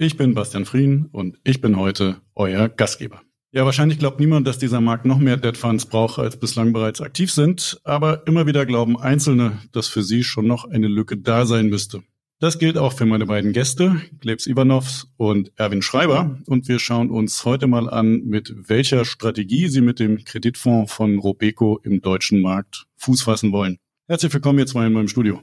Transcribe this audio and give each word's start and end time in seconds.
Ich 0.00 0.16
bin 0.16 0.32
Bastian 0.32 0.64
Frien 0.64 1.06
und 1.10 1.40
ich 1.42 1.60
bin 1.60 1.76
heute 1.76 2.20
euer 2.36 2.68
Gastgeber. 2.68 3.20
Ja, 3.50 3.64
wahrscheinlich 3.64 3.98
glaubt 3.98 4.20
niemand, 4.20 4.46
dass 4.46 4.56
dieser 4.56 4.80
Markt 4.80 5.04
noch 5.04 5.18
mehr 5.18 5.36
Debt 5.36 5.56
Funds 5.56 5.86
braucht, 5.86 6.20
als 6.20 6.38
bislang 6.38 6.72
bereits 6.72 7.00
aktiv 7.00 7.32
sind, 7.32 7.80
aber 7.82 8.24
immer 8.28 8.46
wieder 8.46 8.64
glauben 8.64 8.96
Einzelne, 8.96 9.58
dass 9.72 9.88
für 9.88 10.04
sie 10.04 10.22
schon 10.22 10.46
noch 10.46 10.66
eine 10.66 10.86
Lücke 10.86 11.16
da 11.16 11.46
sein 11.46 11.68
müsste. 11.68 12.04
Das 12.38 12.60
gilt 12.60 12.78
auch 12.78 12.92
für 12.92 13.06
meine 13.06 13.26
beiden 13.26 13.52
Gäste, 13.52 14.00
Glebs 14.20 14.46
Ivanovs 14.46 15.08
und 15.16 15.50
Erwin 15.56 15.82
Schreiber. 15.82 16.38
Und 16.46 16.68
wir 16.68 16.78
schauen 16.78 17.10
uns 17.10 17.44
heute 17.44 17.66
mal 17.66 17.90
an, 17.90 18.22
mit 18.22 18.54
welcher 18.68 19.04
Strategie 19.04 19.66
sie 19.66 19.80
mit 19.80 19.98
dem 19.98 20.22
Kreditfonds 20.22 20.92
von 20.92 21.18
Robeco 21.18 21.80
im 21.82 22.00
deutschen 22.02 22.40
Markt 22.40 22.86
Fuß 22.98 23.22
fassen 23.22 23.50
wollen. 23.50 23.78
Herzlich 24.06 24.32
willkommen 24.32 24.60
jetzt 24.60 24.74
mal 24.74 24.86
in 24.86 24.92
meinem 24.92 25.08
Studio. 25.08 25.42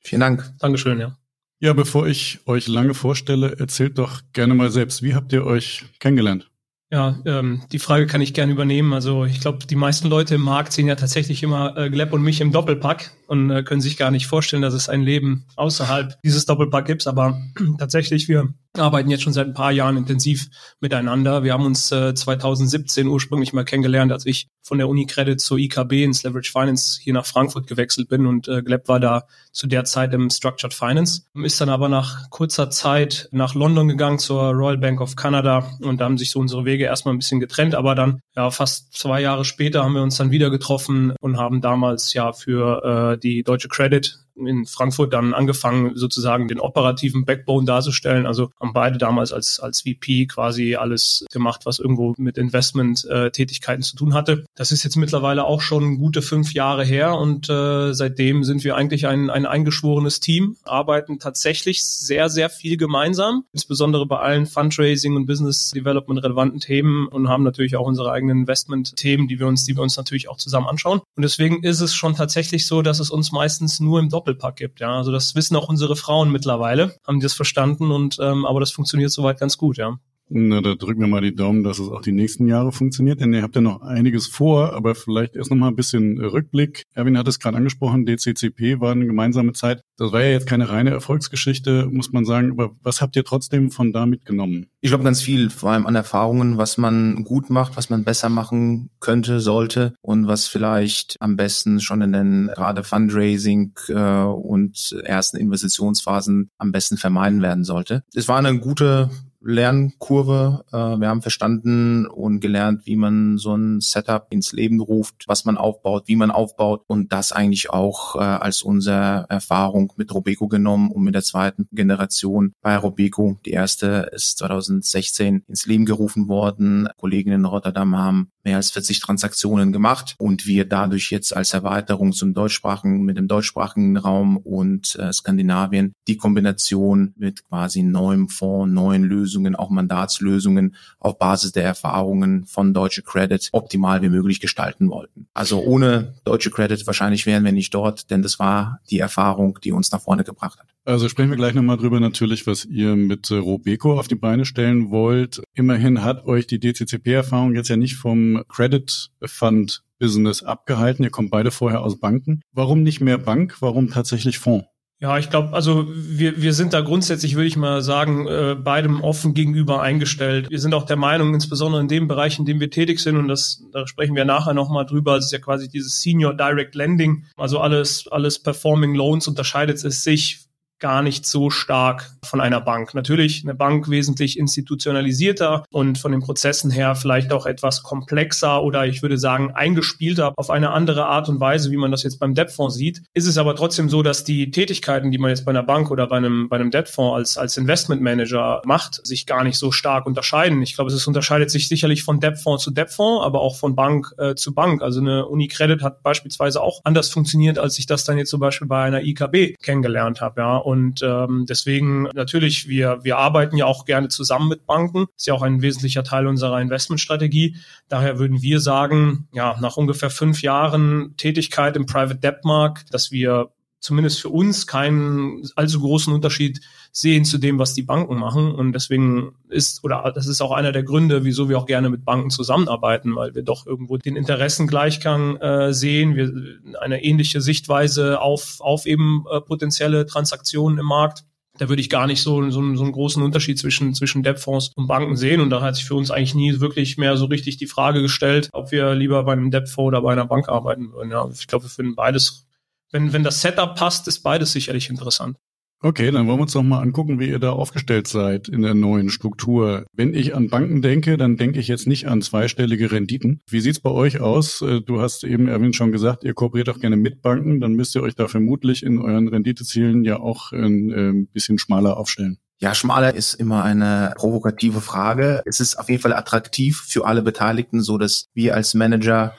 Vielen 0.00 0.20
Dank. 0.22 0.54
Dankeschön, 0.58 0.98
ja. 0.98 1.16
Ja, 1.58 1.72
bevor 1.72 2.06
ich 2.06 2.40
euch 2.46 2.68
lange 2.68 2.92
vorstelle, 2.92 3.58
erzählt 3.58 3.98
doch 3.98 4.20
gerne 4.34 4.54
mal 4.54 4.70
selbst, 4.70 5.02
wie 5.02 5.14
habt 5.14 5.32
ihr 5.32 5.46
euch 5.46 5.84
kennengelernt? 6.00 6.50
Ja, 6.90 7.18
ähm, 7.24 7.62
die 7.72 7.78
Frage 7.78 8.06
kann 8.06 8.20
ich 8.20 8.32
gerne 8.32 8.52
übernehmen. 8.52 8.92
Also 8.92 9.24
ich 9.24 9.40
glaube, 9.40 9.66
die 9.66 9.74
meisten 9.74 10.08
Leute 10.08 10.36
im 10.36 10.42
Markt 10.42 10.72
sehen 10.72 10.86
ja 10.86 10.94
tatsächlich 10.94 11.42
immer 11.42 11.76
äh, 11.76 11.90
Gleb 11.90 12.12
und 12.12 12.22
mich 12.22 12.40
im 12.40 12.52
Doppelpack 12.52 13.10
und 13.26 13.50
äh, 13.50 13.62
können 13.62 13.80
sich 13.80 13.96
gar 13.96 14.10
nicht 14.10 14.26
vorstellen, 14.26 14.62
dass 14.62 14.74
es 14.74 14.88
ein 14.88 15.02
Leben 15.02 15.44
außerhalb 15.56 16.20
dieses 16.22 16.46
Doppelpack 16.46 16.86
gibt. 16.86 17.06
Aber 17.06 17.40
tatsächlich, 17.78 18.28
wir 18.28 18.54
arbeiten 18.78 19.10
jetzt 19.10 19.22
schon 19.22 19.32
seit 19.32 19.46
ein 19.46 19.54
paar 19.54 19.72
Jahren 19.72 19.96
intensiv 19.96 20.48
miteinander. 20.80 21.42
Wir 21.42 21.52
haben 21.52 21.64
uns 21.64 21.90
äh, 21.92 22.14
2017 22.14 23.06
ursprünglich 23.06 23.52
mal 23.52 23.64
kennengelernt, 23.64 24.12
als 24.12 24.26
ich 24.26 24.48
von 24.62 24.78
der 24.78 24.88
Uni 24.88 25.06
Credit 25.06 25.40
zur 25.40 25.58
IKB 25.58 26.04
ins 26.04 26.22
Leverage 26.24 26.50
Finance 26.50 26.98
hier 27.00 27.12
nach 27.12 27.26
Frankfurt 27.26 27.66
gewechselt 27.66 28.08
bin 28.08 28.26
und 28.26 28.48
äh, 28.48 28.62
Gleb 28.62 28.88
war 28.88 29.00
da 29.00 29.26
zu 29.52 29.66
der 29.66 29.84
Zeit 29.84 30.12
im 30.12 30.28
Structured 30.28 30.74
Finance, 30.74 31.22
ist 31.34 31.60
dann 31.60 31.68
aber 31.68 31.88
nach 31.88 32.28
kurzer 32.30 32.68
Zeit 32.70 33.28
nach 33.30 33.54
London 33.54 33.88
gegangen 33.88 34.18
zur 34.18 34.50
Royal 34.50 34.76
Bank 34.76 35.00
of 35.00 35.16
Canada 35.16 35.70
und 35.80 36.00
da 36.00 36.04
haben 36.04 36.18
sich 36.18 36.30
so 36.30 36.40
unsere 36.40 36.64
Wege 36.64 36.84
erstmal 36.84 37.14
ein 37.14 37.18
bisschen 37.18 37.40
getrennt, 37.40 37.74
aber 37.74 37.94
dann 37.94 38.20
ja 38.34 38.50
fast 38.50 38.92
zwei 38.92 39.20
Jahre 39.20 39.44
später 39.44 39.84
haben 39.84 39.94
wir 39.94 40.02
uns 40.02 40.16
dann 40.16 40.30
wieder 40.30 40.50
getroffen 40.50 41.14
und 41.20 41.38
haben 41.38 41.60
damals 41.60 42.12
ja 42.12 42.32
für 42.32 43.14
äh, 43.14 43.15
die 43.16 43.42
Deutsche 43.42 43.68
Credit 43.68 44.18
in 44.36 44.66
Frankfurt 44.66 45.12
dann 45.12 45.34
angefangen, 45.34 45.92
sozusagen 45.94 46.48
den 46.48 46.60
operativen 46.60 47.24
Backbone 47.24 47.66
darzustellen. 47.66 48.26
Also 48.26 48.50
haben 48.60 48.72
beide 48.72 48.98
damals 48.98 49.32
als, 49.32 49.60
als 49.60 49.82
VP 49.82 50.26
quasi 50.26 50.76
alles 50.76 51.24
gemacht, 51.32 51.62
was 51.64 51.78
irgendwo 51.78 52.14
mit 52.18 52.38
Investment-Tätigkeiten 52.38 53.82
zu 53.82 53.96
tun 53.96 54.14
hatte. 54.14 54.44
Das 54.54 54.72
ist 54.72 54.84
jetzt 54.84 54.96
mittlerweile 54.96 55.44
auch 55.44 55.60
schon 55.60 55.98
gute 55.98 56.22
fünf 56.22 56.52
Jahre 56.52 56.84
her 56.84 57.16
und 57.16 57.48
äh, 57.48 57.92
seitdem 57.92 58.44
sind 58.44 58.64
wir 58.64 58.76
eigentlich 58.76 59.06
ein, 59.06 59.30
ein 59.30 59.46
eingeschworenes 59.46 60.20
Team, 60.20 60.56
arbeiten 60.64 61.18
tatsächlich 61.18 61.84
sehr, 61.84 62.28
sehr 62.28 62.50
viel 62.50 62.76
gemeinsam, 62.76 63.44
insbesondere 63.52 64.06
bei 64.06 64.18
allen 64.18 64.46
Fundraising 64.46 65.16
und 65.16 65.26
Business 65.26 65.70
Development 65.70 66.22
relevanten 66.22 66.60
Themen 66.60 67.08
und 67.08 67.28
haben 67.28 67.42
natürlich 67.42 67.76
auch 67.76 67.86
unsere 67.86 68.12
eigenen 68.12 68.40
Investment-Themen, 68.40 69.28
die 69.28 69.38
wir 69.38 69.46
uns, 69.46 69.64
die 69.64 69.76
wir 69.76 69.82
uns 69.82 69.96
natürlich 69.96 70.28
auch 70.28 70.36
zusammen 70.36 70.66
anschauen. 70.66 71.00
Und 71.16 71.22
deswegen 71.22 71.62
ist 71.62 71.80
es 71.80 71.94
schon 71.94 72.14
tatsächlich 72.14 72.66
so, 72.66 72.82
dass 72.82 73.00
es 73.00 73.10
uns 73.10 73.32
meistens 73.32 73.80
nur 73.80 74.00
im 74.00 74.08
Doppel 74.08 74.25
Doppelpack 74.26 74.56
gibt. 74.56 74.80
Ja, 74.80 74.96
also 74.96 75.12
das 75.12 75.34
wissen 75.34 75.56
auch 75.56 75.68
unsere 75.68 75.96
Frauen 75.96 76.30
mittlerweile, 76.30 76.96
haben 77.06 77.20
die 77.20 77.24
das 77.24 77.34
verstanden 77.34 77.90
und 77.90 78.18
ähm, 78.20 78.44
aber 78.44 78.60
das 78.60 78.72
funktioniert 78.72 79.10
soweit 79.10 79.38
ganz 79.38 79.56
gut. 79.56 79.76
Ja. 79.76 79.98
Na, 80.28 80.60
da 80.60 80.74
drücken 80.74 81.00
wir 81.00 81.06
mal 81.06 81.20
die 81.20 81.34
Daumen, 81.34 81.62
dass 81.62 81.78
es 81.78 81.88
auch 81.88 82.00
die 82.00 82.12
nächsten 82.12 82.48
Jahre 82.48 82.72
funktioniert, 82.72 83.20
denn 83.20 83.32
ihr 83.32 83.42
habt 83.42 83.54
ja 83.54 83.60
noch 83.60 83.82
einiges 83.82 84.26
vor, 84.26 84.72
aber 84.72 84.96
vielleicht 84.96 85.36
erst 85.36 85.50
noch 85.50 85.56
mal 85.56 85.68
ein 85.68 85.76
bisschen 85.76 86.18
Rückblick. 86.18 86.82
Erwin 86.94 87.16
hat 87.16 87.28
es 87.28 87.38
gerade 87.38 87.56
angesprochen, 87.56 88.06
DCCP 88.06 88.80
war 88.80 88.90
eine 88.90 89.06
gemeinsame 89.06 89.52
Zeit. 89.52 89.82
Das 89.96 90.12
war 90.12 90.22
ja 90.22 90.30
jetzt 90.30 90.48
keine 90.48 90.68
reine 90.68 90.90
Erfolgsgeschichte, 90.90 91.86
muss 91.86 92.12
man 92.12 92.24
sagen, 92.24 92.50
aber 92.50 92.72
was 92.82 93.00
habt 93.00 93.14
ihr 93.14 93.24
trotzdem 93.24 93.70
von 93.70 93.92
da 93.92 94.04
mitgenommen? 94.04 94.66
Ich 94.80 94.90
glaube 94.90 95.04
ganz 95.04 95.22
viel, 95.22 95.48
vor 95.48 95.70
allem 95.70 95.86
an 95.86 95.94
Erfahrungen, 95.94 96.58
was 96.58 96.76
man 96.76 97.22
gut 97.22 97.48
macht, 97.48 97.76
was 97.76 97.88
man 97.88 98.02
besser 98.02 98.28
machen 98.28 98.90
könnte, 98.98 99.40
sollte 99.40 99.94
und 100.02 100.26
was 100.26 100.48
vielleicht 100.48 101.16
am 101.20 101.36
besten 101.36 101.80
schon 101.80 102.02
in 102.02 102.12
den 102.12 102.50
gerade 102.54 102.82
Fundraising 102.82 103.74
äh, 103.88 104.22
und 104.22 104.96
ersten 105.04 105.36
Investitionsphasen 105.36 106.50
am 106.58 106.72
besten 106.72 106.96
vermeiden 106.96 107.42
werden 107.42 107.62
sollte. 107.62 108.02
Es 108.12 108.26
war 108.26 108.38
eine 108.38 108.58
gute 108.58 109.10
Lernkurve. 109.46 110.64
Äh, 110.72 111.00
wir 111.00 111.08
haben 111.08 111.22
verstanden 111.22 112.06
und 112.06 112.40
gelernt, 112.40 112.86
wie 112.86 112.96
man 112.96 113.38
so 113.38 113.54
ein 113.54 113.80
Setup 113.80 114.26
ins 114.30 114.52
Leben 114.52 114.80
ruft, 114.80 115.24
was 115.26 115.44
man 115.44 115.56
aufbaut, 115.56 116.04
wie 116.06 116.16
man 116.16 116.30
aufbaut 116.30 116.82
und 116.86 117.12
das 117.12 117.32
eigentlich 117.32 117.70
auch 117.70 118.16
äh, 118.16 118.18
als 118.18 118.62
unsere 118.62 119.26
Erfahrung 119.28 119.92
mit 119.96 120.12
Robeco 120.12 120.48
genommen 120.48 120.90
und 120.90 121.04
mit 121.04 121.14
der 121.14 121.22
zweiten 121.22 121.68
Generation 121.72 122.52
bei 122.60 122.76
Robeco. 122.76 123.38
Die 123.46 123.52
erste 123.52 124.10
ist 124.12 124.38
2016 124.38 125.44
ins 125.46 125.66
Leben 125.66 125.86
gerufen 125.86 126.28
worden. 126.28 126.88
Kollegen 126.98 127.32
in 127.32 127.44
Rotterdam 127.44 127.96
haben 127.96 128.30
mehr 128.46 128.56
als 128.56 128.70
40 128.70 129.00
Transaktionen 129.00 129.72
gemacht 129.72 130.14
und 130.18 130.46
wir 130.46 130.64
dadurch 130.64 131.10
jetzt 131.10 131.36
als 131.36 131.52
Erweiterung 131.52 132.12
zum 132.12 132.32
deutschsprachigen, 132.32 133.02
mit 133.02 133.18
dem 133.18 133.26
deutschsprachigen 133.26 133.96
Raum 133.96 134.36
und 134.36 134.94
äh, 134.96 135.12
Skandinavien 135.12 135.92
die 136.06 136.16
Kombination 136.16 137.12
mit 137.16 137.44
quasi 137.48 137.82
neuem 137.82 138.28
Fonds, 138.28 138.72
neuen 138.72 139.02
Lösungen, 139.02 139.56
auch 139.56 139.70
Mandatslösungen 139.70 140.76
auf 141.00 141.18
Basis 141.18 141.52
der 141.52 141.64
Erfahrungen 141.64 142.46
von 142.46 142.72
Deutsche 142.72 143.02
Credit 143.02 143.48
optimal 143.50 144.00
wie 144.00 144.10
möglich 144.10 144.38
gestalten 144.38 144.90
wollten. 144.90 145.26
Also 145.34 145.60
ohne 145.62 146.14
Deutsche 146.24 146.50
Credit 146.50 146.86
wahrscheinlich 146.86 147.26
wären 147.26 147.44
wir 147.44 147.52
nicht 147.52 147.74
dort, 147.74 148.10
denn 148.10 148.22
das 148.22 148.38
war 148.38 148.78
die 148.90 149.00
Erfahrung, 149.00 149.58
die 149.64 149.72
uns 149.72 149.90
nach 149.90 150.02
vorne 150.02 150.22
gebracht 150.22 150.60
hat. 150.60 150.75
Also 150.86 151.08
sprechen 151.08 151.30
wir 151.30 151.36
gleich 151.36 151.54
nochmal 151.54 151.78
drüber 151.78 151.98
natürlich, 151.98 152.46
was 152.46 152.64
ihr 152.64 152.94
mit 152.94 153.28
Robeco 153.32 153.98
auf 153.98 154.06
die 154.06 154.14
Beine 154.14 154.44
stellen 154.44 154.90
wollt. 154.90 155.42
Immerhin 155.54 156.04
hat 156.04 156.26
euch 156.26 156.46
die 156.46 156.60
DCCP-Erfahrung 156.60 157.56
jetzt 157.56 157.68
ja 157.68 157.76
nicht 157.76 157.96
vom 157.96 158.44
Credit 158.48 159.10
Fund 159.24 159.82
Business 159.98 160.44
abgehalten. 160.44 161.02
Ihr 161.02 161.10
kommt 161.10 161.32
beide 161.32 161.50
vorher 161.50 161.82
aus 161.82 161.98
Banken. 161.98 162.42
Warum 162.52 162.84
nicht 162.84 163.00
mehr 163.00 163.18
Bank? 163.18 163.56
Warum 163.60 163.90
tatsächlich 163.90 164.38
Fonds? 164.38 164.66
Ja, 164.98 165.18
ich 165.18 165.28
glaube, 165.28 165.52
also 165.52 165.86
wir, 165.90 166.40
wir 166.40 166.54
sind 166.54 166.72
da 166.72 166.80
grundsätzlich, 166.80 167.34
würde 167.34 167.48
ich 167.48 167.56
mal 167.56 167.82
sagen, 167.82 168.26
äh, 168.28 168.54
beidem 168.54 169.02
offen 169.02 169.34
gegenüber 169.34 169.82
eingestellt. 169.82 170.48
Wir 170.48 170.58
sind 170.58 170.72
auch 170.72 170.86
der 170.86 170.96
Meinung, 170.96 171.34
insbesondere 171.34 171.82
in 171.82 171.88
dem 171.88 172.08
Bereich, 172.08 172.38
in 172.38 172.46
dem 172.46 172.60
wir 172.60 172.70
tätig 172.70 173.00
sind, 173.00 173.16
und 173.16 173.28
das, 173.28 173.62
da 173.72 173.86
sprechen 173.86 174.16
wir 174.16 174.24
nachher 174.24 174.54
nochmal 174.54 174.86
drüber, 174.86 175.16
das 175.16 175.26
ist 175.26 175.32
ja 175.32 175.38
quasi 175.38 175.68
dieses 175.68 176.00
Senior 176.00 176.32
Direct 176.32 176.74
Lending, 176.74 177.24
also 177.36 177.60
alles, 177.60 178.08
alles 178.10 178.38
Performing 178.38 178.94
Loans 178.94 179.28
unterscheidet 179.28 179.84
es 179.84 180.02
sich 180.02 180.45
gar 180.78 181.02
nicht 181.02 181.26
so 181.26 181.50
stark 181.50 182.10
von 182.22 182.40
einer 182.40 182.60
Bank. 182.60 182.94
Natürlich 182.94 183.42
eine 183.44 183.54
Bank 183.54 183.88
wesentlich 183.88 184.38
institutionalisierter 184.38 185.64
und 185.70 185.98
von 185.98 186.12
den 186.12 186.20
Prozessen 186.20 186.70
her 186.70 186.94
vielleicht 186.94 187.32
auch 187.32 187.46
etwas 187.46 187.82
komplexer 187.82 188.62
oder 188.62 188.86
ich 188.86 189.02
würde 189.02 189.16
sagen 189.16 189.52
eingespielter 189.52 190.34
auf 190.36 190.50
eine 190.50 190.70
andere 190.70 191.06
Art 191.06 191.28
und 191.28 191.40
Weise, 191.40 191.70
wie 191.70 191.76
man 191.76 191.90
das 191.90 192.02
jetzt 192.02 192.18
beim 192.18 192.34
Debtfonds 192.34 192.74
sieht. 192.74 193.02
Ist 193.14 193.26
es 193.26 193.38
aber 193.38 193.56
trotzdem 193.56 193.88
so, 193.88 194.02
dass 194.02 194.24
die 194.24 194.50
Tätigkeiten, 194.50 195.10
die 195.10 195.18
man 195.18 195.30
jetzt 195.30 195.44
bei 195.44 195.50
einer 195.50 195.62
Bank 195.62 195.90
oder 195.90 196.06
bei 196.08 196.16
einem, 196.16 196.48
bei 196.48 196.56
einem 196.56 196.70
Debtfonds 196.70 197.16
als, 197.16 197.38
als 197.38 197.56
Investmentmanager 197.56 198.62
macht, 198.64 199.06
sich 199.06 199.26
gar 199.26 199.44
nicht 199.44 199.58
so 199.58 199.72
stark 199.72 200.06
unterscheiden. 200.06 200.60
Ich 200.62 200.74
glaube, 200.74 200.92
es 200.92 201.06
unterscheidet 201.06 201.50
sich 201.50 201.68
sicherlich 201.68 202.02
von 202.02 202.20
Debtfonds 202.20 202.62
zu 202.62 202.70
Debtfonds, 202.70 203.24
aber 203.24 203.40
auch 203.40 203.56
von 203.56 203.74
Bank 203.74 204.12
äh, 204.18 204.34
zu 204.34 204.54
Bank. 204.54 204.82
Also 204.82 205.00
eine 205.00 205.26
Unicredit 205.26 205.82
hat 205.82 206.02
beispielsweise 206.02 206.60
auch 206.60 206.80
anders 206.84 207.08
funktioniert, 207.08 207.58
als 207.58 207.78
ich 207.78 207.86
das 207.86 208.04
dann 208.04 208.18
jetzt 208.18 208.30
zum 208.30 208.40
Beispiel 208.40 208.68
bei 208.68 208.82
einer 208.82 209.02
IKB 209.02 209.56
kennengelernt 209.62 210.20
habe. 210.20 210.40
Ja 210.40 210.65
und 210.66 211.00
ähm, 211.00 211.46
deswegen 211.48 212.08
natürlich, 212.14 212.66
wir, 212.66 213.04
wir 213.04 213.18
arbeiten 213.18 213.56
ja 213.56 213.66
auch 213.66 213.84
gerne 213.84 214.08
zusammen 214.08 214.48
mit 214.48 214.66
Banken. 214.66 215.06
Ist 215.16 215.28
ja 215.28 215.34
auch 215.34 215.42
ein 215.42 215.62
wesentlicher 215.62 216.02
Teil 216.02 216.26
unserer 216.26 216.60
Investmentstrategie. 216.60 217.54
Daher 217.88 218.18
würden 218.18 218.42
wir 218.42 218.58
sagen, 218.58 219.28
ja, 219.32 219.56
nach 219.60 219.76
ungefähr 219.76 220.10
fünf 220.10 220.42
Jahren 220.42 221.14
Tätigkeit 221.18 221.76
im 221.76 221.86
Private 221.86 222.16
Debt 222.18 222.44
Markt, 222.44 222.92
dass 222.92 223.12
wir 223.12 223.52
zumindest 223.80 224.20
für 224.20 224.30
uns 224.30 224.66
keinen 224.66 225.42
allzu 225.54 225.80
großen 225.80 226.12
Unterschied 226.12 226.60
sehen 226.92 227.24
zu 227.24 227.38
dem, 227.38 227.58
was 227.58 227.74
die 227.74 227.82
Banken 227.82 228.16
machen. 228.16 228.52
Und 228.52 228.72
deswegen 228.72 229.34
ist, 229.48 229.84
oder 229.84 230.12
das 230.14 230.26
ist 230.26 230.40
auch 230.40 230.52
einer 230.52 230.72
der 230.72 230.82
Gründe, 230.82 231.24
wieso 231.24 231.48
wir 231.48 231.58
auch 231.58 231.66
gerne 231.66 231.90
mit 231.90 232.04
Banken 232.04 232.30
zusammenarbeiten, 232.30 233.14
weil 233.14 233.34
wir 233.34 233.42
doch 233.42 233.66
irgendwo 233.66 233.96
den 233.96 234.16
Interessengleichgang 234.16 235.36
äh, 235.36 235.72
sehen, 235.72 236.16
wir 236.16 236.32
eine 236.80 237.04
ähnliche 237.04 237.40
Sichtweise 237.40 238.20
auf, 238.20 238.56
auf 238.60 238.86
eben 238.86 239.24
äh, 239.30 239.40
potenzielle 239.40 240.06
Transaktionen 240.06 240.78
im 240.78 240.86
Markt. 240.86 241.24
Da 241.58 241.70
würde 241.70 241.80
ich 241.80 241.88
gar 241.88 242.06
nicht 242.06 242.20
so, 242.22 242.42
so, 242.50 242.74
so 242.74 242.82
einen 242.82 242.92
großen 242.92 243.22
Unterschied 243.22 243.58
zwischen, 243.58 243.94
zwischen 243.94 244.22
Debtfonds 244.22 244.72
und 244.74 244.88
Banken 244.88 245.16
sehen. 245.16 245.40
Und 245.40 245.50
da 245.50 245.62
hat 245.62 245.76
sich 245.76 245.86
für 245.86 245.94
uns 245.94 246.10
eigentlich 246.10 246.34
nie 246.34 246.60
wirklich 246.60 246.98
mehr 246.98 247.16
so 247.16 247.26
richtig 247.26 247.56
die 247.56 247.66
Frage 247.66 248.02
gestellt, 248.02 248.50
ob 248.52 248.72
wir 248.72 248.94
lieber 248.94 249.22
bei 249.24 249.32
einem 249.32 249.50
Debtfonds 249.50 249.88
oder 249.88 250.02
bei 250.02 250.12
einer 250.12 250.26
Bank 250.26 250.48
arbeiten 250.48 250.92
würden. 250.92 251.10
Ja, 251.10 251.26
ich 251.32 251.46
glaube, 251.46 251.64
wir 251.64 251.70
finden 251.70 251.94
beides 251.94 252.45
wenn, 252.92 253.12
wenn 253.12 253.24
das 253.24 253.40
Setup 253.40 253.74
passt, 253.74 254.08
ist 254.08 254.20
beides 254.20 254.52
sicherlich 254.52 254.90
interessant. 254.90 255.36
Okay, 255.82 256.10
dann 256.10 256.26
wollen 256.26 256.38
wir 256.38 256.42
uns 256.42 256.54
doch 256.54 256.62
mal 256.62 256.80
angucken, 256.80 257.20
wie 257.20 257.28
ihr 257.28 257.38
da 257.38 257.50
aufgestellt 257.50 258.08
seid 258.08 258.48
in 258.48 258.62
der 258.62 258.72
neuen 258.72 259.10
Struktur. 259.10 259.84
Wenn 259.92 260.14
ich 260.14 260.34
an 260.34 260.48
Banken 260.48 260.80
denke, 260.80 261.18
dann 261.18 261.36
denke 261.36 261.60
ich 261.60 261.68
jetzt 261.68 261.86
nicht 261.86 262.08
an 262.08 262.22
zweistellige 262.22 262.90
Renditen. 262.90 263.42
Wie 263.48 263.60
sieht's 263.60 263.80
bei 263.80 263.90
euch 263.90 264.20
aus? 264.20 264.62
Äh, 264.62 264.80
du 264.80 265.02
hast 265.02 265.22
eben, 265.22 265.48
Erwin, 265.48 265.74
schon 265.74 265.92
gesagt, 265.92 266.24
ihr 266.24 266.32
kooperiert 266.32 266.70
auch 266.70 266.80
gerne 266.80 266.96
mit 266.96 267.20
Banken. 267.20 267.60
Dann 267.60 267.74
müsst 267.74 267.94
ihr 267.94 268.02
euch 268.02 268.14
da 268.14 268.26
vermutlich 268.26 268.82
in 268.82 268.98
euren 268.98 269.28
Renditezielen 269.28 270.02
ja 270.02 270.18
auch 270.18 270.50
ein, 270.52 270.90
ein 270.90 271.22
äh, 271.24 271.26
bisschen 271.32 271.58
schmaler 271.58 271.98
aufstellen. 271.98 272.38
Ja, 272.58 272.74
schmaler 272.74 273.14
ist 273.14 273.34
immer 273.34 273.62
eine 273.62 274.14
provokative 274.16 274.80
Frage. 274.80 275.42
Es 275.44 275.60
ist 275.60 275.78
auf 275.78 275.90
jeden 275.90 276.00
Fall 276.00 276.14
attraktiv 276.14 276.84
für 276.88 277.04
alle 277.04 277.20
Beteiligten, 277.20 277.82
so 277.82 277.98
dass 277.98 278.28
wir 278.32 278.54
als 278.54 278.72
Manager 278.72 279.34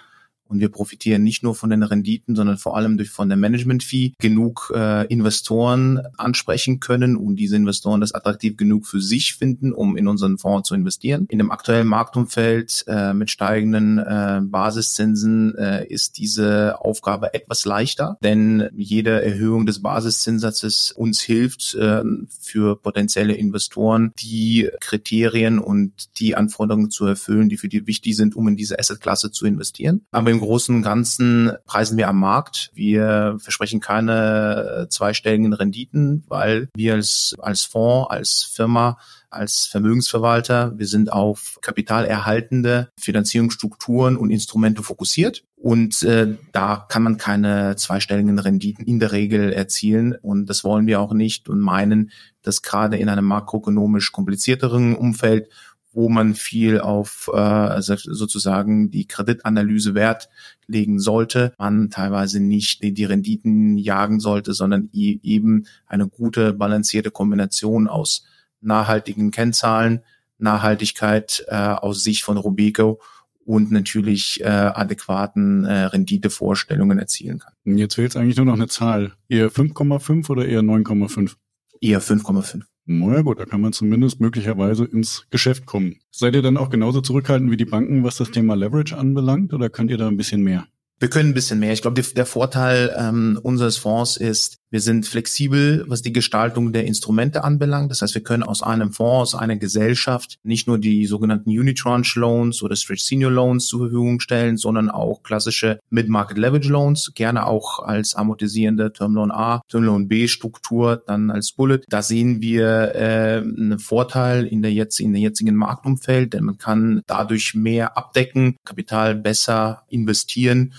und 0.50 0.60
wir 0.60 0.70
profitieren 0.70 1.24
nicht 1.24 1.44
nur 1.44 1.56
von 1.56 1.70
den 1.70 1.84
Renditen, 1.84 2.36
sondern 2.36 2.58
vor 2.58 2.78
allem 2.78 2.98
durch 2.98 3.10
von 3.10 3.30
der 3.30 3.38
Management-Fee 3.38 4.14
genug 4.20 4.72
äh, 4.76 5.06
Investoren 5.08 6.02
ansprechen 6.18 6.80
können 6.80 7.16
und 7.16 7.36
diese 7.36 7.56
Investoren 7.56 8.02
das 8.02 8.14
attraktiv 8.14 8.58
genug 8.58 8.88
für 8.88 9.02
sich 9.02 9.36
finden, 9.36 9.74
um 9.74 9.98
in 9.98 10.08
unseren 10.08 10.38
Fonds 10.38 10.68
zu 10.68 10.76
investieren. 10.76 11.26
In 11.30 11.38
dem 11.38 11.52
aktuellen 11.52 11.88
Marktumfeld 11.88 12.84
äh, 12.88 13.14
mit 13.14 13.30
steigenden 13.30 13.98
äh, 14.00 14.42
Basiszinsen 14.44 15.56
äh, 15.58 15.86
ist 15.88 16.18
diese 16.18 16.80
Aufgabe 16.80 17.34
etwas 17.34 17.66
leichter, 17.66 18.18
denn 18.24 18.70
jede 18.76 19.22
Erhöhung 19.24 19.66
des 19.66 19.82
Basiszinssatzes 19.82 20.92
uns 20.92 21.22
hilft 21.22 21.76
äh, 21.76 22.04
für 22.40 22.80
potenzielle 22.80 23.34
Investoren, 23.34 24.12
die 24.22 24.70
Kriterien 24.80 25.60
und 25.60 26.20
die 26.20 26.36
Anforderungen 26.36 26.90
zu 26.90 27.06
erfüllen, 27.06 27.50
die 27.50 27.58
für 27.58 27.70
die 27.70 27.88
wichtig 27.88 28.16
sind, 28.16 28.36
um 28.36 28.48
in 28.48 28.56
diese 28.56 28.80
Assetklasse 28.80 29.32
zu 29.32 29.46
investieren. 29.46 30.06
Aber 30.12 30.30
im 30.38 30.44
Großen 30.44 30.76
und 30.76 30.84
Ganzen 30.84 31.52
preisen 31.66 31.98
wir 31.98 32.08
am 32.08 32.20
Markt. 32.20 32.70
Wir 32.74 33.38
versprechen 33.40 33.80
keine 33.80 34.84
äh, 34.84 34.90
zweistelligen 34.90 35.52
Renditen, 35.52 36.24
weil 36.28 36.70
wir 36.76 36.94
als, 36.94 37.36
als 37.40 37.64
Fonds, 37.64 38.12
als 38.12 38.44
Firma 38.44 38.98
als 39.30 39.66
Vermögensverwalter. 39.66 40.74
Wir 40.78 40.88
sind 40.88 41.12
auf 41.12 41.58
kapitalerhaltende 41.62 42.90
Finanzierungsstrukturen 42.98 44.16
und 44.16 44.30
Instrumente 44.30 44.84
fokussiert. 44.84 45.44
Und 45.56 46.04
äh, 46.04 46.36
da 46.52 46.86
kann 46.88 47.04
man 47.04 47.18
keine 47.18 47.76
zweistelligen 47.76 48.38
Renditen 48.40 48.86
in 48.86 49.00
der 49.00 49.12
Regel 49.12 49.52
erzielen. 49.52 50.16
Und 50.22 50.46
das 50.46 50.64
wollen 50.64 50.88
wir 50.88 51.02
auch 51.02 51.14
nicht 51.14 51.50
und 51.50 51.60
meinen, 51.60 52.12
dass 52.42 52.62
gerade 52.62 52.98
in 52.98 53.10
einem 53.10 53.26
makroökonomisch 53.26 54.12
komplizierteren 54.12 54.96
Umfeld 54.96 55.50
wo 55.98 56.10
man 56.10 56.36
viel 56.36 56.80
auf 56.80 57.28
äh, 57.34 57.38
also 57.38 57.96
sozusagen 57.98 58.92
die 58.92 59.08
Kreditanalyse 59.08 59.96
Wert 59.96 60.30
legen 60.68 61.00
sollte, 61.00 61.54
man 61.58 61.90
teilweise 61.90 62.40
nicht 62.40 62.84
die, 62.84 62.94
die 62.94 63.06
Renditen 63.06 63.80
jagen 63.80 64.20
sollte, 64.20 64.54
sondern 64.54 64.90
eben 64.94 65.66
eine 65.88 66.08
gute 66.08 66.54
balancierte 66.54 67.10
Kombination 67.10 67.88
aus 67.88 68.28
nachhaltigen 68.62 69.32
Kennzahlen, 69.32 70.02
Nachhaltigkeit 70.38 71.44
äh, 71.48 71.56
aus 71.56 72.04
Sicht 72.04 72.24
von 72.24 72.38
Rubico 72.38 73.02
und 73.44 73.72
natürlich 73.72 74.42
äh, 74.42 74.46
adäquaten 74.46 75.66
äh, 75.66 75.86
Renditevorstellungen 75.86 77.00
erzielen 77.00 77.40
kann. 77.40 77.54
Jetzt 77.66 77.96
fehlt 77.96 78.12
es 78.12 78.18
eigentlich 78.18 78.38
nur 78.38 78.46
noch 78.46 78.54
eine 78.54 78.68
Zahl. 78.68 79.14
Eher 79.30 79.50
5,5 79.50 80.30
oder 80.30 80.46
eher 80.46 80.62
9,5? 80.62 81.38
Eher 81.82 82.04
5,5. 82.04 82.66
Naja 82.90 83.22
gut, 83.22 83.38
da 83.38 83.46
kann 83.46 83.60
man 83.60 83.74
zumindest 83.74 84.22
möglicherweise 84.22 84.86
ins 84.86 85.28
Geschäft 85.30 85.66
kommen. 85.66 85.98
Seid 86.10 86.36
ihr 86.36 86.42
dann 86.42 86.56
auch 86.56 86.70
genauso 86.70 87.02
zurückhaltend 87.02 87.52
wie 87.52 87.58
die 87.58 87.66
Banken, 87.66 88.06
was 88.06 88.16
das 88.16 88.32
Thema 88.32 88.56
Leverage 88.56 88.98
anbelangt, 88.98 89.54
oder 89.54 89.70
könnt 89.70 89.92
ihr 89.92 89.98
da 89.98 90.08
ein 90.08 90.16
bisschen 90.16 90.42
mehr? 90.42 90.68
Wir 91.00 91.10
können 91.10 91.30
ein 91.30 91.36
bisschen 91.36 91.60
mehr. 91.60 91.74
Ich 91.74 91.84
glaube, 91.84 92.02
der 92.02 92.26
Vorteil 92.26 92.96
ähm, 92.98 93.40
unseres 93.44 93.78
Fonds 93.78 94.18
ist, 94.18 94.58
wir 94.70 94.82
sind 94.82 95.06
flexibel, 95.06 95.86
was 95.88 96.02
die 96.02 96.12
Gestaltung 96.12 96.74
der 96.74 96.86
Instrumente 96.86 97.44
anbelangt. 97.44 97.90
Das 97.90 98.02
heißt, 98.02 98.16
wir 98.16 98.24
können 98.24 98.44
aus 98.44 98.64
einem 98.64 98.92
Fonds, 98.92 99.34
aus 99.34 99.40
einer 99.40 99.56
Gesellschaft 99.56 100.40
nicht 100.44 100.68
nur 100.68 100.78
die 100.78 101.06
sogenannten 101.06 101.52
Unitranche 101.52 102.20
Loans 102.20 102.62
oder 102.64 102.76
Stretch 102.76 103.04
Senior 103.04 103.32
Loans 103.32 103.68
zur 103.68 103.80
Verfügung 103.80 104.20
stellen, 104.20 104.58
sondern 104.58 104.90
auch 104.90 105.24
klassische 105.24 105.80
Mid-Market 105.90 106.38
Leverage 106.38 106.70
Loans, 106.70 107.12
gerne 107.16 107.46
auch 107.46 107.80
als 107.80 108.16
amortisierende 108.16 108.92
Term 108.92 109.14
Loan 109.14 109.32
A, 109.32 109.62
Term 109.70 109.84
Loan 109.84 110.08
B 110.10 110.28
Struktur, 110.28 111.02
dann 111.06 111.32
als 111.32 111.54
Bullet. 111.54 111.82
Da 111.88 112.02
sehen 112.02 112.42
wir 112.42 112.96
äh, 112.96 113.38
einen 113.38 113.80
Vorteil 113.80 114.46
in 114.46 114.62
der 114.64 114.74
jetzt 114.74 115.00
in 115.00 115.14
der 115.14 115.22
jetzigen 115.22 115.56
Marktumfeld, 115.56 116.34
denn 116.34 116.44
man 116.44 116.58
kann 116.58 117.04
dadurch 117.08 117.54
mehr 117.54 117.98
abdecken, 117.98 118.58
Kapital 118.66 119.16
besser 119.16 119.84
investieren 119.88 120.74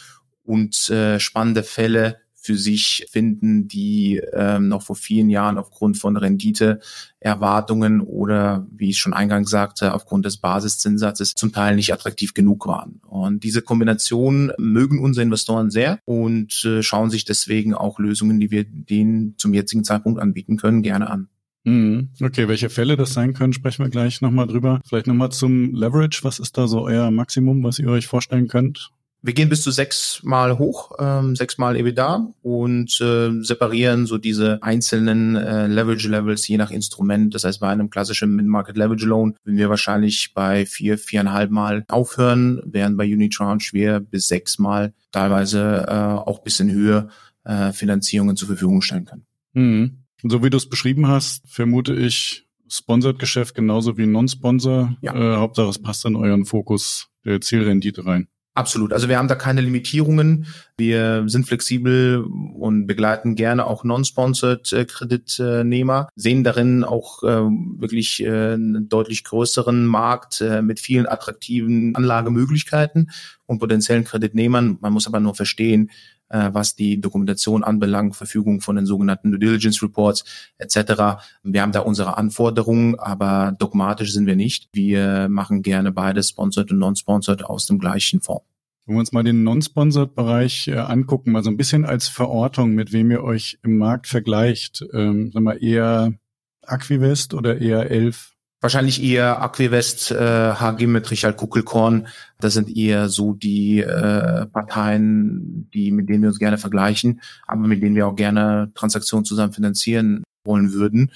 und 0.49 0.89
äh, 0.89 1.21
spannende 1.21 1.63
Fälle 1.63 2.17
für 2.41 2.57
sich 2.57 3.07
finden, 3.11 3.69
die 3.69 4.23
ähm, 4.33 4.69
noch 4.69 4.83
vor 4.83 4.97
vielen 4.97 5.29
Jahren 5.29 5.59
aufgrund 5.59 5.99
von 5.99 6.17
Renditeerwartungen 6.17 8.01
oder, 8.01 8.67
wie 8.75 8.89
ich 8.91 8.99
schon 8.99 9.13
eingangs 9.13 9.51
sagte, 9.51 9.93
aufgrund 9.93 10.25
des 10.25 10.39
Basiszinssatzes 10.39 11.35
zum 11.35 11.53
Teil 11.53 11.77
nicht 11.77 11.93
attraktiv 11.93 12.33
genug 12.33 12.67
waren. 12.67 13.03
Und 13.07 13.45
diese 13.45 13.61
Kombination 13.61 14.53
mögen 14.57 15.01
unsere 15.01 15.25
Investoren 15.25 15.71
sehr 15.71 15.99
und 16.07 16.65
äh, 16.65 16.83
schauen 16.83 17.11
sich 17.11 17.27
deswegen 17.27 17.75
auch 17.75 17.99
Lösungen, 17.99 18.41
die 18.41 18.51
wir 18.51 18.65
denen 18.65 19.35
zum 19.37 19.53
jetzigen 19.53 19.85
Zeitpunkt 19.85 20.19
anbieten 20.19 20.57
können, 20.57 20.83
gerne 20.83 21.11
an. 21.11 21.29
Mhm. 21.65 22.11
Okay, 22.23 22.49
welche 22.49 22.71
Fälle 22.71 22.97
das 22.97 23.13
sein 23.13 23.35
können, 23.35 23.53
sprechen 23.53 23.85
wir 23.85 23.91
gleich 23.91 24.23
nochmal 24.23 24.47
drüber. 24.47 24.81
Vielleicht 24.89 25.09
nochmal 25.09 25.33
zum 25.33 25.75
Leverage. 25.75 26.21
Was 26.23 26.39
ist 26.39 26.57
da 26.57 26.67
so 26.67 26.83
euer 26.83 27.11
Maximum, 27.11 27.63
was 27.63 27.79
ihr 27.79 27.89
euch 27.89 28.07
vorstellen 28.07 28.49
könnt? 28.49 28.91
Wir 29.21 29.35
gehen 29.35 29.49
bis 29.49 29.63
zu 29.63 29.73
sechsmal 29.73 30.59
hoch, 30.59 30.93
ähm, 31.01 31.35
sechsmal 31.35 31.77
EBITDA 31.77 32.33
und 32.43 33.01
äh, 33.01 33.43
separieren 33.43 34.07
so 34.07 34.17
diese 34.17 34.63
einzelnen 34.63 35.35
äh, 35.35 35.67
Leverage 35.67 36.09
Levels 36.09 36.47
je 36.47 36.57
nach 36.57 36.71
Instrument. 36.71 37.35
Das 37.35 37.43
heißt, 37.43 37.59
bei 37.59 37.69
einem 37.69 37.91
klassischen 37.91 38.37
Mid-Market 38.37 38.77
Leverage 38.77 39.07
Loan 39.07 39.35
würden 39.43 39.59
wir 39.59 39.69
wahrscheinlich 39.69 40.33
bei 40.35 40.67
vier, 40.67 40.99
viereinhalb 40.99 41.51
Mal 41.51 41.85
aufhören, 41.89 42.63
während 42.65 42.97
bei 42.97 43.13
Unitranche 43.13 43.73
wir 43.73 43.99
bis 43.99 44.29
sechsmal 44.29 44.95
teilweise 45.11 45.87
äh, 45.89 45.93
auch 45.93 46.39
bisschen 46.41 46.71
höher 46.71 47.09
äh, 47.45 47.73
Finanzierungen 47.73 48.37
zur 48.37 48.47
Verfügung 48.47 48.83
stellen 48.83 49.05
können. 49.05 49.27
Mhm. 49.53 50.05
So 50.23 50.45
wie 50.45 50.51
du 50.51 50.57
es 50.57 50.69
beschrieben 50.69 51.09
hast, 51.09 51.43
vermute 51.49 51.95
ich 51.95 52.47
Sponsored-Geschäft 52.69 53.55
genauso 53.55 53.97
wie 53.99 54.07
Non-Sponsor. 54.07 54.97
Ja. 55.01 55.15
Äh, 55.15 55.37
Hauptsache 55.37 55.69
es 55.69 55.81
passt 55.81 56.05
in 56.05 56.15
euren 56.15 56.45
Fokus 56.45 57.09
der 57.25 57.41
Zielrendite 57.41 58.07
rein. 58.07 58.29
Absolut. 58.59 58.93
Also 58.93 59.09
wir 59.09 59.19
haben 59.19 59.29
da 59.29 59.37
keine 59.37 59.61
Limitierungen. 59.61 60.47
Wir 60.77 61.23
sind 61.29 61.47
flexibel 61.47 62.25
und 62.25 62.89
begleiten 62.89 63.37
gerne 63.37 63.65
auch 63.65 63.85
non-sponsored 63.85 64.73
äh, 64.73 64.85
Kreditnehmer, 64.85 66.09
sehen 66.17 66.43
darin 66.43 66.83
auch 66.83 67.23
äh, 67.23 67.29
wirklich 67.29 68.21
äh, 68.21 68.55
einen 68.55 68.89
deutlich 68.89 69.23
größeren 69.23 69.87
Markt 69.87 70.43
mit 70.63 70.81
vielen 70.81 71.07
attraktiven 71.07 71.95
Anlagemöglichkeiten 71.95 73.13
und 73.47 73.61
potenziellen 73.61 74.03
Kreditnehmern. 74.03 74.79
Man 74.81 74.93
muss 74.93 75.07
aber 75.07 75.21
nur 75.21 75.37
verstehen, 75.37 75.93
äh, 76.29 76.51
was 76.53 76.75
die 76.75 77.01
Dokumentation 77.01 77.65
anbelangt, 77.65 78.17
Verfügung 78.17 78.61
von 78.61 78.77
den 78.77 78.87
sogenannten 78.87 79.31
Due 79.31 79.39
Diligence 79.39 79.83
Reports 79.83 80.25
etc. 80.59 81.23
Wir 81.43 81.63
haben 81.63 81.73
da 81.73 81.81
unsere 81.81 82.17
Anforderungen, 82.17 82.99
aber 82.99 83.55
dogmatisch 83.59 84.13
sind 84.13 84.27
wir 84.27 84.37
nicht. 84.37 84.69
Wir 84.73 85.29
machen 85.29 85.63
gerne 85.63 85.93
beides, 85.93 86.31
sponsored 86.31 86.71
und 86.73 86.79
non-sponsored, 86.79 87.45
aus 87.45 87.67
dem 87.67 87.79
gleichen 87.79 88.21
Fonds. 88.21 88.45
Wenn 88.89 88.95
wir 88.95 89.01
uns 89.01 89.13
mal 89.13 89.23
den 89.23 89.43
Non-Sponsored-Bereich 89.43 90.69
äh, 90.69 90.79
angucken, 90.79 91.33
mal 91.33 91.45
so 91.45 91.51
ein 91.51 91.59
bisschen 91.59 91.85
als 91.85 92.09
Verortung, 92.09 92.71
mit 92.71 92.91
wem 92.91 93.11
ihr 93.11 93.23
euch 93.23 93.59
im 93.63 93.77
Markt 93.77 94.07
vergleicht, 94.07 94.83
ähm, 94.95 95.31
sagen 95.31 95.45
wir 95.45 95.61
eher 95.61 96.15
Aquivest 96.63 97.35
oder 97.35 97.61
eher 97.61 97.91
Elf? 97.91 98.38
Wahrscheinlich 98.61 99.03
eher 99.03 99.41
Aquivest, 99.41 100.11
äh, 100.11 100.55
HG 100.55 100.87
mit 100.87 101.11
Richard 101.11 101.37
Kuckelkorn. 101.37 102.09
Das 102.41 102.55
sind 102.55 102.77
eher 102.77 103.09
so 103.09 103.35
die 103.35 103.81
äh, 103.81 104.47
Parteien, 104.47 105.69
die 105.73 105.93
mit 105.93 106.09
denen 106.09 106.23
wir 106.23 106.31
uns 106.31 106.41
gerne 106.41 106.59
vergleichen, 106.59 107.21
aber 107.47 107.69
mit 107.69 107.83
denen 107.83 107.95
wir 107.95 108.09
auch 108.09 108.17
gerne 108.17 108.73
Transaktionen 108.75 109.25
zusammen 109.25 109.53
finanzieren. 109.53 110.25
wollen 110.45 110.73
würden. 110.73 111.13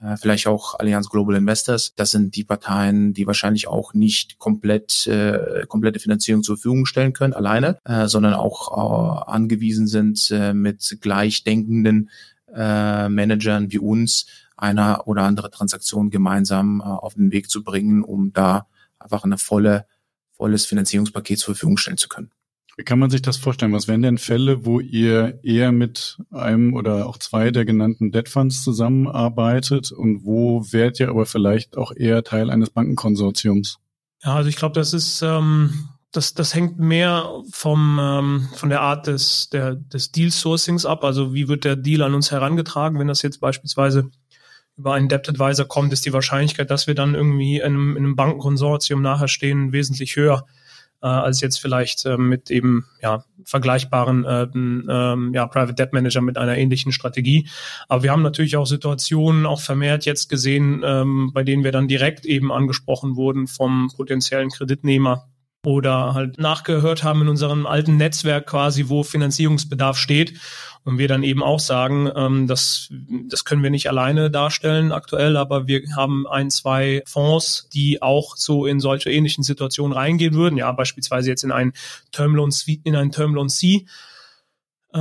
Äh, 0.00 0.16
vielleicht 0.16 0.46
auch 0.46 0.78
Allianz 0.78 1.08
Global 1.08 1.36
Investors. 1.36 1.92
Das 1.96 2.10
sind 2.10 2.36
die 2.36 2.44
Parteien, 2.44 3.12
die 3.12 3.26
wahrscheinlich 3.26 3.68
auch 3.68 3.94
nicht 3.94 4.38
komplett 4.38 5.06
äh, 5.06 5.66
komplette 5.66 5.98
Finanzierung 5.98 6.42
zur 6.42 6.56
Verfügung 6.56 6.86
stellen 6.86 7.12
können 7.12 7.32
alleine, 7.32 7.78
äh, 7.84 8.06
sondern 8.06 8.34
auch 8.34 9.24
äh, 9.26 9.30
angewiesen 9.30 9.86
sind, 9.86 10.30
äh, 10.30 10.54
mit 10.54 10.98
gleichdenkenden 11.00 12.10
äh, 12.54 13.08
Managern 13.08 13.72
wie 13.72 13.78
uns 13.78 14.26
einer 14.56 15.06
oder 15.06 15.22
andere 15.22 15.50
Transaktion 15.50 16.10
gemeinsam 16.10 16.80
äh, 16.80 16.84
auf 16.84 17.14
den 17.14 17.32
Weg 17.32 17.50
zu 17.50 17.62
bringen, 17.62 18.02
um 18.02 18.32
da 18.32 18.66
einfach 18.98 19.24
eine 19.24 19.38
volle 19.38 19.86
volles 20.36 20.66
Finanzierungspaket 20.66 21.38
zur 21.38 21.54
Verfügung 21.54 21.78
stellen 21.78 21.96
zu 21.96 22.08
können. 22.08 22.30
Wie 22.76 22.84
kann 22.84 22.98
man 22.98 23.08
sich 23.08 23.22
das 23.22 23.38
vorstellen? 23.38 23.72
Was 23.72 23.88
wären 23.88 24.02
denn 24.02 24.18
Fälle, 24.18 24.66
wo 24.66 24.80
ihr 24.80 25.42
eher 25.42 25.72
mit 25.72 26.18
einem 26.30 26.74
oder 26.74 27.06
auch 27.06 27.16
zwei 27.16 27.50
der 27.50 27.64
genannten 27.64 28.12
Debt 28.12 28.28
Funds 28.28 28.62
zusammenarbeitet 28.62 29.92
und 29.92 30.24
wo 30.24 30.62
wärt 30.72 31.00
ihr 31.00 31.08
aber 31.08 31.24
vielleicht 31.24 31.78
auch 31.78 31.92
eher 31.96 32.22
Teil 32.22 32.50
eines 32.50 32.68
Bankenkonsortiums? 32.68 33.78
Ja, 34.22 34.34
also 34.34 34.50
ich 34.50 34.56
glaube, 34.56 34.74
das 34.74 34.92
ist 34.92 35.22
ähm, 35.22 35.88
das, 36.12 36.34
das 36.34 36.54
hängt 36.54 36.78
mehr 36.78 37.42
vom 37.50 37.98
ähm, 37.98 38.48
von 38.54 38.68
der 38.68 38.82
Art 38.82 39.06
des 39.06 39.48
der 39.48 39.74
des 39.74 40.12
Deal 40.12 40.30
Sourcings 40.30 40.84
ab. 40.84 41.02
Also 41.02 41.32
wie 41.32 41.48
wird 41.48 41.64
der 41.64 41.76
Deal 41.76 42.02
an 42.02 42.12
uns 42.12 42.30
herangetragen, 42.30 42.98
wenn 42.98 43.08
das 43.08 43.22
jetzt 43.22 43.40
beispielsweise 43.40 44.10
über 44.76 44.94
einen 44.94 45.08
Debt 45.08 45.28
Advisor 45.28 45.66
kommt, 45.66 45.92
ist 45.92 46.04
die 46.04 46.12
Wahrscheinlichkeit, 46.12 46.70
dass 46.70 46.86
wir 46.86 46.94
dann 46.94 47.14
irgendwie 47.14 47.58
in 47.58 47.64
einem, 47.64 47.96
in 47.96 48.04
einem 48.04 48.16
Bankenkonsortium 48.16 49.00
nachher 49.00 49.28
stehen, 49.28 49.72
wesentlich 49.72 50.16
höher 50.16 50.46
äh, 51.02 51.06
als 51.06 51.40
jetzt 51.40 51.60
vielleicht 51.60 52.04
äh, 52.04 52.16
mit 52.16 52.50
eben 52.50 52.86
ja 53.02 53.24
vergleichbaren 53.44 54.24
äh, 54.24 54.42
äh, 54.42 55.34
ja, 55.34 55.46
Private 55.46 55.74
Debt 55.74 55.92
Manager 55.92 56.20
mit 56.20 56.38
einer 56.38 56.56
ähnlichen 56.56 56.92
Strategie. 56.92 57.48
Aber 57.88 58.02
wir 58.02 58.10
haben 58.10 58.22
natürlich 58.22 58.56
auch 58.56 58.66
Situationen 58.66 59.46
auch 59.46 59.60
vermehrt 59.60 60.04
jetzt 60.04 60.28
gesehen, 60.28 60.82
ähm, 60.84 61.30
bei 61.32 61.42
denen 61.42 61.64
wir 61.64 61.72
dann 61.72 61.88
direkt 61.88 62.24
eben 62.24 62.52
angesprochen 62.52 63.16
wurden 63.16 63.46
vom 63.46 63.90
potenziellen 63.94 64.50
Kreditnehmer 64.50 65.28
oder 65.64 66.14
halt 66.14 66.38
nachgehört 66.38 67.02
haben 67.02 67.22
in 67.22 67.28
unserem 67.28 67.66
alten 67.66 67.96
Netzwerk 67.96 68.46
quasi, 68.46 68.88
wo 68.88 69.02
Finanzierungsbedarf 69.02 69.96
steht. 69.98 70.34
Und 70.84 70.98
wir 70.98 71.08
dann 71.08 71.24
eben 71.24 71.42
auch 71.42 71.58
sagen, 71.58 72.08
ähm, 72.14 72.46
das, 72.46 72.90
das 73.28 73.44
können 73.44 73.64
wir 73.64 73.70
nicht 73.70 73.88
alleine 73.88 74.30
darstellen 74.30 74.92
aktuell, 74.92 75.36
aber 75.36 75.66
wir 75.66 75.82
haben 75.96 76.28
ein, 76.28 76.48
zwei 76.48 77.02
Fonds, 77.06 77.68
die 77.74 78.02
auch 78.02 78.36
so 78.36 78.66
in 78.66 78.78
solche 78.78 79.10
ähnlichen 79.10 79.42
Situationen 79.42 79.92
reingehen 79.92 80.34
würden. 80.34 80.56
Ja, 80.56 80.70
beispielsweise 80.70 81.28
jetzt 81.28 81.42
in 81.42 81.50
einen 81.50 81.72
Termloan 82.12 82.52
C, 82.52 82.80
in 82.84 82.94
einen 82.94 83.10
Termloan 83.10 83.48
C 83.48 83.86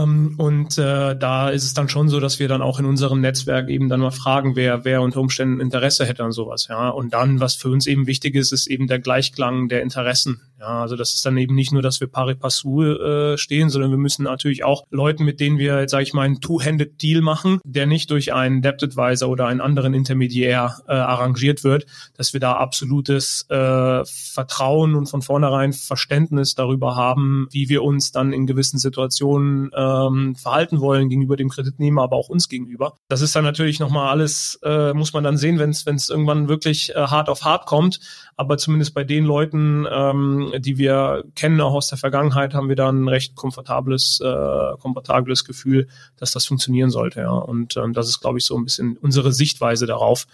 und 0.04 0.78
äh, 0.78 1.16
da 1.16 1.50
ist 1.50 1.64
es 1.64 1.74
dann 1.74 1.90
schon 1.90 2.10
so, 2.10 2.20
dass 2.20 2.40
wir 2.40 2.48
dann 2.48 2.62
auch 2.62 2.80
in 2.80 2.86
unserem 2.86 3.22
Netzwerk 3.22 3.70
eben 3.70 3.88
dann 3.88 4.02
mal 4.02 4.12
fragen, 4.12 4.56
wer, 4.56 4.84
wer 4.84 5.02
unter 5.02 5.22
Umständen 5.22 5.62
Interesse 5.62 6.06
hätte 6.06 6.24
an 6.24 6.32
sowas, 6.32 6.68
ja. 6.70 6.90
Und 6.90 7.14
dann, 7.14 7.40
was 7.40 7.56
für 7.56 7.70
uns 7.70 7.88
eben 7.88 8.08
wichtig 8.08 8.36
ist, 8.36 8.52
ist 8.52 8.68
eben 8.68 8.88
der 8.88 9.00
Gleichklang 9.00 9.70
der 9.70 9.82
Interessen. 9.82 10.42
Ja, 10.60 10.82
also 10.82 10.96
das 10.96 11.14
ist 11.14 11.26
dann 11.26 11.38
eben 11.38 11.54
nicht 11.54 11.72
nur, 11.74 11.82
dass 11.82 12.00
wir 12.00 12.08
pari 12.08 12.34
passu 12.36 12.82
äh, 12.82 13.38
stehen, 13.38 13.70
sondern 13.70 13.92
wir 13.92 13.98
müssen 13.98 14.24
natürlich 14.24 14.64
auch 14.64 14.86
Leuten, 14.90 15.24
mit 15.24 15.40
denen 15.40 15.60
wir, 15.60 15.88
sage 15.90 16.04
ich 16.04 16.14
mal, 16.14 16.24
einen 16.24 16.40
Two-Handed 16.40 17.02
Deal 17.02 17.22
machen, 17.22 17.60
der 17.64 17.86
nicht 17.86 18.10
durch 18.10 18.34
einen 18.34 18.62
Debt 18.62 18.82
Advisor 18.82 19.30
oder 19.30 19.48
einen 19.48 19.62
anderen 19.62 19.94
Intermediär 19.94 20.78
äh, 20.88 20.94
arrangiert 20.94 21.64
wird, 21.64 21.86
dass 22.16 22.34
wir 22.34 22.40
da 22.40 22.54
absolutes 22.54 23.46
äh, 23.50 24.04
Vertrauen 24.06 24.96
und 24.96 25.08
von 25.08 25.22
vornherein 25.22 25.74
Verständnis 25.74 26.56
darüber 26.56 26.96
haben, 26.96 27.48
wie 27.52 27.70
wir 27.70 27.84
uns 27.84 28.12
dann 28.12 28.34
in 28.34 28.48
gewissen 28.48 28.80
Situationen 28.80 29.72
ähm, 29.86 30.36
verhalten 30.36 30.80
wollen 30.82 31.10
gegenüber 31.10 31.36
dem 31.36 31.50
Kreditnehmer, 31.50 32.04
aber 32.04 32.16
auch 32.16 32.30
uns 32.30 32.50
gegenüber. 32.50 32.96
Das 33.08 33.22
ist 33.22 33.36
dann 33.36 33.44
natürlich 33.44 33.80
nochmal 33.80 34.10
alles, 34.10 34.60
äh, 34.64 34.94
muss 34.94 35.14
man 35.14 35.24
dann 35.24 35.38
sehen, 35.38 35.60
wenn 35.60 35.70
es 35.70 36.10
irgendwann 36.10 36.48
wirklich 36.48 36.96
äh, 36.96 36.96
hart 36.96 37.30
auf 37.30 37.44
hart 37.44 37.66
kommt. 37.66 38.00
Aber 38.36 38.58
zumindest 38.58 38.94
bei 38.94 39.04
den 39.04 39.26
Leuten, 39.26 39.86
ähm, 39.90 40.54
die 40.58 40.78
wir 40.78 41.24
kennen, 41.36 41.62
auch 41.62 41.74
aus 41.74 41.88
der 41.88 41.98
Vergangenheit, 41.98 42.54
haben 42.54 42.70
wir 42.70 42.76
da 42.76 42.90
ein 42.90 43.08
recht 43.08 43.36
komfortables, 43.36 44.20
äh, 44.22 44.78
komfortables 44.80 45.46
Gefühl, 45.46 45.88
dass 46.18 46.32
das 46.32 46.46
funktionieren 46.46 46.90
sollte. 46.90 47.22
Ja. 47.22 47.32
Und 47.32 47.78
ähm, 47.78 47.94
das 47.94 48.10
ist, 48.10 48.22
glaube 48.22 48.40
ich, 48.40 48.46
so 48.46 48.58
ein 48.58 48.66
bisschen 48.66 48.98
unsere 48.98 49.32
Sichtweise 49.32 49.86
darauf 49.86 50.28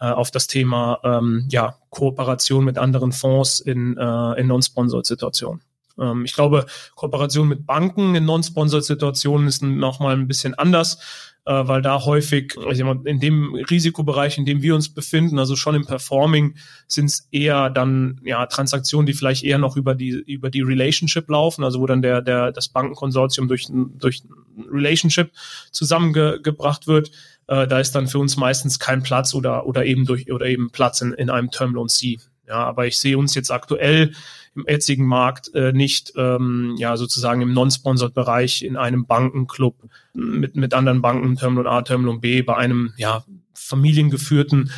äh, 0.00 0.06
auf 0.06 0.30
das 0.30 0.46
Thema 0.46 0.98
ähm, 1.04 1.46
ja, 1.50 1.76
Kooperation 1.90 2.64
mit 2.64 2.78
anderen 2.78 3.12
Fonds 3.12 3.60
in, 3.60 3.96
äh, 3.96 4.40
in 4.40 4.46
Non-Sponsored-Situationen. 4.46 5.60
Ähm, 5.98 6.24
ich 6.24 6.34
glaube, 6.34 6.66
Kooperation 6.94 7.48
mit 7.48 7.66
Banken 7.66 8.14
in 8.14 8.24
Non-Sponsored-Situationen 8.24 9.48
ist 9.48 9.62
nochmal 9.62 10.16
ein 10.16 10.28
bisschen 10.28 10.54
anders 10.54 10.98
äh, 11.46 11.66
weil 11.66 11.82
da 11.82 12.04
häufig 12.04 12.56
also 12.64 12.92
in 13.04 13.18
dem 13.20 13.54
Risikobereich, 13.54 14.38
in 14.38 14.44
dem 14.44 14.62
wir 14.62 14.74
uns 14.74 14.88
befinden, 14.88 15.38
also 15.38 15.56
schon 15.56 15.74
im 15.74 15.86
Performing, 15.86 16.54
sind 16.86 17.06
es 17.06 17.28
eher 17.30 17.70
dann 17.70 18.20
ja 18.24 18.46
Transaktionen, 18.46 19.06
die 19.06 19.14
vielleicht 19.14 19.42
eher 19.42 19.58
noch 19.58 19.76
über 19.76 19.94
die 19.94 20.10
über 20.10 20.50
die 20.50 20.60
Relationship 20.60 21.28
laufen, 21.28 21.64
also 21.64 21.80
wo 21.80 21.86
dann 21.86 22.02
der 22.02 22.22
der 22.22 22.52
das 22.52 22.68
Bankenkonsortium 22.68 23.48
durch 23.48 23.68
durch 23.70 24.22
Relationship 24.70 25.32
zusammengebracht 25.72 26.86
wird. 26.86 27.10
Äh, 27.46 27.66
da 27.66 27.80
ist 27.80 27.92
dann 27.92 28.06
für 28.06 28.18
uns 28.18 28.36
meistens 28.36 28.78
kein 28.78 29.02
Platz 29.02 29.34
oder 29.34 29.66
oder 29.66 29.86
eben 29.86 30.04
durch 30.04 30.30
oder 30.30 30.46
eben 30.46 30.70
Platz 30.70 31.00
in, 31.00 31.12
in 31.14 31.30
einem 31.30 31.50
Term 31.50 31.74
Loan 31.74 31.88
C. 31.88 32.18
Ja, 32.50 32.64
aber 32.64 32.88
ich 32.88 32.98
sehe 32.98 33.16
uns 33.16 33.34
jetzt 33.36 33.52
aktuell 33.52 34.12
im 34.56 34.64
jetzigen 34.68 35.06
Markt 35.06 35.54
äh, 35.54 35.72
nicht 35.72 36.12
ähm, 36.16 36.74
ja 36.76 36.96
sozusagen 36.96 37.42
im 37.42 37.52
non-sponsored 37.52 38.12
Bereich 38.12 38.62
in 38.62 38.76
einem 38.76 39.06
Bankenclub 39.06 39.76
mit 40.12 40.56
mit 40.56 40.74
anderen 40.74 41.00
Banken 41.00 41.36
Terminal 41.36 41.68
A, 41.68 41.82
Terminal 41.82 42.18
B 42.18 42.42
bei 42.42 42.56
einem 42.56 42.92
ja 42.96 43.24
familiengeführten 43.54 44.72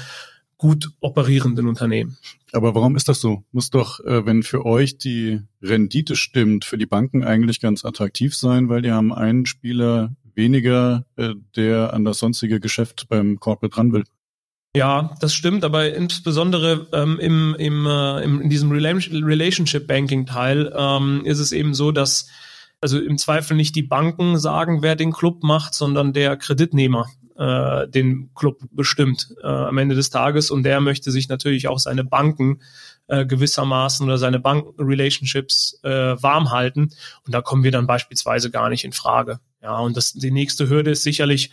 gut 0.58 0.90
operierenden 1.00 1.66
Unternehmen. 1.66 2.18
Aber 2.52 2.74
warum 2.74 2.94
ist 2.94 3.08
das 3.08 3.22
so? 3.22 3.42
Muss 3.50 3.70
doch, 3.70 4.00
äh, 4.04 4.26
wenn 4.26 4.42
für 4.42 4.66
euch 4.66 4.98
die 4.98 5.40
Rendite 5.62 6.14
stimmt, 6.14 6.66
für 6.66 6.76
die 6.76 6.86
Banken 6.86 7.24
eigentlich 7.24 7.58
ganz 7.58 7.86
attraktiv 7.86 8.36
sein, 8.36 8.68
weil 8.68 8.82
die 8.82 8.92
haben 8.92 9.12
einen 9.12 9.46
Spieler 9.46 10.14
weniger, 10.34 11.06
äh, 11.16 11.34
der 11.56 11.94
an 11.94 12.04
das 12.04 12.18
sonstige 12.18 12.60
Geschäft 12.60 13.06
beim 13.08 13.40
Corporate 13.40 13.76
ran 13.78 13.92
will. 13.92 14.04
Ja, 14.74 15.14
das 15.20 15.34
stimmt, 15.34 15.64
aber 15.64 15.94
insbesondere 15.94 16.86
ähm, 16.92 17.18
im, 17.18 17.54
im, 17.58 17.86
äh, 17.86 18.22
im, 18.22 18.40
in 18.40 18.48
diesem 18.48 18.70
Relationship 18.70 19.86
Banking 19.86 20.24
Teil 20.24 20.72
ähm, 20.74 21.22
ist 21.26 21.40
es 21.40 21.52
eben 21.52 21.74
so, 21.74 21.92
dass 21.92 22.28
also 22.80 22.98
im 22.98 23.18
Zweifel 23.18 23.54
nicht 23.54 23.76
die 23.76 23.82
Banken 23.82 24.38
sagen, 24.38 24.82
wer 24.82 24.96
den 24.96 25.12
Club 25.12 25.42
macht, 25.42 25.74
sondern 25.74 26.14
der 26.14 26.38
Kreditnehmer 26.38 27.06
äh, 27.36 27.86
den 27.86 28.30
Club 28.34 28.60
bestimmt 28.70 29.34
äh, 29.42 29.46
am 29.46 29.76
Ende 29.76 29.94
des 29.94 30.08
Tages 30.08 30.50
und 30.50 30.62
der 30.62 30.80
möchte 30.80 31.10
sich 31.10 31.28
natürlich 31.28 31.68
auch 31.68 31.78
seine 31.78 32.02
Banken 32.02 32.62
äh, 33.08 33.26
gewissermaßen 33.26 34.06
oder 34.06 34.16
seine 34.16 34.40
Bankenrelationships 34.40 35.80
äh, 35.82 35.90
warm 35.90 36.50
halten 36.50 36.90
und 37.26 37.34
da 37.34 37.42
kommen 37.42 37.62
wir 37.62 37.72
dann 37.72 37.86
beispielsweise 37.86 38.50
gar 38.50 38.70
nicht 38.70 38.84
in 38.84 38.92
Frage. 38.92 39.38
Ja, 39.62 39.78
und 39.78 39.98
das 39.98 40.14
die 40.14 40.30
nächste 40.30 40.70
Hürde 40.70 40.92
ist 40.92 41.02
sicherlich 41.02 41.50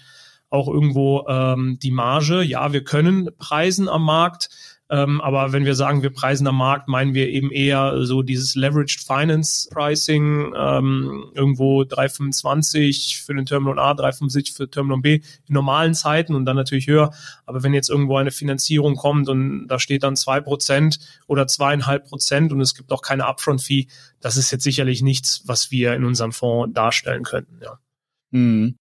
auch 0.49 0.67
irgendwo 0.67 1.25
ähm, 1.27 1.77
die 1.81 1.91
Marge. 1.91 2.41
Ja, 2.41 2.73
wir 2.73 2.83
können 2.83 3.29
preisen 3.37 3.87
am 3.87 4.03
Markt, 4.03 4.49
ähm, 4.91 5.21
aber 5.21 5.53
wenn 5.53 5.65
wir 5.65 5.75
sagen, 5.75 6.01
wir 6.01 6.09
preisen 6.09 6.47
am 6.47 6.57
Markt, 6.57 6.87
meinen 6.87 7.13
wir 7.13 7.29
eben 7.29 7.51
eher 7.51 8.03
so 8.05 8.23
dieses 8.23 8.55
Leveraged 8.55 9.01
Finance 9.05 9.69
Pricing, 9.69 10.51
ähm, 10.57 11.25
irgendwo 11.35 11.81
3,25 11.83 13.23
für 13.23 13.35
den 13.35 13.45
Terminal 13.45 13.77
A, 13.77 13.91
3,75 13.91 14.55
für 14.55 14.69
Terminal 14.69 14.99
B 14.99 15.21
in 15.47 15.53
normalen 15.53 15.93
Zeiten 15.93 16.33
und 16.33 16.45
dann 16.45 16.55
natürlich 16.55 16.87
höher. 16.87 17.13
Aber 17.45 17.61
wenn 17.61 17.75
jetzt 17.75 17.91
irgendwo 17.91 18.17
eine 18.17 18.31
Finanzierung 18.31 18.95
kommt 18.95 19.29
und 19.29 19.67
da 19.67 19.77
steht 19.77 20.01
dann 20.01 20.15
zwei 20.15 20.41
Prozent 20.41 20.99
oder 21.27 21.45
zweieinhalb 21.45 22.09
Prozent 22.09 22.51
und 22.51 22.59
es 22.59 22.73
gibt 22.73 22.91
auch 22.91 23.03
keine 23.03 23.27
Upfront-Fee, 23.27 23.87
das 24.21 24.37
ist 24.37 24.49
jetzt 24.49 24.63
sicherlich 24.63 25.03
nichts, 25.03 25.43
was 25.45 25.69
wir 25.69 25.93
in 25.93 26.03
unserem 26.03 26.31
Fonds 26.31 26.73
darstellen 26.73 27.23
könnten, 27.23 27.59
ja. 27.61 27.79
Mhm. 28.31 28.75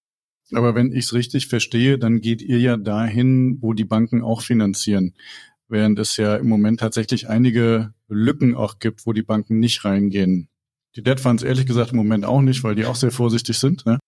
Aber 0.53 0.75
wenn 0.75 0.91
ich 0.91 1.05
es 1.05 1.13
richtig 1.13 1.47
verstehe, 1.47 1.97
dann 1.97 2.21
geht 2.21 2.41
ihr 2.41 2.59
ja 2.59 2.77
dahin, 2.77 3.57
wo 3.61 3.73
die 3.73 3.85
Banken 3.85 4.21
auch 4.23 4.41
finanzieren. 4.41 5.15
Während 5.67 5.99
es 5.99 6.17
ja 6.17 6.35
im 6.35 6.47
Moment 6.49 6.79
tatsächlich 6.79 7.29
einige 7.29 7.93
Lücken 8.07 8.55
auch 8.55 8.79
gibt, 8.79 9.05
wo 9.05 9.13
die 9.13 9.21
Banken 9.21 9.59
nicht 9.59 9.85
reingehen. 9.85 10.49
Die 10.95 11.03
Debt 11.03 11.19
Funds 11.19 11.43
ehrlich 11.43 11.67
gesagt 11.67 11.91
im 11.91 11.97
Moment 11.97 12.25
auch 12.25 12.41
nicht, 12.41 12.63
weil 12.63 12.75
die 12.75 12.85
auch 12.85 12.95
sehr 12.95 13.11
vorsichtig 13.11 13.59
sind. 13.59 13.85
Ne? 13.85 13.99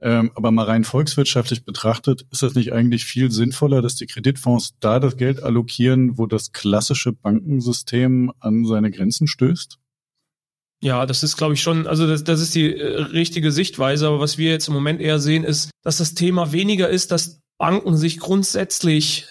Ähm, 0.00 0.30
aber 0.34 0.50
mal 0.50 0.64
rein 0.64 0.84
volkswirtschaftlich 0.84 1.64
betrachtet, 1.64 2.26
ist 2.30 2.42
das 2.42 2.54
nicht 2.54 2.74
eigentlich 2.74 3.06
viel 3.06 3.30
sinnvoller, 3.30 3.80
dass 3.80 3.96
die 3.96 4.06
Kreditfonds 4.06 4.74
da 4.78 5.00
das 5.00 5.16
Geld 5.16 5.42
allokieren, 5.42 6.18
wo 6.18 6.26
das 6.26 6.52
klassische 6.52 7.12
Bankensystem 7.12 8.30
an 8.40 8.66
seine 8.66 8.90
Grenzen 8.90 9.26
stößt? 9.26 9.78
Ja, 10.80 11.06
das 11.06 11.22
ist, 11.22 11.36
glaube 11.36 11.54
ich, 11.54 11.62
schon, 11.62 11.86
also 11.86 12.06
das, 12.06 12.22
das 12.24 12.40
ist 12.40 12.54
die 12.54 12.76
äh, 12.76 13.02
richtige 13.02 13.50
Sichtweise. 13.50 14.08
Aber 14.08 14.20
was 14.20 14.38
wir 14.38 14.50
jetzt 14.50 14.68
im 14.68 14.74
Moment 14.74 15.00
eher 15.00 15.18
sehen, 15.18 15.44
ist, 15.44 15.70
dass 15.82 15.98
das 15.98 16.14
Thema 16.14 16.52
weniger 16.52 16.88
ist, 16.88 17.12
dass 17.12 17.40
Banken 17.58 17.96
sich 17.96 18.18
grundsätzlich 18.18 19.26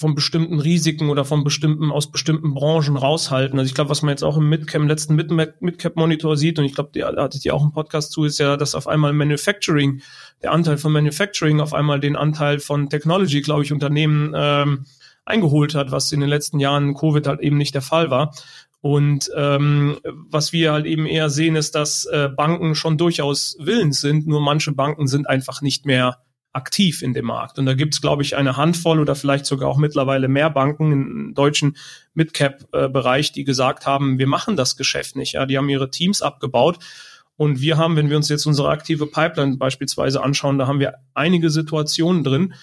von 0.00 0.14
bestimmten 0.14 0.58
Risiken 0.60 1.10
oder 1.10 1.26
von 1.26 1.44
bestimmten, 1.44 1.92
aus 1.92 2.10
bestimmten 2.10 2.54
Branchen 2.54 2.96
raushalten. 2.96 3.58
Also 3.58 3.68
ich 3.68 3.74
glaube, 3.74 3.90
was 3.90 4.00
man 4.00 4.12
jetzt 4.12 4.24
auch 4.24 4.38
im 4.38 4.48
Midcap, 4.48 4.80
im 4.80 4.88
letzten 4.88 5.14
Midcap-Monitor 5.14 6.38
sieht, 6.38 6.58
und 6.58 6.64
ich 6.64 6.74
glaube, 6.74 6.98
da 6.98 7.22
hattet 7.22 7.44
ihr 7.44 7.54
auch 7.54 7.60
einen 7.60 7.72
Podcast 7.72 8.10
zu, 8.10 8.24
ist 8.24 8.38
ja, 8.38 8.56
dass 8.56 8.74
auf 8.74 8.88
einmal 8.88 9.12
Manufacturing, 9.12 10.00
der 10.42 10.52
Anteil 10.52 10.78
von 10.78 10.92
Manufacturing 10.92 11.60
auf 11.60 11.74
einmal 11.74 12.00
den 12.00 12.16
Anteil 12.16 12.60
von 12.60 12.88
Technology, 12.88 13.42
glaube 13.42 13.62
ich, 13.62 13.74
Unternehmen 13.74 14.32
ähm, 14.34 14.86
eingeholt 15.26 15.74
hat, 15.74 15.92
was 15.92 16.10
in 16.12 16.20
den 16.20 16.30
letzten 16.30 16.60
Jahren 16.60 16.94
Covid 16.94 17.26
halt 17.26 17.40
eben 17.40 17.58
nicht 17.58 17.74
der 17.74 17.82
Fall 17.82 18.10
war. 18.10 18.34
Und 18.82 19.30
ähm, 19.36 19.98
was 20.04 20.52
wir 20.52 20.72
halt 20.72 20.86
eben 20.86 21.06
eher 21.06 21.28
sehen, 21.28 21.56
ist, 21.56 21.74
dass 21.74 22.06
äh, 22.06 22.28
Banken 22.34 22.74
schon 22.74 22.96
durchaus 22.96 23.56
willens 23.60 24.00
sind, 24.00 24.26
nur 24.26 24.40
manche 24.40 24.72
Banken 24.72 25.06
sind 25.06 25.28
einfach 25.28 25.60
nicht 25.60 25.84
mehr 25.84 26.18
aktiv 26.52 27.02
in 27.02 27.12
dem 27.12 27.26
Markt. 27.26 27.58
Und 27.58 27.66
da 27.66 27.74
gibt 27.74 27.94
es, 27.94 28.00
glaube 28.00 28.22
ich, 28.22 28.36
eine 28.36 28.56
Handvoll 28.56 28.98
oder 28.98 29.14
vielleicht 29.14 29.46
sogar 29.46 29.68
auch 29.68 29.76
mittlerweile 29.76 30.28
mehr 30.28 30.50
Banken 30.50 30.92
im 30.92 31.34
deutschen 31.34 31.76
Midcap-Bereich, 32.14 33.32
die 33.32 33.44
gesagt 33.44 33.86
haben, 33.86 34.18
wir 34.18 34.26
machen 34.26 34.56
das 34.56 34.76
Geschäft 34.76 35.14
nicht. 35.14 35.34
Ja, 35.34 35.46
die 35.46 35.58
haben 35.58 35.68
ihre 35.68 35.90
Teams 35.90 36.22
abgebaut. 36.22 36.78
Und 37.36 37.60
wir 37.60 37.78
haben, 37.78 37.96
wenn 37.96 38.10
wir 38.10 38.16
uns 38.16 38.28
jetzt 38.28 38.46
unsere 38.46 38.68
aktive 38.68 39.06
Pipeline 39.06 39.56
beispielsweise 39.56 40.22
anschauen, 40.22 40.58
da 40.58 40.66
haben 40.66 40.80
wir 40.80 40.94
einige 41.14 41.50
Situationen 41.50 42.24
drin. 42.24 42.54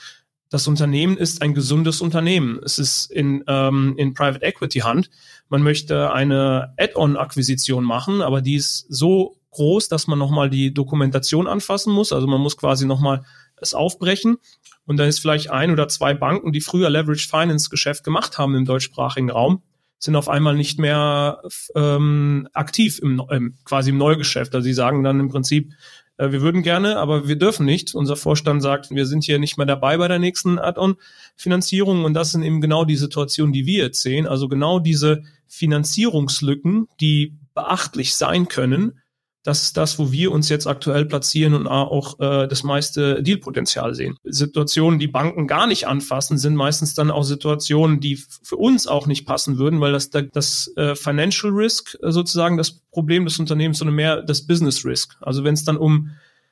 Das 0.50 0.68
Unternehmen 0.68 1.18
ist 1.18 1.42
ein 1.42 1.54
gesundes 1.54 2.02
Unternehmen. 2.02 2.60
Es 2.64 2.78
ist 2.78 3.10
in, 3.12 3.44
ähm, 3.48 3.96
in 3.98 4.14
Private 4.14 4.46
Equity 4.46 4.80
Hand. 4.80 5.10
Man 5.50 5.62
möchte 5.62 6.12
eine 6.12 6.74
Add-on-Akquisition 6.78 7.84
machen, 7.84 8.22
aber 8.22 8.42
die 8.42 8.56
ist 8.56 8.86
so 8.90 9.38
groß, 9.52 9.88
dass 9.90 10.08
man 10.08 10.20
nochmal 10.20 10.50
die 10.50 10.74
Dokumentation 10.74 11.48
anfassen 11.48 11.94
muss. 11.94 12.14
Also 12.14 12.28
man 12.28 12.42
muss 12.42 12.58
quasi 12.58 12.86
nochmal 12.86 13.24
es 13.62 13.74
aufbrechen. 13.74 14.38
Und 14.86 14.98
dann 14.98 15.08
ist 15.08 15.20
vielleicht 15.20 15.50
ein 15.50 15.72
oder 15.72 15.88
zwei 15.88 16.14
Banken, 16.14 16.54
die 16.54 16.62
früher 16.62 16.90
Leverage 16.90 17.28
Finance 17.28 17.70
Geschäft 17.70 18.04
gemacht 18.04 18.38
haben 18.38 18.56
im 18.56 18.66
deutschsprachigen 18.66 19.30
Raum, 19.30 19.64
sind 20.00 20.16
auf 20.16 20.30
einmal 20.30 20.56
nicht 20.56 20.80
mehr 20.80 21.42
ähm, 21.76 22.48
aktiv 22.54 23.00
im, 23.00 23.22
ähm, 23.30 23.56
quasi 23.66 23.90
im 23.90 23.98
Neugeschäft. 23.98 24.54
Also 24.56 24.64
sie 24.64 24.74
sagen 24.74 25.04
dann 25.04 25.20
im 25.20 25.30
Prinzip, 25.30 25.74
äh, 26.18 26.32
wir 26.32 26.42
würden 26.42 26.64
gerne, 26.64 26.98
aber 26.98 27.28
wir 27.28 27.38
dürfen 27.38 27.66
nicht. 27.66 27.96
Unser 27.96 28.16
Vorstand 28.16 28.62
sagt, 28.62 28.92
wir 28.92 29.06
sind 29.06 29.24
hier 29.24 29.40
nicht 29.40 29.58
mehr 29.58 29.66
dabei 29.66 29.98
bei 29.98 30.08
der 30.08 30.20
nächsten 30.20 30.60
Add-on-Finanzierung. 30.60 32.06
Und 32.06 32.14
das 32.14 32.32
sind 32.32 32.44
eben 32.44 32.62
genau 32.62 32.86
die 32.86 32.98
Situationen, 32.98 33.54
die 33.54 33.66
wir 33.66 33.84
jetzt 33.84 34.02
sehen. 34.02 34.28
Also 34.28 34.48
genau 34.48 34.80
diese 34.80 35.24
Finanzierungslücken, 35.48 36.88
die 37.00 37.34
beachtlich 37.54 38.16
sein 38.16 38.48
können, 38.48 39.00
das 39.48 39.64
ist 39.64 39.78
das, 39.78 39.98
wo 39.98 40.12
wir 40.12 40.34
uns 40.34 40.50
jetzt 40.50 40.68
aktuell 40.68 41.06
platzieren 41.06 41.54
und 41.54 41.68
auch 41.68 42.20
äh, 42.20 42.50
das 42.50 42.64
meiste 42.64 43.24
Dealpotenzial 43.24 43.96
sehen. 43.96 44.18
Situationen, 44.26 45.00
die 45.00 45.08
Banken 45.08 45.48
gar 45.48 45.68
nicht 45.68 45.88
anfassen, 45.88 46.38
sind 46.38 46.58
meistens 46.58 46.96
dann 46.96 47.10
auch 47.10 47.24
Situationen, 47.24 48.02
die 48.02 48.20
für 48.44 48.58
uns 48.58 48.88
auch 48.88 49.08
nicht 49.08 49.26
passen 49.26 49.58
würden, 49.58 49.80
weil 49.80 49.94
das 49.94 50.10
das 50.10 50.70
äh, 50.76 50.96
Financial 50.96 51.54
Risk 51.54 51.98
äh, 52.02 52.12
sozusagen 52.12 52.58
das 52.58 52.82
Problem 52.92 53.24
des 53.24 53.40
Unternehmens, 53.40 53.78
sondern 53.78 53.96
mehr 53.96 54.22
das 54.22 54.46
Business 54.46 54.84
Risk. 54.84 55.16
Also 55.22 55.46
wenn 55.46 55.54
es 55.54 55.64
dann 55.64 55.78
um 55.78 56.10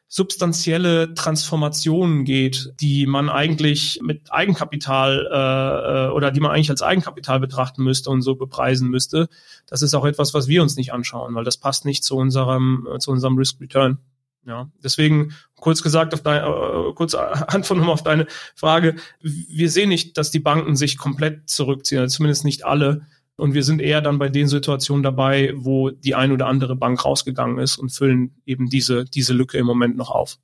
substanzielle 0.07 1.13
Transformationen 1.13 2.25
geht, 2.25 2.73
die 2.79 3.05
man 3.05 3.29
eigentlich 3.29 3.99
mit 4.01 4.31
Eigenkapital 4.31 5.27
äh, 5.31 6.07
äh, 6.07 6.11
oder 6.11 6.31
die 6.31 6.39
man 6.39 6.51
eigentlich 6.51 6.69
als 6.69 6.81
Eigenkapital 6.81 7.39
betrachten 7.39 7.83
müsste 7.83 8.09
und 8.09 8.21
so 8.21 8.35
bepreisen 8.35 8.89
müsste, 8.89 9.27
das 9.67 9.81
ist 9.81 9.93
auch 9.93 10.05
etwas, 10.05 10.33
was 10.33 10.47
wir 10.47 10.61
uns 10.61 10.75
nicht 10.75 10.93
anschauen, 10.93 11.35
weil 11.35 11.43
das 11.43 11.57
passt 11.57 11.85
nicht 11.85 12.03
zu 12.03 12.15
unserem 12.15 12.87
äh, 12.93 12.99
zu 12.99 13.11
unserem 13.11 13.37
Risk 13.37 13.59
Return. 13.59 13.97
Ja, 14.47 14.69
deswegen 14.83 15.33
kurz 15.55 15.81
gesagt 15.81 16.13
auf 16.13 16.21
deine, 16.21 16.45
äh, 16.45 16.93
kurz 16.93 17.15
Antwort 17.15 17.79
nochmal 17.79 17.93
auf 17.93 18.03
deine 18.03 18.27
Frage. 18.53 18.95
Wir 19.21 19.71
sehen 19.71 19.89
nicht, 19.89 20.17
dass 20.17 20.29
die 20.29 20.39
Banken 20.39 20.75
sich 20.75 20.97
komplett 20.97 21.49
zurückziehen, 21.49 22.01
also 22.01 22.17
zumindest 22.17 22.45
nicht 22.45 22.63
alle. 22.63 23.07
Und 23.37 23.53
wir 23.53 23.63
sind 23.63 23.81
eher 23.81 24.01
dann 24.01 24.17
bei 24.17 24.29
den 24.29 24.47
Situationen 24.47 25.03
dabei, 25.03 25.53
wo 25.55 25.89
die 25.89 26.15
ein 26.15 26.31
oder 26.31 26.47
andere 26.47 26.75
Bank 26.75 27.03
rausgegangen 27.03 27.59
ist 27.59 27.77
und 27.77 27.89
füllen 27.89 28.35
eben 28.45 28.69
diese, 28.69 29.05
diese 29.05 29.33
Lücke 29.33 29.57
im 29.57 29.65
Moment 29.65 29.97
noch 29.97 30.09
auf. 30.09 30.37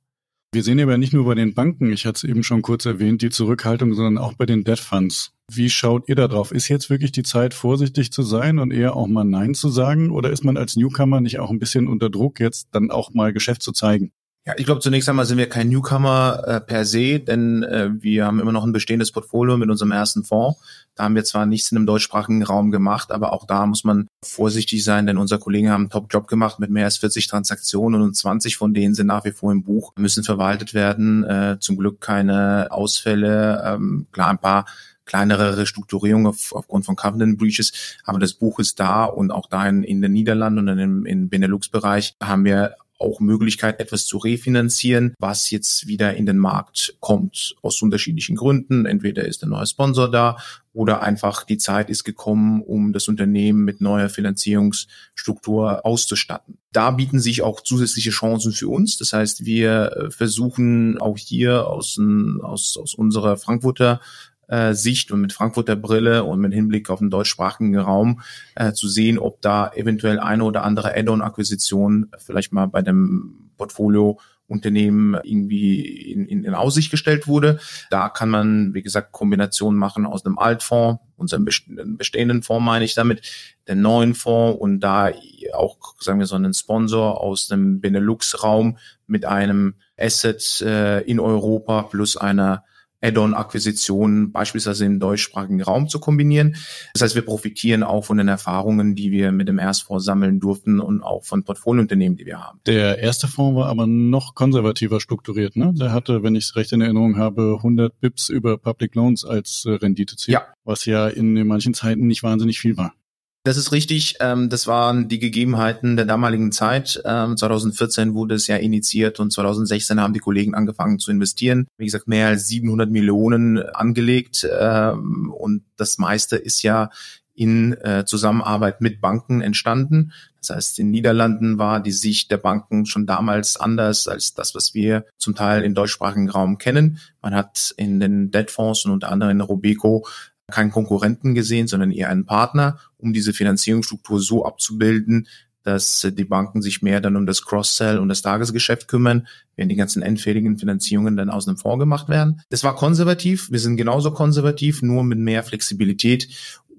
Wir 0.54 0.62
sehen 0.62 0.78
aber 0.80 0.98
nicht 0.98 1.14
nur 1.14 1.24
bei 1.24 1.34
den 1.34 1.54
Banken, 1.54 1.90
ich 1.92 2.04
hatte 2.04 2.18
es 2.18 2.24
eben 2.24 2.42
schon 2.42 2.60
kurz 2.60 2.84
erwähnt, 2.84 3.22
die 3.22 3.30
Zurückhaltung, 3.30 3.94
sondern 3.94 4.18
auch 4.18 4.34
bei 4.34 4.44
den 4.44 4.64
Debt 4.64 4.80
Funds. 4.80 5.32
Wie 5.50 5.70
schaut 5.70 6.10
ihr 6.10 6.14
da 6.14 6.28
drauf? 6.28 6.52
Ist 6.52 6.68
jetzt 6.68 6.90
wirklich 6.90 7.10
die 7.10 7.22
Zeit, 7.22 7.54
vorsichtig 7.54 8.12
zu 8.12 8.22
sein 8.22 8.58
und 8.58 8.70
eher 8.70 8.94
auch 8.94 9.06
mal 9.06 9.24
Nein 9.24 9.54
zu 9.54 9.70
sagen? 9.70 10.10
Oder 10.10 10.28
ist 10.28 10.44
man 10.44 10.58
als 10.58 10.76
Newcomer 10.76 11.22
nicht 11.22 11.38
auch 11.38 11.50
ein 11.50 11.58
bisschen 11.58 11.88
unter 11.88 12.10
Druck, 12.10 12.38
jetzt 12.38 12.68
dann 12.72 12.90
auch 12.90 13.14
mal 13.14 13.32
Geschäft 13.32 13.62
zu 13.62 13.72
zeigen? 13.72 14.12
Ja, 14.44 14.54
ich 14.56 14.64
glaube, 14.64 14.80
zunächst 14.80 15.08
einmal 15.08 15.24
sind 15.24 15.38
wir 15.38 15.48
kein 15.48 15.68
Newcomer 15.68 16.42
äh, 16.44 16.60
per 16.60 16.84
se, 16.84 17.20
denn 17.20 17.62
äh, 17.62 17.90
wir 18.02 18.26
haben 18.26 18.40
immer 18.40 18.50
noch 18.50 18.64
ein 18.64 18.72
bestehendes 18.72 19.12
Portfolio 19.12 19.56
mit 19.56 19.70
unserem 19.70 19.92
ersten 19.92 20.24
Fonds. 20.24 20.60
Da 20.96 21.04
haben 21.04 21.14
wir 21.14 21.22
zwar 21.22 21.46
nichts 21.46 21.70
in 21.70 21.76
dem 21.76 21.86
deutschsprachigen 21.86 22.42
Raum 22.42 22.72
gemacht, 22.72 23.12
aber 23.12 23.32
auch 23.32 23.46
da 23.46 23.64
muss 23.66 23.84
man 23.84 24.08
vorsichtig 24.24 24.82
sein, 24.82 25.06
denn 25.06 25.16
unsere 25.16 25.38
Kollegen 25.38 25.70
haben 25.70 25.82
einen 25.82 25.90
Top-Job 25.90 26.26
gemacht 26.26 26.58
mit 26.58 26.70
mehr 26.70 26.86
als 26.86 26.96
40 26.96 27.28
Transaktionen 27.28 28.02
und 28.02 28.16
20 28.16 28.56
von 28.56 28.74
denen 28.74 28.96
sind 28.96 29.06
nach 29.06 29.24
wie 29.24 29.30
vor 29.30 29.52
im 29.52 29.62
Buch, 29.62 29.92
müssen 29.94 30.24
verwaltet 30.24 30.74
werden. 30.74 31.22
Äh, 31.22 31.58
zum 31.60 31.76
Glück 31.76 32.00
keine 32.00 32.66
Ausfälle, 32.72 33.62
ähm, 33.64 34.08
klar 34.10 34.30
ein 34.30 34.38
paar 34.38 34.66
kleinere 35.04 35.56
Restrukturierungen 35.56 36.26
auf, 36.26 36.52
aufgrund 36.52 36.84
von 36.84 36.96
Covenant 36.96 37.38
Breaches. 37.38 37.72
Aber 38.04 38.18
das 38.18 38.34
Buch 38.34 38.58
ist 38.58 38.80
da 38.80 39.04
und 39.04 39.30
auch 39.30 39.48
da 39.48 39.68
in, 39.68 39.84
in 39.84 40.02
den 40.02 40.12
Niederlanden 40.12 40.68
und 40.68 40.78
im, 40.78 41.06
im 41.06 41.28
Benelux-Bereich 41.28 42.16
haben 42.20 42.44
wir 42.44 42.74
auch 43.02 43.20
Möglichkeit, 43.20 43.80
etwas 43.80 44.06
zu 44.06 44.18
refinanzieren, 44.18 45.14
was 45.18 45.50
jetzt 45.50 45.86
wieder 45.86 46.14
in 46.14 46.26
den 46.26 46.38
Markt 46.38 46.96
kommt, 47.00 47.54
aus 47.62 47.82
unterschiedlichen 47.82 48.36
Gründen. 48.36 48.86
Entweder 48.86 49.24
ist 49.24 49.42
ein 49.42 49.50
neuer 49.50 49.66
Sponsor 49.66 50.10
da 50.10 50.36
oder 50.72 51.02
einfach 51.02 51.44
die 51.44 51.58
Zeit 51.58 51.90
ist 51.90 52.04
gekommen, 52.04 52.62
um 52.62 52.92
das 52.92 53.08
Unternehmen 53.08 53.64
mit 53.64 53.80
neuer 53.80 54.08
Finanzierungsstruktur 54.08 55.84
auszustatten. 55.84 56.58
Da 56.72 56.90
bieten 56.92 57.20
sich 57.20 57.42
auch 57.42 57.60
zusätzliche 57.60 58.10
Chancen 58.10 58.52
für 58.52 58.68
uns. 58.68 58.96
Das 58.96 59.12
heißt, 59.12 59.44
wir 59.44 59.92
äh, 59.92 60.10
versuchen 60.10 60.98
auch 60.98 61.18
hier 61.18 61.66
aus, 61.66 62.00
aus, 62.42 62.78
aus 62.80 62.94
unserer 62.94 63.36
Frankfurter 63.36 64.00
äh, 64.48 64.74
Sicht 64.74 65.12
und 65.12 65.20
mit 65.20 65.32
Frankfurter 65.32 65.76
Brille 65.76 66.24
und 66.24 66.40
mit 66.40 66.52
Hinblick 66.52 66.90
auf 66.90 66.98
den 66.98 67.10
deutschsprachigen 67.10 67.76
Raum 67.78 68.20
äh, 68.54 68.72
zu 68.72 68.88
sehen, 68.88 69.18
ob 69.18 69.40
da 69.40 69.72
eventuell 69.72 70.18
eine 70.18 70.44
oder 70.44 70.64
andere 70.64 70.96
Add-on-Akquisition 70.96 72.10
vielleicht 72.18 72.52
mal 72.52 72.66
bei 72.66 72.82
dem 72.82 73.50
Portfolio 73.56 74.18
Unternehmen 74.52 75.16
irgendwie 75.24 75.80
in, 76.12 76.26
in, 76.26 76.44
in 76.44 76.54
Aussicht 76.54 76.90
gestellt 76.90 77.26
wurde. 77.26 77.58
Da 77.90 78.08
kann 78.08 78.28
man, 78.28 78.74
wie 78.74 78.82
gesagt, 78.82 79.12
Kombinationen 79.12 79.78
machen 79.78 80.04
aus 80.06 80.24
einem 80.24 80.38
Altfonds, 80.38 81.02
unserem 81.16 81.44
bestehenden 81.44 82.42
Fonds 82.42 82.64
meine 82.64 82.84
ich 82.84 82.94
damit, 82.94 83.22
den 83.68 83.80
neuen 83.80 84.14
Fonds 84.14 84.60
und 84.60 84.80
da 84.80 85.10
auch, 85.54 85.78
sagen 86.00 86.18
wir 86.18 86.26
so, 86.26 86.36
einen 86.36 86.52
Sponsor 86.52 87.20
aus 87.20 87.46
dem 87.46 87.80
Benelux-Raum 87.80 88.76
mit 89.06 89.24
einem 89.24 89.74
Asset 89.96 90.60
äh, 90.60 91.00
in 91.02 91.18
Europa 91.18 91.82
plus 91.84 92.16
einer 92.16 92.64
Add-on-Akquisitionen 93.02 94.32
beispielsweise 94.32 94.84
im 94.84 95.00
deutschsprachigen 95.00 95.62
Raum 95.62 95.88
zu 95.88 95.98
kombinieren. 96.00 96.56
Das 96.94 97.02
heißt, 97.02 97.14
wir 97.14 97.22
profitieren 97.22 97.82
auch 97.82 98.04
von 98.04 98.16
den 98.16 98.28
Erfahrungen, 98.28 98.94
die 98.94 99.10
wir 99.10 99.32
mit 99.32 99.48
dem 99.48 99.58
Erstfonds 99.58 100.04
sammeln 100.04 100.40
durften 100.40 100.80
und 100.80 101.02
auch 101.02 101.24
von 101.24 101.44
Portfoliounternehmen, 101.44 102.16
die 102.16 102.26
wir 102.26 102.40
haben. 102.40 102.60
Der 102.66 102.98
erste 102.98 103.28
Fonds 103.28 103.56
war 103.56 103.68
aber 103.68 103.86
noch 103.86 104.34
konservativer 104.34 105.00
strukturiert. 105.00 105.56
Ne? 105.56 105.74
Der 105.74 105.92
hatte, 105.92 106.22
wenn 106.22 106.34
ich 106.34 106.44
es 106.44 106.56
recht 106.56 106.72
in 106.72 106.80
Erinnerung 106.80 107.18
habe, 107.18 107.54
100 107.56 108.00
Bips 108.00 108.28
über 108.28 108.56
Public 108.58 108.94
Loans 108.94 109.24
als 109.24 109.64
äh, 109.66 109.72
Renditeziel, 109.72 110.34
ja. 110.34 110.46
was 110.64 110.84
ja 110.86 111.08
in, 111.08 111.36
in 111.36 111.46
manchen 111.46 111.74
Zeiten 111.74 112.06
nicht 112.06 112.22
wahnsinnig 112.22 112.60
viel 112.60 112.76
war. 112.76 112.94
Das 113.44 113.56
ist 113.56 113.72
richtig. 113.72 114.16
Ähm, 114.20 114.48
das 114.48 114.68
waren 114.68 115.08
die 115.08 115.18
Gegebenheiten 115.18 115.96
der 115.96 116.04
damaligen 116.04 116.52
Zeit. 116.52 117.02
Ähm, 117.04 117.36
2014 117.36 118.14
wurde 118.14 118.36
es 118.36 118.46
ja 118.46 118.56
initiiert 118.56 119.18
und 119.18 119.32
2016 119.32 120.00
haben 120.00 120.14
die 120.14 120.20
Kollegen 120.20 120.54
angefangen 120.54 121.00
zu 121.00 121.10
investieren. 121.10 121.66
Wie 121.76 121.86
gesagt, 121.86 122.06
mehr 122.06 122.28
als 122.28 122.46
700 122.46 122.88
Millionen 122.88 123.58
angelegt 123.58 124.46
ähm, 124.48 125.32
und 125.36 125.64
das 125.76 125.98
meiste 125.98 126.36
ist 126.36 126.62
ja 126.62 126.90
in 127.34 127.72
äh, 127.78 128.04
Zusammenarbeit 128.04 128.80
mit 128.80 129.00
Banken 129.00 129.40
entstanden. 129.40 130.12
Das 130.38 130.50
heißt, 130.50 130.78
in 130.78 130.90
Niederlanden 130.90 131.58
war 131.58 131.80
die 131.80 131.92
Sicht 131.92 132.30
der 132.30 132.36
Banken 132.36 132.86
schon 132.86 133.06
damals 133.06 133.56
anders 133.56 134.06
als 134.06 134.34
das, 134.34 134.54
was 134.54 134.74
wir 134.74 135.06
zum 135.18 135.34
Teil 135.34 135.64
im 135.64 135.74
deutschsprachigen 135.74 136.28
Raum 136.28 136.58
kennen. 136.58 136.98
Man 137.22 137.34
hat 137.34 137.74
in 137.76 138.00
den 138.00 138.30
Debtfonds 138.30 138.84
und 138.84 138.92
unter 138.92 139.10
anderem 139.10 139.32
in 139.32 139.40
Robeco 139.40 140.06
keinen 140.52 140.70
Konkurrenten 140.70 141.34
gesehen, 141.34 141.66
sondern 141.66 141.90
eher 141.90 142.08
einen 142.08 142.26
Partner, 142.26 142.78
um 142.98 143.12
diese 143.12 143.32
Finanzierungsstruktur 143.32 144.20
so 144.20 144.44
abzubilden, 144.46 145.26
dass 145.64 146.06
die 146.12 146.24
Banken 146.24 146.60
sich 146.60 146.82
mehr 146.82 147.00
dann 147.00 147.16
um 147.16 147.24
das 147.24 147.44
Cross-Sell 147.44 147.98
und 147.98 148.08
das 148.08 148.22
Tagesgeschäft 148.22 148.88
kümmern, 148.88 149.28
während 149.54 149.70
die 149.70 149.76
ganzen 149.76 150.02
endfälligen 150.02 150.58
Finanzierungen 150.58 151.16
dann 151.16 151.30
aus 151.30 151.46
einem 151.46 151.56
Fonds 151.56 151.80
gemacht 151.80 152.08
werden. 152.08 152.40
Das 152.50 152.64
war 152.64 152.74
konservativ. 152.74 153.50
Wir 153.50 153.60
sind 153.60 153.76
genauso 153.76 154.10
konservativ, 154.10 154.82
nur 154.82 155.04
mit 155.04 155.18
mehr 155.18 155.44
Flexibilität 155.44 156.28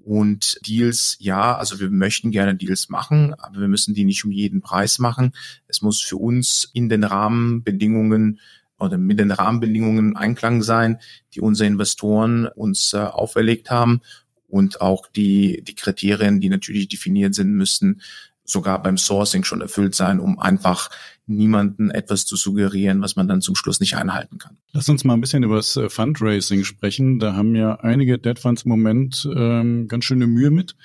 und 0.04 0.58
Deals, 0.66 1.16
ja, 1.18 1.56
also 1.56 1.80
wir 1.80 1.88
möchten 1.88 2.30
gerne 2.30 2.54
Deals 2.54 2.90
machen, 2.90 3.32
aber 3.34 3.60
wir 3.60 3.68
müssen 3.68 3.94
die 3.94 4.04
nicht 4.04 4.24
um 4.24 4.30
jeden 4.30 4.60
Preis 4.60 4.98
machen. 4.98 5.32
Es 5.66 5.80
muss 5.80 6.02
für 6.02 6.16
uns 6.16 6.68
in 6.74 6.90
den 6.90 7.04
Rahmenbedingungen 7.04 8.38
oder 8.78 8.98
mit 8.98 9.18
den 9.18 9.30
Rahmenbedingungen 9.30 10.10
in 10.10 10.16
Einklang 10.16 10.62
sein, 10.62 10.98
die 11.34 11.40
unsere 11.40 11.66
Investoren 11.66 12.46
uns 12.46 12.92
äh, 12.92 12.98
auferlegt 12.98 13.70
haben 13.70 14.00
und 14.48 14.80
auch 14.80 15.06
die, 15.06 15.62
die 15.62 15.74
Kriterien, 15.74 16.40
die 16.40 16.48
natürlich 16.48 16.88
definiert 16.88 17.34
sind 17.34 17.52
müssen, 17.52 18.00
sogar 18.44 18.82
beim 18.82 18.98
Sourcing 18.98 19.44
schon 19.44 19.60
erfüllt 19.60 19.94
sein, 19.94 20.20
um 20.20 20.38
einfach 20.38 20.90
niemanden 21.26 21.90
etwas 21.90 22.26
zu 22.26 22.36
suggerieren, 22.36 23.00
was 23.00 23.16
man 23.16 23.26
dann 23.26 23.40
zum 23.40 23.54
Schluss 23.54 23.80
nicht 23.80 23.96
einhalten 23.96 24.38
kann. 24.38 24.58
Lass 24.72 24.88
uns 24.88 25.04
mal 25.04 25.14
ein 25.14 25.20
bisschen 25.20 25.42
über 25.42 25.56
das 25.56 25.76
äh, 25.76 25.88
Fundraising 25.88 26.64
sprechen. 26.64 27.18
Da 27.18 27.34
haben 27.34 27.54
ja 27.54 27.76
einige 27.76 28.18
Dead 28.18 28.38
Funds 28.38 28.64
im 28.64 28.70
Moment 28.70 29.28
ähm, 29.34 29.88
ganz 29.88 30.04
schöne 30.04 30.26
Mühe 30.26 30.50
mit. 30.50 30.76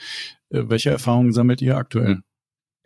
Äh, 0.49 0.63
welche 0.67 0.89
Erfahrungen 0.89 1.33
sammelt 1.33 1.61
ihr 1.61 1.75
aktuell? 1.75 2.21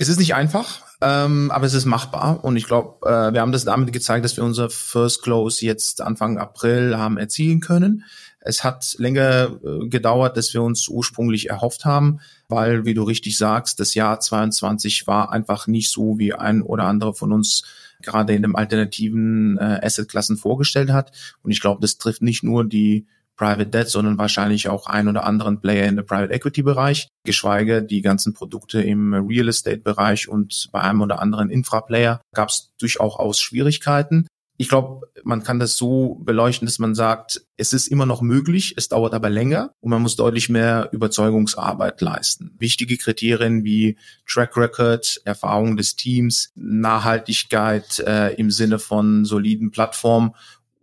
Es 0.04 0.10
ist 0.10 0.20
nicht 0.20 0.36
einfach, 0.36 0.82
ähm, 1.00 1.50
aber 1.50 1.66
es 1.66 1.74
ist 1.74 1.86
machbar 1.86 2.44
und 2.44 2.58
ich 2.58 2.66
glaube, 2.66 3.08
äh, 3.10 3.34
wir 3.34 3.40
haben 3.40 3.54
das 3.54 3.64
damit 3.64 3.94
gezeigt, 3.94 4.26
dass 4.26 4.36
wir 4.36 4.44
unser 4.44 4.70
First 4.70 5.24
Close 5.24 5.66
jetzt 5.66 6.02
Anfang 6.02 6.38
April 6.38 6.98
haben 6.98 7.18
erzielen 7.18 7.62
können. 7.62 8.04
Es 8.42 8.66
hat 8.66 8.98
länger 8.98 9.52
äh, 9.64 9.88
gedauert, 9.88 10.36
dass 10.36 10.54
wir 10.54 10.62
uns 10.62 10.90
ursprünglich 10.90 11.50
erhofft 11.50 11.86
haben, 11.86 12.20
weil, 12.50 12.84
wie 12.84 12.94
du 12.94 13.04
richtig 13.04 13.38
sagst, 13.38 13.80
das 13.80 13.94
Jahr 13.94 14.20
22 14.20 15.08
war 15.08 15.32
einfach 15.32 15.68
nicht 15.68 15.90
so, 15.90 16.20
wie 16.20 16.34
ein 16.34 16.64
oder 16.64 16.84
andere 16.84 17.14
von 17.14 17.32
uns 17.32 17.64
gerade 18.02 18.34
in 18.34 18.42
dem 18.42 18.58
alternativen 18.58 19.58
äh, 19.58 19.80
Assetklassen 19.82 20.36
vorgestellt 20.36 20.92
hat. 20.92 21.14
Und 21.44 21.52
ich 21.52 21.62
glaube, 21.62 21.80
das 21.80 21.98
trifft 21.98 22.22
nicht 22.22 22.44
nur 22.44 22.66
die 22.66 23.08
Private 23.36 23.68
Debt, 23.68 23.90
sondern 23.90 24.18
wahrscheinlich 24.18 24.70
auch 24.70 24.88
ein 24.88 25.08
oder 25.08 25.26
anderen 25.26 25.60
Player 25.60 25.88
in 25.88 25.96
der 25.96 26.04
Private 26.04 26.34
Equity 26.34 26.64
Bereich, 26.64 27.08
geschweige 27.26 27.84
die 27.84 28.02
ganzen 28.02 28.34
Produkte 28.34 28.82
im 28.82 29.14
Real 29.14 29.48
Estate 29.48 29.80
Bereich 29.80 30.28
und 30.28 30.70
bei 30.72 30.82
einem 30.82 31.02
oder 31.02 31.20
anderen 31.20 31.50
Infra 31.50 31.82
Player 31.82 32.22
gab 32.34 32.50
es 32.50 32.72
durchaus 32.80 33.40
Schwierigkeiten. 33.40 34.28
Ich 34.58 34.70
glaube, 34.70 35.08
man 35.24 35.44
kann 35.44 35.60
das 35.60 35.78
so 35.78 36.22
beleuchten, 36.24 36.68
dass 36.68 36.78
man 36.78 36.94
sagt, 36.94 37.42
es 37.58 37.74
ist 37.74 37.88
immer 37.88 38.06
noch 38.06 38.22
möglich, 38.22 38.76
es 38.78 38.88
dauert 38.88 39.14
aber 39.14 39.30
länger 39.30 39.74
und 39.80 39.90
man 39.90 40.02
muss 40.02 40.16
deutlich 40.16 40.48
mehr 40.48 40.90
Überzeugungsarbeit 40.92 42.02
leisten. 42.02 42.56
Wichtige 42.60 42.98
Kriterien 42.98 43.64
wie 43.64 43.98
Track 44.28 44.56
Record, 44.56 45.22
Erfahrung 45.26 45.76
des 45.76 45.96
Teams, 45.96 46.52
Nachhaltigkeit 46.56 48.00
äh, 48.00 48.36
im 48.36 48.52
Sinne 48.52 48.78
von 48.78 49.26
soliden 49.26 49.72
Plattformen 49.72 50.34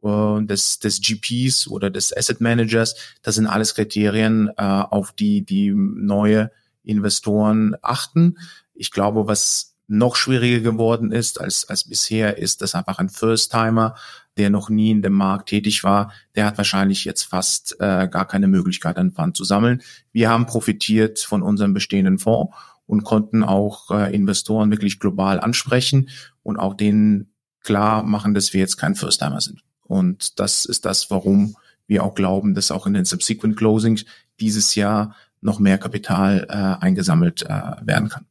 des, 0.03 0.79
des 0.79 1.01
GPs 1.01 1.69
oder 1.69 1.91
des 1.91 2.17
Asset 2.17 2.41
Managers, 2.41 2.95
das 3.23 3.35
sind 3.35 3.47
alles 3.47 3.75
Kriterien, 3.75 4.51
äh, 4.57 4.63
auf 4.63 5.13
die 5.13 5.45
die 5.45 5.73
neue 5.73 6.51
Investoren 6.83 7.77
achten. 7.83 8.39
Ich 8.75 8.91
glaube, 8.91 9.27
was 9.27 9.77
noch 9.91 10.15
schwieriger 10.15 10.61
geworden 10.61 11.11
ist 11.11 11.41
als, 11.41 11.69
als 11.69 11.85
bisher, 11.85 12.39
ist, 12.39 12.63
dass 12.63 12.77
einfach 12.77 12.99
ein 12.99 13.09
First-Timer, 13.09 13.97
der 14.37 14.49
noch 14.49 14.71
nie 14.71 14.93
in 14.93 15.03
dem 15.03 15.15
Markt 15.15 15.49
tätig 15.49 15.83
war, 15.83 16.13
der 16.37 16.47
hat 16.47 16.57
wahrscheinlich 16.59 17.05
jetzt 17.05 17.25
fast 17.25 17.77
äh, 17.81 18.09
gar 18.09 18.27
keine 18.27 18.47
Möglichkeit, 18.47 18.97
einen 18.97 19.11
Fund 19.11 19.37
zu 19.37 19.43
sammeln. 19.43 19.83
Wir 20.13 20.31
haben 20.31 20.47
profitiert 20.47 21.19
von 21.19 21.43
unserem 21.43 21.75
bestehenden 21.75 22.21
Fonds 22.21 22.55
und 22.87 23.03
konnten 23.03 23.43
auch 23.43 23.91
äh, 23.91 24.15
Investoren 24.15 24.71
wirklich 24.71 25.01
global 25.01 25.41
ansprechen 25.41 26.09
und 26.45 26.57
auch 26.57 26.75
denen 26.75 27.35
klar 27.63 28.05
machen, 28.05 28.33
dass 28.33 28.53
wir 28.53 28.61
jetzt 28.61 28.77
kein 28.77 28.95
First-Timer 28.95 29.41
sind. 29.41 29.63
Und 29.90 30.38
das 30.38 30.66
ist 30.66 30.85
das, 30.85 31.11
warum 31.11 31.57
wir 31.88 32.05
auch 32.05 32.14
glauben, 32.14 32.55
dass 32.55 32.70
auch 32.70 32.87
in 32.87 32.94
den 32.94 33.05
Subsequent 33.05 33.57
Closings 33.57 34.05
dieses 34.38 34.76
Jahr 34.76 35.16
noch 35.40 35.59
mehr 35.59 35.79
Kapital 35.79 36.46
äh, 36.48 36.85
eingesammelt 36.85 37.42
äh, 37.42 37.48
werden 37.83 38.09
kann. 38.09 38.26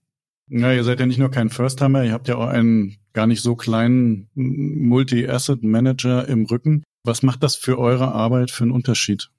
Ja, 0.48 0.72
ihr 0.72 0.86
seid 0.86 1.02
ja 1.02 1.06
nicht 1.06 1.20
nur 1.20 1.32
kein 1.32 1.50
First-Timer, 1.50 2.06
ihr 2.06 2.14
habt 2.14 2.30
ja 2.30 2.38
auch 2.38 2.48
einen 2.48 2.96
gar 3.12 3.28
nicht 3.28 3.42
so 3.42 3.58
kleinen 3.58 4.30
Multi-Asset-Manager 4.36 6.30
im 6.30 6.46
Rücken. 6.46 6.84
Was 7.04 7.24
macht 7.24 7.44
das 7.44 7.58
für 7.58 7.78
eure 7.78 8.14
Arbeit 8.14 8.52
für 8.52 8.64
einen 8.64 8.72
Unterschied? 8.72 9.30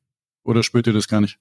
Oder 0.44 0.62
spürt 0.62 0.88
ihr 0.88 0.92
das 0.92 1.08
gar 1.08 1.22
nicht? 1.22 1.38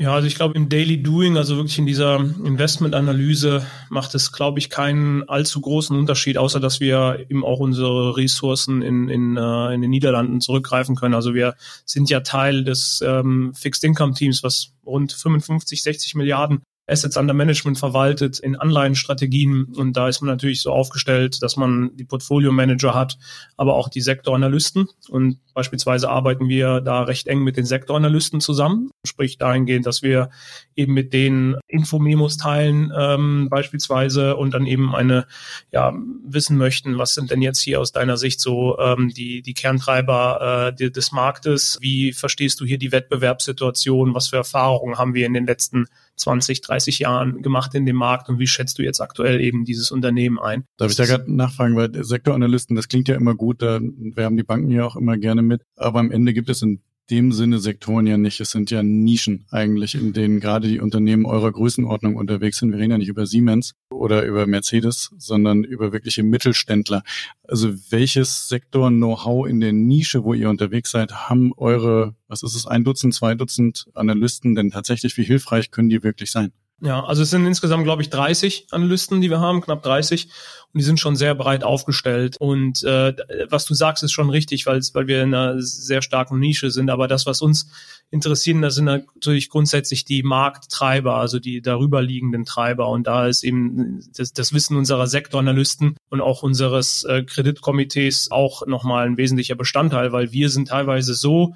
Ja, 0.00 0.14
also 0.14 0.28
ich 0.28 0.36
glaube 0.36 0.54
im 0.54 0.68
Daily 0.68 1.02
Doing, 1.02 1.36
also 1.36 1.56
wirklich 1.56 1.76
in 1.76 1.86
dieser 1.86 2.20
Investmentanalyse, 2.20 3.66
macht 3.88 4.14
es, 4.14 4.30
glaube 4.30 4.60
ich, 4.60 4.70
keinen 4.70 5.28
allzu 5.28 5.60
großen 5.60 5.98
Unterschied, 5.98 6.38
außer 6.38 6.60
dass 6.60 6.78
wir 6.78 7.26
eben 7.28 7.44
auch 7.44 7.58
unsere 7.58 8.16
Ressourcen 8.16 8.80
in, 8.80 9.08
in, 9.08 9.36
äh, 9.36 9.74
in 9.74 9.82
den 9.82 9.90
Niederlanden 9.90 10.40
zurückgreifen 10.40 10.94
können. 10.94 11.14
Also 11.14 11.34
wir 11.34 11.56
sind 11.84 12.10
ja 12.10 12.20
Teil 12.20 12.62
des 12.62 13.02
ähm, 13.04 13.52
Fixed 13.54 13.82
Income 13.82 14.14
Teams, 14.14 14.44
was 14.44 14.72
rund 14.86 15.12
55, 15.12 15.82
60 15.82 16.14
Milliarden 16.14 16.62
Assets 16.88 17.16
under 17.16 17.34
Management 17.34 17.78
verwaltet 17.78 18.38
in 18.38 18.56
Anleihenstrategien. 18.56 19.64
Und 19.76 19.96
da 19.96 20.08
ist 20.08 20.22
man 20.22 20.28
natürlich 20.28 20.62
so 20.62 20.72
aufgestellt, 20.72 21.42
dass 21.42 21.56
man 21.56 21.94
die 21.96 22.04
Portfolio-Manager 22.04 22.94
hat, 22.94 23.18
aber 23.56 23.74
auch 23.74 23.88
die 23.88 24.00
Sektoranalysten. 24.00 24.88
Und 25.08 25.38
beispielsweise 25.52 26.08
arbeiten 26.08 26.48
wir 26.48 26.80
da 26.80 27.02
recht 27.02 27.28
eng 27.28 27.44
mit 27.44 27.56
den 27.56 27.66
Sektoranalysten 27.66 28.40
zusammen, 28.40 28.90
sprich 29.04 29.36
dahingehend, 29.36 29.86
dass 29.86 30.02
wir 30.02 30.30
eben 30.76 30.94
mit 30.94 31.12
denen 31.12 31.56
Infomemos 31.68 32.38
teilen 32.38 32.90
ähm, 32.96 33.48
beispielsweise 33.50 34.36
und 34.36 34.54
dann 34.54 34.66
eben 34.66 34.94
eine, 34.94 35.26
ja, 35.70 35.94
wissen 36.24 36.56
möchten, 36.56 36.96
was 36.96 37.14
sind 37.14 37.30
denn 37.30 37.42
jetzt 37.42 37.60
hier 37.60 37.80
aus 37.80 37.92
deiner 37.92 38.16
Sicht 38.16 38.40
so 38.40 38.78
ähm, 38.78 39.12
die, 39.14 39.42
die 39.42 39.54
Kerntreiber 39.54 40.72
äh, 40.78 40.90
des 40.90 41.12
Marktes? 41.12 41.78
Wie 41.82 42.12
verstehst 42.12 42.60
du 42.60 42.64
hier 42.64 42.78
die 42.78 42.92
Wettbewerbssituation? 42.92 44.14
Was 44.14 44.28
für 44.28 44.36
Erfahrungen 44.36 44.96
haben 44.96 45.14
wir 45.14 45.26
in 45.26 45.34
den 45.34 45.46
letzten 45.46 45.86
20, 46.18 46.60
30 46.60 46.98
Jahren 46.98 47.42
gemacht 47.42 47.74
in 47.74 47.86
dem 47.86 47.96
Markt 47.96 48.28
und 48.28 48.38
wie 48.38 48.46
schätzt 48.46 48.78
du 48.78 48.82
jetzt 48.82 49.00
aktuell 49.00 49.40
eben 49.40 49.64
dieses 49.64 49.90
Unternehmen 49.90 50.38
ein? 50.38 50.64
Darf 50.76 50.90
ich 50.90 50.96
da 50.96 51.04
gerade 51.04 51.32
nachfragen, 51.32 51.76
weil 51.76 51.90
Sektoranalysten, 52.04 52.76
das 52.76 52.88
klingt 52.88 53.08
ja 53.08 53.16
immer 53.16 53.34
gut, 53.34 53.62
da, 53.62 53.80
wir 53.80 54.24
haben 54.24 54.36
die 54.36 54.42
Banken 54.42 54.70
ja 54.70 54.84
auch 54.84 54.96
immer 54.96 55.16
gerne 55.16 55.42
mit, 55.42 55.62
aber 55.76 56.00
am 56.00 56.10
Ende 56.10 56.32
gibt 56.32 56.48
es 56.50 56.62
in 56.62 56.82
dem 57.10 57.32
Sinne 57.32 57.58
Sektoren 57.58 58.06
ja 58.06 58.18
nicht. 58.18 58.40
Es 58.40 58.50
sind 58.50 58.70
ja 58.70 58.82
Nischen 58.82 59.46
eigentlich, 59.50 59.94
in 59.94 60.12
denen 60.12 60.40
gerade 60.40 60.68
die 60.68 60.80
Unternehmen 60.80 61.26
eurer 61.26 61.50
Größenordnung 61.52 62.16
unterwegs 62.16 62.58
sind. 62.58 62.72
Wir 62.72 62.78
reden 62.78 62.92
ja 62.92 62.98
nicht 62.98 63.08
über 63.08 63.26
Siemens 63.26 63.74
oder 63.90 64.24
über 64.24 64.46
Mercedes, 64.46 65.10
sondern 65.16 65.64
über 65.64 65.92
wirkliche 65.92 66.22
Mittelständler. 66.22 67.02
Also 67.42 67.74
welches 67.90 68.48
Sektor-Know-how 68.48 69.48
in 69.48 69.60
der 69.60 69.72
Nische, 69.72 70.24
wo 70.24 70.34
ihr 70.34 70.50
unterwegs 70.50 70.90
seid, 70.90 71.12
haben 71.28 71.52
eure, 71.56 72.14
was 72.28 72.42
ist 72.42 72.54
es, 72.54 72.66
ein 72.66 72.84
Dutzend, 72.84 73.14
zwei 73.14 73.34
Dutzend 73.34 73.86
Analysten 73.94 74.54
denn 74.54 74.70
tatsächlich? 74.70 75.16
Wie 75.16 75.24
hilfreich 75.24 75.70
können 75.70 75.88
die 75.88 76.02
wirklich 76.02 76.30
sein? 76.30 76.52
Ja, 76.80 77.04
also 77.04 77.22
es 77.22 77.30
sind 77.30 77.44
insgesamt, 77.44 77.82
glaube 77.82 78.02
ich, 78.02 78.10
30 78.10 78.68
Analysten, 78.70 79.20
die 79.20 79.30
wir 79.30 79.40
haben, 79.40 79.60
knapp 79.60 79.82
30. 79.82 80.26
Und 80.72 80.78
die 80.78 80.84
sind 80.84 81.00
schon 81.00 81.16
sehr 81.16 81.34
breit 81.34 81.64
aufgestellt. 81.64 82.36
Und 82.38 82.84
äh, 82.84 83.16
was 83.48 83.64
du 83.64 83.74
sagst, 83.74 84.04
ist 84.04 84.12
schon 84.12 84.30
richtig, 84.30 84.66
weil, 84.66 84.80
wir 85.08 85.22
in 85.22 85.34
einer 85.34 85.60
sehr 85.60 86.02
starken 86.02 86.38
Nische 86.38 86.70
sind. 86.70 86.90
Aber 86.90 87.08
das, 87.08 87.26
was 87.26 87.40
uns 87.40 87.70
interessieren, 88.10 88.62
das 88.62 88.76
sind 88.76 88.84
natürlich 88.84 89.48
grundsätzlich 89.48 90.04
die 90.04 90.22
Markttreiber, 90.22 91.16
also 91.16 91.40
die 91.40 91.62
darüber 91.62 92.00
liegenden 92.00 92.44
Treiber. 92.44 92.88
Und 92.88 93.08
da 93.08 93.26
ist 93.26 93.42
eben 93.42 94.04
das, 94.16 94.32
das 94.32 94.52
Wissen 94.52 94.76
unserer 94.76 95.08
Sektoranalysten 95.08 95.96
und 96.10 96.20
auch 96.20 96.44
unseres 96.44 97.02
äh, 97.04 97.24
Kreditkomitees 97.24 98.30
auch 98.30 98.66
nochmal 98.66 99.06
ein 99.06 99.16
wesentlicher 99.16 99.56
Bestandteil, 99.56 100.12
weil 100.12 100.32
wir 100.32 100.48
sind 100.48 100.68
teilweise 100.68 101.14
so 101.14 101.54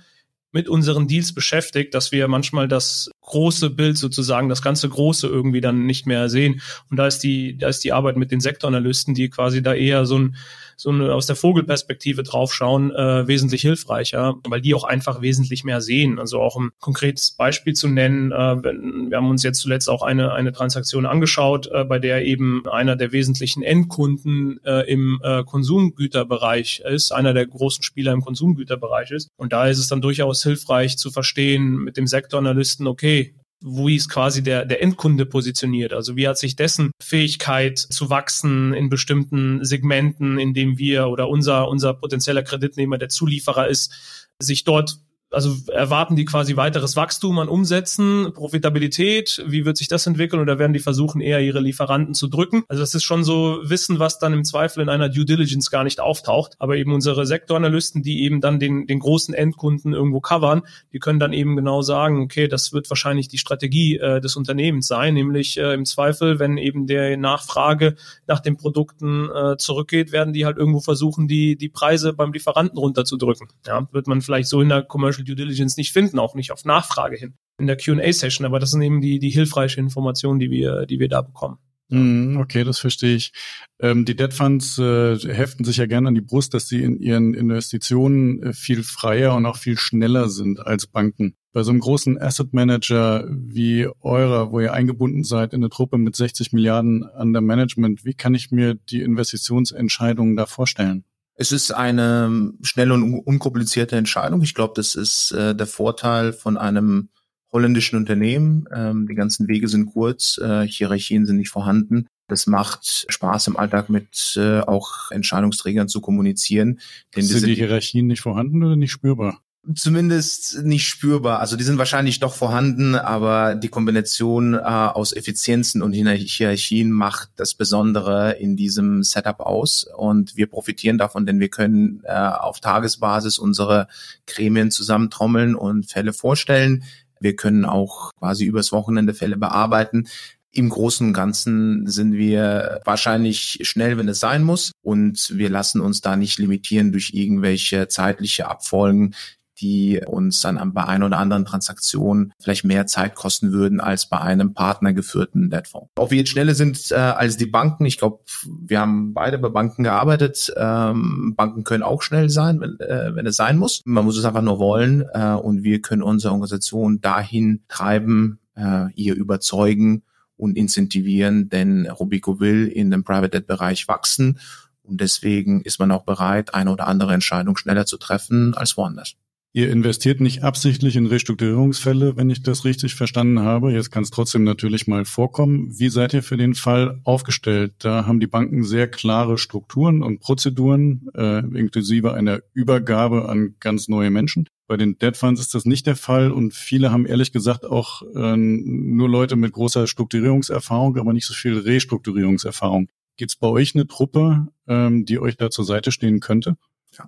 mit 0.52 0.68
unseren 0.68 1.08
Deals 1.08 1.34
beschäftigt, 1.34 1.94
dass 1.94 2.12
wir 2.12 2.28
manchmal 2.28 2.68
das 2.68 3.10
große 3.22 3.70
Bild 3.70 3.96
sozusagen, 3.96 4.48
das 4.48 4.62
ganze 4.62 4.88
Große 4.88 5.26
irgendwie 5.26 5.62
dann 5.62 5.86
nicht 5.86 6.06
mehr 6.06 6.28
sehen. 6.28 6.60
Und 6.90 6.98
da 6.98 7.06
ist 7.06 7.20
die, 7.20 7.56
da 7.56 7.68
ist 7.68 7.82
die 7.84 7.92
Arbeit 7.92 8.16
mit 8.16 8.30
den 8.30 8.40
Sektoranalysten, 8.40 9.14
die 9.14 9.30
quasi 9.30 9.62
da 9.62 9.74
eher 9.74 10.04
so 10.04 10.18
ein, 10.18 10.36
so 10.82 10.90
eine, 10.90 11.14
aus 11.14 11.26
der 11.26 11.36
Vogelperspektive 11.36 12.24
draufschauen, 12.24 12.90
äh, 12.90 13.28
wesentlich 13.28 13.62
hilfreicher, 13.62 14.34
weil 14.48 14.60
die 14.60 14.74
auch 14.74 14.82
einfach 14.82 15.22
wesentlich 15.22 15.62
mehr 15.62 15.80
sehen. 15.80 16.18
Also 16.18 16.40
auch 16.40 16.56
ein 16.56 16.70
konkretes 16.80 17.30
Beispiel 17.30 17.74
zu 17.74 17.86
nennen, 17.86 18.32
äh, 18.32 18.34
wir 18.34 19.16
haben 19.16 19.30
uns 19.30 19.44
jetzt 19.44 19.60
zuletzt 19.60 19.88
auch 19.88 20.02
eine, 20.02 20.32
eine 20.32 20.50
Transaktion 20.50 21.06
angeschaut, 21.06 21.68
äh, 21.68 21.84
bei 21.84 22.00
der 22.00 22.24
eben 22.24 22.66
einer 22.68 22.96
der 22.96 23.12
wesentlichen 23.12 23.62
Endkunden 23.62 24.58
äh, 24.64 24.90
im 24.90 25.20
äh, 25.22 25.44
Konsumgüterbereich 25.44 26.80
ist, 26.80 27.12
einer 27.12 27.32
der 27.32 27.46
großen 27.46 27.84
Spieler 27.84 28.12
im 28.12 28.22
Konsumgüterbereich 28.22 29.12
ist. 29.12 29.28
Und 29.36 29.52
da 29.52 29.68
ist 29.68 29.78
es 29.78 29.86
dann 29.86 30.00
durchaus 30.00 30.42
hilfreich 30.42 30.98
zu 30.98 31.12
verstehen 31.12 31.76
mit 31.76 31.96
dem 31.96 32.08
Sektoranalysten, 32.08 32.88
okay, 32.88 33.36
wie 33.62 33.96
ist 33.96 34.08
quasi 34.08 34.42
der, 34.42 34.64
der 34.64 34.82
Endkunde 34.82 35.26
positioniert. 35.26 35.92
Also 35.92 36.16
wie 36.16 36.26
hat 36.26 36.38
sich 36.38 36.56
dessen 36.56 36.90
Fähigkeit 37.00 37.78
zu 37.78 38.10
wachsen 38.10 38.74
in 38.74 38.88
bestimmten 38.88 39.64
Segmenten, 39.64 40.38
in 40.38 40.54
dem 40.54 40.78
wir 40.78 41.08
oder 41.08 41.28
unser, 41.28 41.68
unser 41.68 41.94
potenzieller 41.94 42.42
Kreditnehmer, 42.42 42.98
der 42.98 43.08
Zulieferer 43.08 43.68
ist, 43.68 43.92
sich 44.38 44.64
dort 44.64 44.98
Also 45.32 45.56
erwarten 45.72 46.16
die 46.16 46.24
quasi 46.24 46.56
weiteres 46.56 46.96
Wachstum 46.96 47.38
an 47.38 47.48
Umsätzen, 47.48 48.32
Profitabilität, 48.34 49.42
wie 49.46 49.64
wird 49.64 49.76
sich 49.76 49.88
das 49.88 50.06
entwickeln 50.06 50.40
oder 50.40 50.58
werden 50.58 50.72
die 50.72 50.78
versuchen 50.78 51.20
eher 51.20 51.40
ihre 51.40 51.60
Lieferanten 51.60 52.14
zu 52.14 52.28
drücken? 52.28 52.64
Also 52.68 52.82
das 52.82 52.94
ist 52.94 53.04
schon 53.04 53.24
so 53.24 53.58
Wissen, 53.62 53.98
was 53.98 54.18
dann 54.18 54.32
im 54.32 54.44
Zweifel 54.44 54.82
in 54.82 54.88
einer 54.88 55.08
Due 55.08 55.24
Diligence 55.24 55.70
gar 55.70 55.84
nicht 55.84 56.00
auftaucht. 56.00 56.54
Aber 56.58 56.76
eben 56.76 56.92
unsere 56.92 57.26
Sektoranalysten, 57.26 58.02
die 58.02 58.22
eben 58.24 58.40
dann 58.40 58.60
den, 58.60 58.86
den 58.86 58.98
großen 58.98 59.34
Endkunden 59.34 59.92
irgendwo 59.92 60.20
covern, 60.20 60.62
die 60.92 60.98
können 60.98 61.18
dann 61.18 61.32
eben 61.32 61.56
genau 61.56 61.82
sagen, 61.82 62.20
okay, 62.22 62.48
das 62.48 62.72
wird 62.72 62.90
wahrscheinlich 62.90 63.28
die 63.28 63.38
Strategie 63.38 63.98
äh, 63.98 64.20
des 64.20 64.36
Unternehmens 64.36 64.86
sein, 64.86 65.14
nämlich 65.14 65.56
äh, 65.58 65.74
im 65.74 65.84
Zweifel, 65.84 66.38
wenn 66.38 66.58
eben 66.58 66.86
der 66.86 67.16
Nachfrage 67.16 67.96
nach 68.26 68.40
den 68.40 68.56
Produkten 68.56 69.28
äh, 69.30 69.56
zurückgeht, 69.56 70.12
werden 70.12 70.32
die 70.32 70.44
halt 70.44 70.58
irgendwo 70.58 70.80
versuchen, 70.80 71.28
die, 71.28 71.56
die 71.56 71.68
Preise 71.68 72.12
beim 72.12 72.32
Lieferanten 72.32 72.78
runterzudrücken. 72.78 73.48
Ja, 73.66 73.88
wird 73.92 74.06
man 74.06 74.20
vielleicht 74.20 74.48
so 74.48 74.60
in 74.60 74.68
der 74.68 74.82
Commercial 74.82 75.21
Due 75.24 75.36
Diligence 75.36 75.76
nicht 75.76 75.92
finden, 75.92 76.18
auch 76.18 76.34
nicht 76.34 76.52
auf 76.52 76.64
Nachfrage 76.64 77.16
hin 77.16 77.34
in 77.58 77.66
der 77.66 77.76
Q&A-Session, 77.76 78.44
aber 78.44 78.58
das 78.58 78.72
sind 78.72 78.82
eben 78.82 79.00
die, 79.00 79.18
die 79.18 79.30
hilfreiche 79.30 79.80
Informationen, 79.80 80.40
die 80.40 80.50
wir, 80.50 80.86
die 80.86 80.98
wir 80.98 81.08
da 81.08 81.22
bekommen. 81.22 81.58
Hm, 81.90 82.38
okay, 82.38 82.64
das 82.64 82.78
verstehe 82.78 83.16
ich. 83.16 83.32
Ähm, 83.78 84.06
die 84.06 84.16
Debt 84.16 84.32
Funds 84.32 84.78
äh, 84.78 85.18
heften 85.18 85.64
sich 85.64 85.76
ja 85.76 85.84
gerne 85.84 86.08
an 86.08 86.14
die 86.14 86.22
Brust, 86.22 86.54
dass 86.54 86.66
sie 86.66 86.82
in 86.82 86.98
ihren 86.98 87.34
Investitionen 87.34 88.42
äh, 88.42 88.52
viel 88.54 88.82
freier 88.82 89.34
und 89.34 89.44
auch 89.44 89.58
viel 89.58 89.76
schneller 89.76 90.30
sind 90.30 90.66
als 90.66 90.86
Banken. 90.86 91.36
Bei 91.52 91.62
so 91.62 91.70
einem 91.70 91.80
großen 91.80 92.18
Asset 92.18 92.54
Manager 92.54 93.28
wie 93.28 93.86
eurer, 94.00 94.52
wo 94.52 94.60
ihr 94.60 94.72
eingebunden 94.72 95.22
seid 95.22 95.52
in 95.52 95.60
eine 95.60 95.68
Truppe 95.68 95.98
mit 95.98 96.16
60 96.16 96.54
Milliarden 96.54 97.04
an 97.04 97.34
der 97.34 97.42
Management, 97.42 98.06
wie 98.06 98.14
kann 98.14 98.34
ich 98.34 98.50
mir 98.50 98.74
die 98.74 99.02
Investitionsentscheidungen 99.02 100.34
da 100.34 100.46
vorstellen? 100.46 101.04
Es 101.34 101.52
ist 101.52 101.72
eine 101.72 102.26
ähm, 102.26 102.58
schnelle 102.62 102.94
und 102.94 103.14
unkomplizierte 103.14 103.96
Entscheidung. 103.96 104.42
Ich 104.42 104.54
glaube, 104.54 104.74
das 104.76 104.94
ist 104.94 105.32
äh, 105.32 105.54
der 105.54 105.66
Vorteil 105.66 106.32
von 106.32 106.56
einem 106.56 107.08
holländischen 107.52 107.98
Unternehmen. 107.98 108.66
Ähm, 108.74 109.06
die 109.06 109.14
ganzen 109.14 109.48
Wege 109.48 109.68
sind 109.68 109.86
kurz, 109.86 110.38
äh, 110.38 110.66
Hierarchien 110.66 111.26
sind 111.26 111.36
nicht 111.36 111.50
vorhanden. 111.50 112.06
Das 112.28 112.46
macht 112.46 113.06
Spaß 113.08 113.48
im 113.48 113.56
Alltag 113.56 113.90
mit 113.90 114.34
äh, 114.36 114.60
auch 114.60 115.10
Entscheidungsträgern 115.10 115.88
zu 115.88 116.00
kommunizieren. 116.00 116.80
Denn 117.14 117.24
sind 117.24 117.46
die 117.46 117.54
Hierarchien 117.54 118.06
nicht 118.06 118.22
vorhanden 118.22 118.62
oder 118.62 118.76
nicht 118.76 118.92
spürbar? 118.92 119.42
Zumindest 119.76 120.64
nicht 120.64 120.88
spürbar. 120.88 121.38
Also 121.38 121.56
die 121.56 121.62
sind 121.62 121.78
wahrscheinlich 121.78 122.18
doch 122.18 122.34
vorhanden, 122.34 122.96
aber 122.96 123.54
die 123.54 123.68
Kombination 123.68 124.54
äh, 124.54 124.58
aus 124.58 125.12
Effizienzen 125.12 125.82
und 125.82 125.92
Hierarchien 125.92 126.90
macht 126.90 127.30
das 127.36 127.54
Besondere 127.54 128.32
in 128.32 128.56
diesem 128.56 129.04
Setup 129.04 129.38
aus. 129.38 129.86
Und 129.96 130.36
wir 130.36 130.48
profitieren 130.48 130.98
davon, 130.98 131.26
denn 131.26 131.38
wir 131.38 131.48
können 131.48 132.02
äh, 132.04 132.12
auf 132.12 132.58
Tagesbasis 132.58 133.38
unsere 133.38 133.86
Gremien 134.26 134.72
zusammentrommeln 134.72 135.54
und 135.54 135.88
Fälle 135.88 136.12
vorstellen. 136.12 136.82
Wir 137.20 137.36
können 137.36 137.64
auch 137.64 138.10
quasi 138.18 138.44
übers 138.44 138.72
Wochenende 138.72 139.14
Fälle 139.14 139.36
bearbeiten. 139.36 140.08
Im 140.50 140.70
Großen 140.70 141.06
und 141.06 141.12
Ganzen 141.14 141.86
sind 141.86 142.14
wir 142.14 142.80
wahrscheinlich 142.84 143.60
schnell, 143.62 143.96
wenn 143.96 144.08
es 144.08 144.18
sein 144.18 144.42
muss. 144.42 144.72
Und 144.82 145.30
wir 145.32 145.50
lassen 145.50 145.80
uns 145.80 146.00
da 146.00 146.16
nicht 146.16 146.40
limitieren 146.40 146.90
durch 146.90 147.12
irgendwelche 147.14 147.86
zeitliche 147.86 148.48
Abfolgen, 148.48 149.14
die 149.62 150.00
uns 150.04 150.40
dann 150.40 150.74
bei 150.74 150.84
einer 150.84 151.06
oder 151.06 151.18
anderen 151.18 151.44
Transaktion 151.44 152.32
vielleicht 152.40 152.64
mehr 152.64 152.86
Zeit 152.86 153.14
kosten 153.14 153.52
würden 153.52 153.80
als 153.80 154.06
bei 154.06 154.20
einem 154.20 154.54
partnergeführten 154.54 155.50
Debtfonds. 155.50 155.90
Ob 155.96 156.10
wir 156.10 156.18
jetzt 156.18 156.30
schneller 156.30 156.54
sind 156.54 156.90
äh, 156.90 156.96
als 156.96 157.36
die 157.36 157.46
Banken, 157.46 157.86
ich 157.86 157.98
glaube, 157.98 158.20
wir 158.44 158.80
haben 158.80 159.14
beide 159.14 159.38
bei 159.38 159.48
Banken 159.48 159.84
gearbeitet. 159.84 160.52
Ähm, 160.56 161.34
Banken 161.36 161.64
können 161.64 161.82
auch 161.82 162.02
schnell 162.02 162.28
sein, 162.28 162.60
wenn, 162.60 162.78
äh, 162.80 163.14
wenn 163.14 163.26
es 163.26 163.36
sein 163.36 163.56
muss. 163.56 163.82
Man 163.84 164.04
muss 164.04 164.18
es 164.18 164.24
einfach 164.24 164.42
nur 164.42 164.58
wollen 164.58 165.04
äh, 165.12 165.34
und 165.34 165.62
wir 165.62 165.80
können 165.80 166.02
unsere 166.02 166.32
Organisation 166.32 167.00
dahin 167.00 167.62
treiben, 167.68 168.40
äh, 168.56 168.92
ihr 168.94 169.14
überzeugen 169.14 170.02
und 170.36 170.56
incentivieren, 170.56 171.48
denn 171.48 171.86
Robico 171.86 172.40
will 172.40 172.66
in 172.66 172.90
dem 172.90 173.04
Private 173.04 173.30
Debt 173.30 173.46
Bereich 173.46 173.86
wachsen 173.86 174.38
und 174.82 175.00
deswegen 175.00 175.62
ist 175.62 175.78
man 175.78 175.92
auch 175.92 176.04
bereit, 176.04 176.54
eine 176.54 176.72
oder 176.72 176.88
andere 176.88 177.14
Entscheidung 177.14 177.56
schneller 177.56 177.86
zu 177.86 177.96
treffen 177.96 178.54
als 178.54 178.76
woanders. 178.76 179.14
Ihr 179.54 179.70
investiert 179.70 180.22
nicht 180.22 180.42
absichtlich 180.42 180.96
in 180.96 181.04
Restrukturierungsfälle, 181.04 182.16
wenn 182.16 182.30
ich 182.30 182.42
das 182.42 182.64
richtig 182.64 182.94
verstanden 182.94 183.40
habe. 183.40 183.70
Jetzt 183.70 183.90
kann 183.90 184.02
es 184.02 184.10
trotzdem 184.10 184.44
natürlich 184.44 184.86
mal 184.86 185.04
vorkommen. 185.04 185.78
Wie 185.78 185.90
seid 185.90 186.14
ihr 186.14 186.22
für 186.22 186.38
den 186.38 186.54
Fall 186.54 187.02
aufgestellt? 187.04 187.74
Da 187.80 188.06
haben 188.06 188.18
die 188.18 188.26
Banken 188.26 188.64
sehr 188.64 188.88
klare 188.88 189.36
Strukturen 189.36 190.02
und 190.02 190.20
Prozeduren, 190.20 191.06
äh, 191.14 191.40
inklusive 191.40 192.14
einer 192.14 192.40
Übergabe 192.54 193.28
an 193.28 193.56
ganz 193.60 193.88
neue 193.88 194.08
Menschen. 194.08 194.48
Bei 194.68 194.78
den 194.78 194.96
Debt 194.96 195.18
Funds 195.18 195.38
ist 195.38 195.54
das 195.54 195.66
nicht 195.66 195.86
der 195.86 195.96
Fall 195.96 196.32
und 196.32 196.54
viele 196.54 196.90
haben 196.90 197.04
ehrlich 197.04 197.30
gesagt 197.30 197.66
auch 197.66 198.00
äh, 198.14 198.36
nur 198.38 199.10
Leute 199.10 199.36
mit 199.36 199.52
großer 199.52 199.86
Strukturierungserfahrung, 199.86 200.96
aber 200.96 201.12
nicht 201.12 201.26
so 201.26 201.34
viel 201.34 201.58
Restrukturierungserfahrung. 201.58 202.88
Gibt 203.18 203.32
es 203.32 203.36
bei 203.36 203.48
euch 203.48 203.74
eine 203.74 203.86
Truppe, 203.86 204.46
ähm, 204.66 205.04
die 205.04 205.18
euch 205.18 205.36
da 205.36 205.50
zur 205.50 205.66
Seite 205.66 205.92
stehen 205.92 206.20
könnte? 206.20 206.56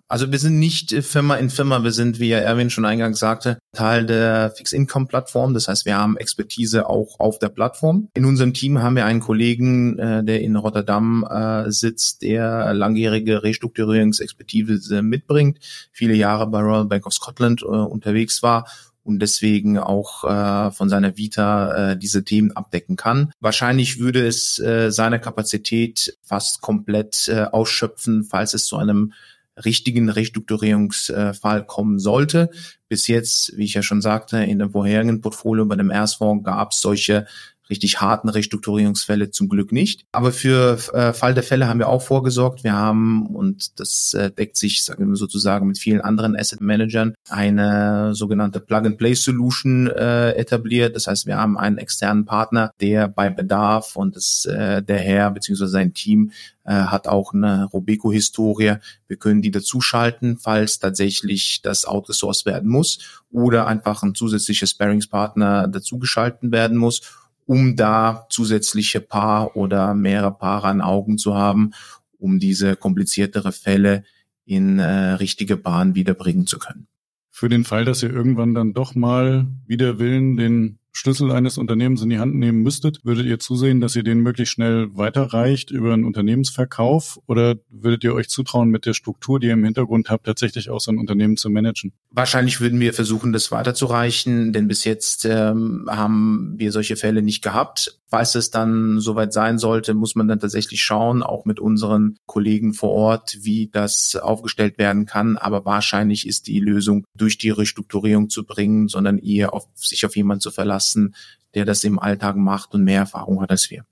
Also 0.09 0.31
wir 0.33 0.39
sind 0.39 0.59
nicht 0.59 0.93
äh, 0.93 1.03
Firma 1.03 1.37
in 1.37 1.51
Firma, 1.51 1.83
wir 1.83 1.93
sind, 1.93 2.21
wie 2.21 2.31
Erwin 2.31 2.71
schon 2.71 2.85
eingangs 2.85 3.19
sagte, 3.19 3.59
Teil 3.73 4.07
der 4.07 4.53
Fix-Income-Plattform. 4.57 5.55
Das 5.55 5.69
heißt, 5.69 5.85
wir 5.85 5.97
haben 5.97 6.17
Expertise 6.17 6.89
auch 6.89 7.21
auf 7.21 7.39
der 7.39 7.49
Plattform. 7.49 8.09
In 8.15 8.25
unserem 8.25 8.55
Team 8.55 8.83
haben 8.83 8.97
wir 8.97 9.07
einen 9.07 9.21
Kollegen, 9.21 9.99
äh, 9.99 10.25
der 10.25 10.41
in 10.41 10.57
Rotterdam 10.57 11.25
äh, 11.25 11.71
sitzt, 11.71 12.23
der 12.23 12.73
langjährige 12.75 13.43
Restrukturierungsexpertise 13.43 15.03
mitbringt, 15.03 15.59
viele 15.93 16.15
Jahre 16.15 16.47
bei 16.47 16.61
Royal 16.61 16.87
Bank 16.87 17.07
of 17.07 17.13
Scotland 17.13 17.63
äh, 17.63 17.67
unterwegs 17.67 18.43
war 18.43 18.67
und 19.05 19.21
deswegen 19.21 19.79
auch 19.79 20.25
äh, 20.25 20.71
von 20.71 20.89
seiner 20.89 21.17
Vita 21.17 21.93
äh, 21.93 21.97
diese 21.97 22.25
Themen 22.25 22.53
abdecken 22.53 22.97
kann. 22.97 23.31
Wahrscheinlich 23.39 24.01
würde 24.01 24.27
es 24.27 24.59
äh, 24.59 24.91
seine 24.91 25.21
Kapazität 25.21 26.17
fast 26.23 26.63
komplett 26.63 27.29
äh, 27.29 27.45
ausschöpfen, 27.45 28.25
falls 28.25 28.55
es 28.55 28.65
zu 28.65 28.77
einem 28.77 29.13
richtigen 29.63 30.09
Restrukturierungsfall 30.09 31.67
kommen 31.67 31.99
sollte. 31.99 32.51
Bis 32.89 33.07
jetzt, 33.07 33.57
wie 33.57 33.65
ich 33.65 33.75
ja 33.75 33.83
schon 33.83 34.01
sagte, 34.01 34.39
in 34.39 34.59
dem 34.59 34.71
vorherigen 34.71 35.21
Portfolio 35.21 35.67
bei 35.67 35.77
dem 35.77 35.91
Erstfonds 35.91 36.45
gab 36.45 36.73
es 36.73 36.81
solche 36.81 37.27
richtig 37.71 38.01
harten 38.01 38.29
Restrukturierungsfälle 38.29 39.31
zum 39.31 39.49
Glück 39.49 39.73
nicht. 39.73 40.05
Aber 40.13 40.33
für 40.33 40.79
äh, 40.93 41.13
Fall 41.13 41.35
der 41.35 41.43
Fälle 41.43 41.69
haben 41.69 41.79
wir 41.79 41.89
auch 41.89 42.03
vorgesorgt. 42.03 42.65
Wir 42.65 42.75
haben, 42.75 43.27
und 43.27 43.79
das 43.81 44.15
äh, 44.15 44.31
deckt 44.31 44.57
sich 44.57 44.85
sagen 44.85 45.09
wir 45.09 45.17
sozusagen 45.17 45.67
mit 45.67 45.79
vielen 45.79 46.01
anderen 46.01 46.37
Asset 46.37 46.61
Managern, 46.61 47.15
eine 47.29 48.15
sogenannte 48.15 48.61
Plug-and-Play-Solution 48.61 49.89
äh, 49.89 50.33
etabliert. 50.33 50.95
Das 50.95 51.07
heißt, 51.07 51.27
wir 51.27 51.37
haben 51.37 51.57
einen 51.57 51.79
externen 51.79 52.25
Partner, 52.25 52.71
der 52.81 53.09
bei 53.09 53.31
Bedarf 53.31 53.97
und 53.97 54.17
das, 54.17 54.45
äh, 54.45 54.83
der 54.83 54.99
Herr 54.99 55.31
bzw. 55.31 55.67
sein 55.67 55.95
Team 55.95 56.33
äh, 56.65 56.73
hat 56.73 57.09
auch 57.09 57.33
eine 57.33 57.65
Robeco-Historie. 57.65 58.77
Wir 59.07 59.17
können 59.17 59.43
die 59.43 59.51
dazuschalten, 59.51 60.39
falls 60.39 60.79
tatsächlich 60.79 61.61
das 61.63 61.85
outgesourced 61.85 62.47
werden 62.47 62.71
muss 62.71 63.23
oder 63.31 63.67
einfach 63.67 64.03
ein 64.03 64.15
zusätzlicher 64.15 64.67
Sparringspartner 64.67 65.69
dazugeschalten 65.69 66.53
werden 66.53 66.77
muss 66.77 67.03
um 67.47 67.77
da 67.77 68.27
zusätzliche 68.31 69.01
Paar 69.01 69.57
oder 69.57 69.95
mehrere 69.95 70.33
Paare 70.33 70.69
an 70.69 70.81
Augen 70.81 71.19
zu 71.19 71.35
haben, 71.35 71.73
um 72.19 72.39
diese 72.39 72.77
kompliziertere 72.77 73.53
Fälle 73.53 74.05
in 74.47 74.79
äh, 74.79 75.13
richtige 75.13 75.57
Bahn 75.57 75.95
wiederbringen 75.95 76.47
zu 76.47 76.59
können. 76.59 76.87
Für 77.31 77.49
den 77.49 77.65
Fall, 77.65 77.85
dass 77.85 78.03
ihr 78.03 78.11
irgendwann 78.11 78.55
dann 78.55 78.73
doch 78.73 78.95
mal 78.95 79.47
wider 79.67 79.99
Willen 79.99 80.37
den 80.37 80.79
Schlüssel 80.97 81.33
eines 81.33 81.59
Unternehmens 81.59 82.03
in 82.03 82.09
die 82.09 82.21
Hand 82.21 82.37
nehmen 82.37 82.63
müsstet, 82.63 83.05
würdet 83.05 83.27
ihr 83.27 83.41
zusehen, 83.41 83.81
dass 83.81 83.97
ihr 83.97 84.05
den 84.05 84.21
möglichst 84.21 84.55
schnell 84.55 84.97
weiterreicht 84.97 85.73
über 85.73 85.93
einen 85.93 86.05
Unternehmensverkauf 86.05 87.19
oder 87.27 87.57
würdet 87.69 88.05
ihr 88.05 88.15
euch 88.15 88.29
zutrauen, 88.29 88.69
mit 88.71 88.87
der 88.87 88.95
Struktur, 88.95 89.41
die 89.41 89.49
ihr 89.49 89.55
im 89.55 89.65
Hintergrund 89.65 90.09
habt, 90.09 90.25
tatsächlich 90.25 90.71
auch 90.71 90.79
so 90.79 90.93
ein 90.93 90.99
Unternehmen 90.99 91.37
zu 91.37 91.51
managen? 91.51 91.93
Wahrscheinlich 92.11 92.61
würden 92.61 92.79
wir 92.79 92.95
versuchen, 92.95 93.33
das 93.33 93.51
weiterzureichen, 93.51 94.53
denn 94.53 94.69
bis 94.69 94.85
jetzt 94.85 95.25
ähm, 95.25 95.87
haben 95.91 96.55
wir 96.59 96.71
solche 96.71 96.95
Fälle 96.95 97.23
nicht 97.23 97.43
gehabt. 97.43 97.99
Falls 98.07 98.37
es 98.37 98.53
dann 98.53 99.01
soweit 99.01 99.33
sein 99.33 99.59
sollte, 99.59 99.93
muss 99.93 100.15
man 100.15 100.29
dann 100.29 100.39
tatsächlich 100.39 100.81
schauen, 100.81 101.25
auch 101.25 101.45
mit 101.47 101.59
unseren 101.59 102.17
Kollegen 102.27 102.73
vor 102.73 102.91
Ort, 102.91 103.39
wie 103.41 103.69
das 103.73 104.15
aufgestellt 104.15 104.79
werden 104.79 105.07
kann. 105.07 105.37
Aber 105.37 105.65
wahrscheinlich 105.65 106.25
ist 106.29 106.47
die 106.47 106.61
Lösung 106.61 107.05
durch 107.17 107.39
die 107.39 107.51
Restrukturierung 107.51 108.31
zu 108.31 108.45
bringen, 108.45 108.87
sondern 108.87 109.19
eher 109.19 109.53
auf 109.53 109.67
sich 109.75 110.07
auf 110.07 110.15
jemanden 110.15 110.43
zu 110.43 110.53
verlassen, 110.53 110.84
lassen, 110.85 111.15
der 111.55 111.65
das 111.65 111.85
im 111.85 111.99
Alltag 111.99 112.37
macht 112.37 112.75
und 112.75 112.85
mehr 112.85 113.01
Erfahrung 113.01 113.41
hat 113.41 113.51
als 113.51 113.71
wir. 113.71 113.85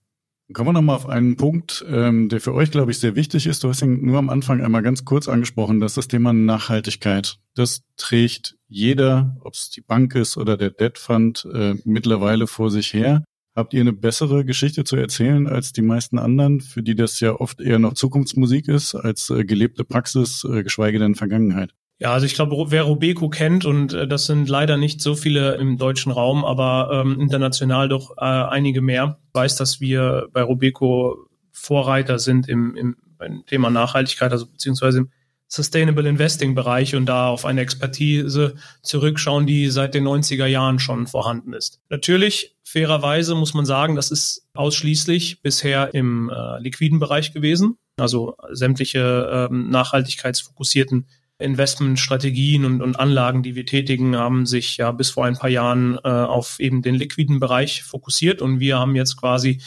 Kommen 0.52 0.68
wir 0.68 0.72
nochmal 0.74 0.96
auf 0.96 1.08
einen 1.08 1.36
Punkt, 1.36 1.82
ähm, 1.88 2.28
der 2.28 2.40
für 2.40 2.52
euch, 2.52 2.70
glaube 2.70 2.90
ich, 2.90 2.98
sehr 2.98 3.16
wichtig 3.16 3.46
ist. 3.46 3.64
Du 3.64 3.68
hast 3.70 3.80
ihn 3.80 4.04
nur 4.04 4.18
am 4.18 4.28
Anfang 4.28 4.60
einmal 4.60 4.82
ganz 4.82 5.04
kurz 5.06 5.26
angesprochen, 5.26 5.80
das 5.80 5.92
ist 5.92 5.96
das 5.96 6.08
Thema 6.08 6.34
Nachhaltigkeit. 6.34 7.38
Das 7.54 7.82
trägt 7.96 8.56
jeder, 8.68 9.36
ob 9.40 9.54
es 9.54 9.70
die 9.70 9.80
Bank 9.80 10.14
ist 10.14 10.36
oder 10.36 10.58
der 10.58 10.70
Debt 10.70 10.98
Fund, 10.98 11.48
äh, 11.54 11.76
mittlerweile 11.84 12.46
vor 12.46 12.70
sich 12.70 12.92
her. 12.92 13.24
Habt 13.54 13.72
ihr 13.72 13.80
eine 13.80 13.92
bessere 13.94 14.44
Geschichte 14.44 14.84
zu 14.84 14.96
erzählen 14.96 15.46
als 15.46 15.72
die 15.72 15.82
meisten 15.82 16.18
anderen, 16.18 16.60
für 16.60 16.82
die 16.82 16.96
das 16.96 17.20
ja 17.20 17.32
oft 17.32 17.60
eher 17.60 17.78
noch 17.78 17.94
Zukunftsmusik 17.94 18.68
ist, 18.68 18.94
als 18.94 19.30
äh, 19.30 19.44
gelebte 19.44 19.84
Praxis, 19.84 20.44
äh, 20.44 20.62
geschweige 20.62 20.98
denn 20.98 21.14
Vergangenheit? 21.14 21.72
Ja, 21.98 22.12
also 22.12 22.26
ich 22.26 22.34
glaube, 22.34 22.56
wer 22.70 22.82
Robeco 22.82 23.28
kennt, 23.28 23.64
und 23.64 23.92
äh, 23.92 24.08
das 24.08 24.26
sind 24.26 24.48
leider 24.48 24.76
nicht 24.76 25.00
so 25.00 25.14
viele 25.14 25.54
im 25.54 25.78
deutschen 25.78 26.10
Raum, 26.10 26.44
aber 26.44 26.90
ähm, 26.92 27.20
international 27.20 27.88
doch 27.88 28.16
äh, 28.16 28.24
einige 28.24 28.80
mehr, 28.80 29.18
weiß, 29.34 29.56
dass 29.56 29.80
wir 29.80 30.28
bei 30.32 30.42
Robeco 30.42 31.28
Vorreiter 31.52 32.18
sind 32.18 32.48
im, 32.48 32.74
im, 32.74 32.96
im 33.24 33.46
Thema 33.46 33.70
Nachhaltigkeit, 33.70 34.32
also 34.32 34.46
beziehungsweise 34.46 34.98
im 34.98 35.10
Sustainable 35.54 36.08
Investing 36.08 36.54
Bereich 36.54 36.96
und 36.96 37.04
da 37.04 37.28
auf 37.28 37.44
eine 37.44 37.60
Expertise 37.60 38.54
zurückschauen, 38.82 39.46
die 39.46 39.68
seit 39.68 39.92
den 39.92 40.08
90er 40.08 40.46
Jahren 40.46 40.78
schon 40.78 41.06
vorhanden 41.06 41.52
ist. 41.52 41.78
Natürlich, 41.90 42.56
fairerweise 42.64 43.34
muss 43.34 43.52
man 43.52 43.66
sagen, 43.66 43.94
das 43.94 44.10
ist 44.10 44.48
ausschließlich 44.54 45.42
bisher 45.42 45.92
im 45.92 46.30
äh, 46.30 46.58
liquiden 46.58 47.00
Bereich 47.00 47.34
gewesen. 47.34 47.76
Also 47.98 48.34
sämtliche 48.50 49.48
ähm, 49.50 49.68
nachhaltigkeitsfokussierten 49.68 51.06
Investmentstrategien 51.42 52.64
und, 52.64 52.82
und 52.82 52.98
Anlagen, 52.98 53.42
die 53.42 53.54
wir 53.54 53.66
tätigen, 53.66 54.16
haben 54.16 54.46
sich 54.46 54.76
ja 54.76 54.92
bis 54.92 55.10
vor 55.10 55.24
ein 55.24 55.36
paar 55.36 55.50
Jahren 55.50 55.98
äh, 56.04 56.08
auf 56.08 56.60
eben 56.60 56.82
den 56.82 56.94
liquiden 56.94 57.40
Bereich 57.40 57.82
fokussiert 57.82 58.42
und 58.42 58.60
wir 58.60 58.78
haben 58.78 58.96
jetzt 58.96 59.16
quasi 59.16 59.60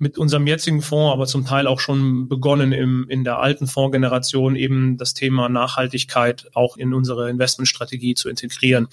mit 0.00 0.16
unserem 0.16 0.46
jetzigen 0.46 0.80
Fonds, 0.80 1.12
aber 1.12 1.26
zum 1.26 1.44
Teil 1.44 1.66
auch 1.66 1.80
schon 1.80 2.28
begonnen 2.28 2.72
im, 2.72 3.06
in 3.08 3.24
der 3.24 3.40
alten 3.40 3.66
Fondsgeneration 3.66 4.54
eben 4.54 4.96
das 4.96 5.12
Thema 5.12 5.48
Nachhaltigkeit 5.48 6.48
auch 6.54 6.76
in 6.76 6.94
unsere 6.94 7.28
Investmentstrategie 7.28 8.14
zu 8.14 8.28
integrieren. 8.28 8.86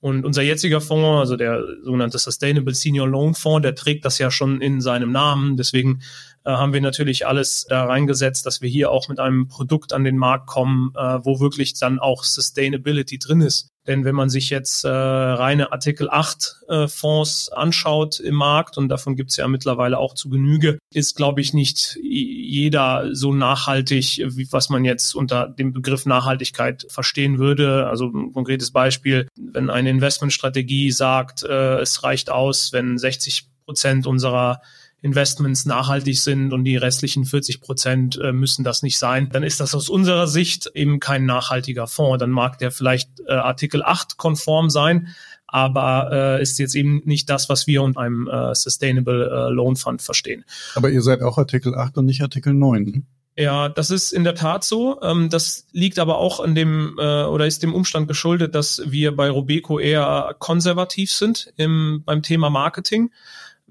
Und 0.00 0.24
unser 0.24 0.42
jetziger 0.42 0.80
Fonds, 0.80 1.20
also 1.20 1.36
der 1.36 1.62
sogenannte 1.82 2.18
Sustainable 2.18 2.74
Senior 2.74 3.08
Loan 3.08 3.34
Fonds, 3.34 3.62
der 3.62 3.74
trägt 3.74 4.04
das 4.04 4.18
ja 4.18 4.30
schon 4.30 4.60
in 4.60 4.80
seinem 4.82 5.12
Namen. 5.12 5.56
Deswegen 5.56 6.00
äh, 6.44 6.50
haben 6.50 6.72
wir 6.72 6.80
natürlich 6.80 7.26
alles 7.26 7.66
da 7.68 7.84
reingesetzt, 7.84 8.46
dass 8.46 8.60
wir 8.60 8.68
hier 8.68 8.90
auch 8.90 9.08
mit 9.08 9.20
einem 9.20 9.48
Produkt 9.48 9.92
an 9.92 10.04
den 10.04 10.16
Markt 10.16 10.46
kommen, 10.46 10.92
äh, 10.96 11.18
wo 11.22 11.40
wirklich 11.40 11.78
dann 11.78 11.98
auch 11.98 12.24
Sustainability 12.24 13.18
drin 13.18 13.40
ist. 13.40 13.70
Denn 13.86 14.04
wenn 14.04 14.14
man 14.14 14.28
sich 14.28 14.50
jetzt 14.50 14.84
äh, 14.84 14.88
reine 14.88 15.72
Artikel 15.72 16.10
8 16.10 16.56
äh, 16.68 16.88
Fonds 16.88 17.48
anschaut 17.50 18.20
im 18.20 18.34
Markt, 18.34 18.76
und 18.76 18.88
davon 18.88 19.16
gibt 19.16 19.30
es 19.30 19.36
ja 19.36 19.48
mittlerweile 19.48 19.98
auch 19.98 20.14
zu 20.14 20.28
Genüge, 20.28 20.78
ist, 20.92 21.16
glaube 21.16 21.40
ich, 21.40 21.54
nicht 21.54 21.98
jeder 22.02 23.08
so 23.12 23.32
nachhaltig, 23.34 24.22
wie 24.24 24.46
was 24.52 24.68
man 24.68 24.84
jetzt 24.84 25.14
unter 25.14 25.48
dem 25.48 25.72
Begriff 25.72 26.04
Nachhaltigkeit 26.04 26.86
verstehen 26.88 27.38
würde. 27.38 27.88
Also 27.88 28.06
ein 28.06 28.32
konkretes 28.32 28.70
Beispiel, 28.70 29.28
wenn 29.36 29.70
eine 29.70 29.90
Investmentstrategie 29.90 30.90
sagt, 30.92 31.42
äh, 31.42 31.78
es 31.80 32.02
reicht 32.04 32.30
aus, 32.30 32.72
wenn 32.72 32.98
60 32.98 33.48
Prozent 33.64 34.06
unserer 34.06 34.60
Investments 35.02 35.64
nachhaltig 35.64 36.20
sind 36.20 36.52
und 36.52 36.64
die 36.64 36.76
restlichen 36.76 37.24
40 37.24 37.60
Prozent 37.60 38.18
äh, 38.22 38.32
müssen 38.32 38.64
das 38.64 38.82
nicht 38.82 38.98
sein, 38.98 39.30
dann 39.32 39.42
ist 39.42 39.60
das 39.60 39.74
aus 39.74 39.88
unserer 39.88 40.26
Sicht 40.26 40.70
eben 40.74 41.00
kein 41.00 41.24
nachhaltiger 41.24 41.86
Fonds. 41.86 42.20
Dann 42.20 42.30
mag 42.30 42.58
der 42.58 42.70
vielleicht 42.70 43.20
äh, 43.26 43.32
Artikel 43.32 43.82
8 43.82 44.18
konform 44.18 44.68
sein, 44.68 45.08
aber 45.46 46.10
äh, 46.38 46.42
ist 46.42 46.58
jetzt 46.58 46.74
eben 46.74 47.02
nicht 47.04 47.30
das, 47.30 47.48
was 47.48 47.66
wir 47.66 47.82
unter 47.82 48.00
einem 48.00 48.28
äh, 48.28 48.54
Sustainable 48.54 49.26
äh, 49.26 49.52
Loan 49.52 49.76
Fund 49.76 50.02
verstehen. 50.02 50.44
Aber 50.74 50.90
ihr 50.90 51.02
seid 51.02 51.22
auch 51.22 51.38
Artikel 51.38 51.74
8 51.74 51.98
und 51.98 52.04
nicht 52.04 52.22
Artikel 52.22 52.52
9. 52.52 52.82
Ne? 52.84 53.02
Ja, 53.36 53.68
das 53.70 53.90
ist 53.90 54.12
in 54.12 54.24
der 54.24 54.34
Tat 54.34 54.64
so. 54.64 55.00
Ähm, 55.02 55.30
das 55.30 55.66
liegt 55.72 55.98
aber 55.98 56.18
auch 56.18 56.40
an 56.40 56.54
dem 56.54 56.96
äh, 56.98 57.24
oder 57.24 57.46
ist 57.46 57.62
dem 57.62 57.74
Umstand 57.74 58.06
geschuldet, 58.06 58.54
dass 58.54 58.82
wir 58.84 59.16
bei 59.16 59.30
Robeco 59.30 59.78
eher 59.78 60.34
konservativ 60.38 61.10
sind 61.10 61.52
im, 61.56 62.02
beim 62.04 62.22
Thema 62.22 62.50
Marketing. 62.50 63.10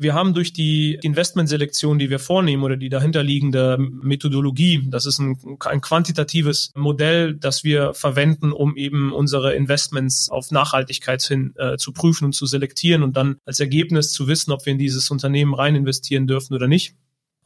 Wir 0.02 0.14
haben 0.14 0.34
durch 0.34 0.54
die 0.54 0.98
Investmentselektion, 1.02 2.00
die 2.00 2.10
wir 2.10 2.20
vornehmen 2.20 2.64
oder 2.64 2.78
die 2.78 2.88
dahinterliegende 2.88 3.78
Methodologie, 3.78 4.88
das 4.90 5.06
ist 5.06 5.20
ein, 5.20 5.38
ein 5.66 5.82
quantitatives 5.82 6.72
Modell, 6.74 7.36
das 7.36 7.66
wir 7.66 7.94
verwenden, 7.94 8.54
um 8.54 8.78
eben 8.78 9.12
unsere 9.12 9.56
Investments 9.56 10.30
auf 10.30 10.52
Nachhaltigkeit 10.52 11.22
hin 11.22 11.54
äh, 11.58 11.76
zu 11.76 11.92
prüfen 11.92 12.24
und 12.24 12.32
zu 12.32 12.46
selektieren 12.46 13.04
und 13.04 13.18
dann 13.18 13.40
als 13.44 13.60
Ergebnis 13.60 14.14
zu 14.14 14.30
wissen, 14.30 14.54
ob 14.54 14.66
wir 14.66 14.72
in 14.72 14.80
dieses 14.80 15.12
Unternehmen 15.12 15.54
rein 15.54 15.76
investieren 15.76 16.28
dürfen 16.28 16.54
oder 16.54 16.70
nicht. 16.70 16.96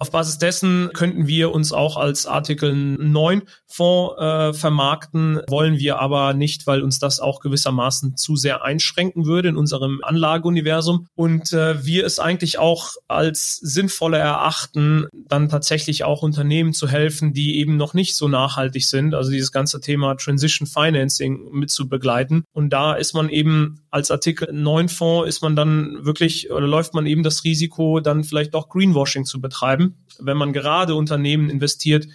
Auf 0.04 0.12
Basis 0.12 0.38
dessen 0.38 0.90
könnten 0.94 1.28
wir 1.28 1.54
uns 1.54 1.72
auch 1.72 1.96
als 1.96 2.26
Artikel 2.26 2.76
9 2.76 3.44
Fonds 3.68 4.20
äh, 4.20 4.52
vermarkten, 4.52 5.40
wollen 5.48 5.80
wir 5.80 5.98
aber 6.00 6.34
nicht, 6.34 6.68
weil 6.68 6.82
uns 6.82 7.00
das 7.00 7.22
auch 7.22 7.40
gewissermaßen 7.40 8.18
zu 8.18 8.36
sehr 8.36 8.66
einschränken 8.66 9.26
würde 9.26 9.48
in 9.48 9.56
unserem 9.56 10.02
Anlageuniversum. 10.04 11.08
Und 11.16 11.54
äh, 11.54 11.86
wir 11.86 12.06
es 12.06 12.20
eigentlich 12.20 12.60
auch 12.60 12.92
als 13.08 13.56
sinnvoller 13.62 14.20
erachten, 14.20 15.08
dann 15.14 15.48
tatsächlich 15.48 16.04
auch 16.04 16.22
Unternehmen 16.22 16.74
zu 16.74 16.90
helfen, 16.90 17.32
die 17.32 17.60
eben 17.60 17.78
noch 17.78 17.94
nicht 17.94 18.18
so 18.18 18.28
nachhaltig 18.28 18.86
sind, 18.86 19.16
also 19.16 19.32
dieses 19.32 19.54
ganze 19.54 19.80
Thema 19.80 20.16
Transition 20.16 20.68
Financing 20.68 21.50
mit 21.54 21.72
zu 21.72 21.88
begleiten. 21.88 22.44
Und 22.52 22.72
da 22.72 22.94
ist 22.94 23.14
man 23.14 23.30
eben 23.30 23.80
als 23.90 24.12
Artikel 24.12 24.52
9 24.52 24.90
Fonds 24.90 25.30
ist 25.30 25.42
man 25.42 25.56
dann 25.56 26.04
wirklich 26.04 26.52
oder 26.52 26.68
läuft 26.68 26.94
man 26.94 27.06
eben 27.06 27.24
das 27.24 27.46
Risiko, 27.46 28.02
dann 28.02 28.26
vielleicht 28.26 28.54
doch 28.54 28.68
Greenwashing 28.68 29.24
zu 29.24 29.40
betreiben 29.40 29.93
wenn 30.20 30.38
man 30.38 30.54
gerade 30.54 30.96
Unternehmen 30.96 31.50
investiert, 31.50 32.08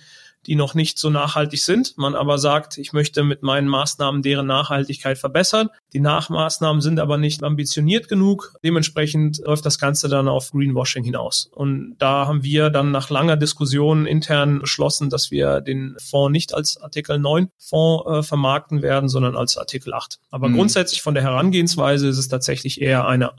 die 0.46 0.54
noch 0.54 0.74
nicht 0.74 0.98
so 0.98 1.10
nachhaltig 1.10 1.60
sind, 1.60 1.98
man 1.98 2.14
aber 2.14 2.38
sagt, 2.38 2.78
ich 2.78 2.94
möchte 2.94 3.22
mit 3.22 3.42
meinen 3.42 3.68
Maßnahmen 3.68 4.22
deren 4.22 4.46
Nachhaltigkeit 4.46 5.18
verbessern. 5.18 5.68
Die 5.92 6.00
Nachmaßnahmen 6.00 6.80
sind 6.80 7.00
aber 7.00 7.18
nicht 7.18 7.42
ambitioniert 7.42 8.08
genug. 8.08 8.54
Dementsprechend 8.64 9.42
läuft 9.44 9.66
das 9.66 9.78
Ganze 9.78 10.08
dann 10.08 10.26
auf 10.26 10.52
Greenwashing 10.52 11.04
hinaus. 11.04 11.50
Und 11.52 11.96
da 11.98 12.26
haben 12.26 12.44
wir 12.44 12.70
dann 12.70 12.92
nach 12.92 13.10
langer 13.10 13.36
Diskussion 13.36 14.06
intern 14.06 14.60
beschlossen, 14.60 15.10
dass 15.10 15.30
wir 15.30 15.60
den 15.60 15.96
Fonds 15.98 16.32
nicht 16.32 16.54
als 16.54 16.80
Artikel 16.80 17.18
9 17.18 17.50
Fonds 17.58 18.08
äh, 18.08 18.22
vermarkten 18.22 18.80
werden, 18.80 19.10
sondern 19.10 19.36
als 19.36 19.58
Artikel 19.58 19.92
8. 19.92 20.18
Aber 20.30 20.48
mhm. 20.48 20.54
grundsätzlich 20.54 21.02
von 21.02 21.14
der 21.14 21.24
Herangehensweise 21.24 22.08
ist 22.08 22.18
es 22.18 22.28
tatsächlich 22.28 22.80
eher 22.80 23.06
eine, 23.06 23.32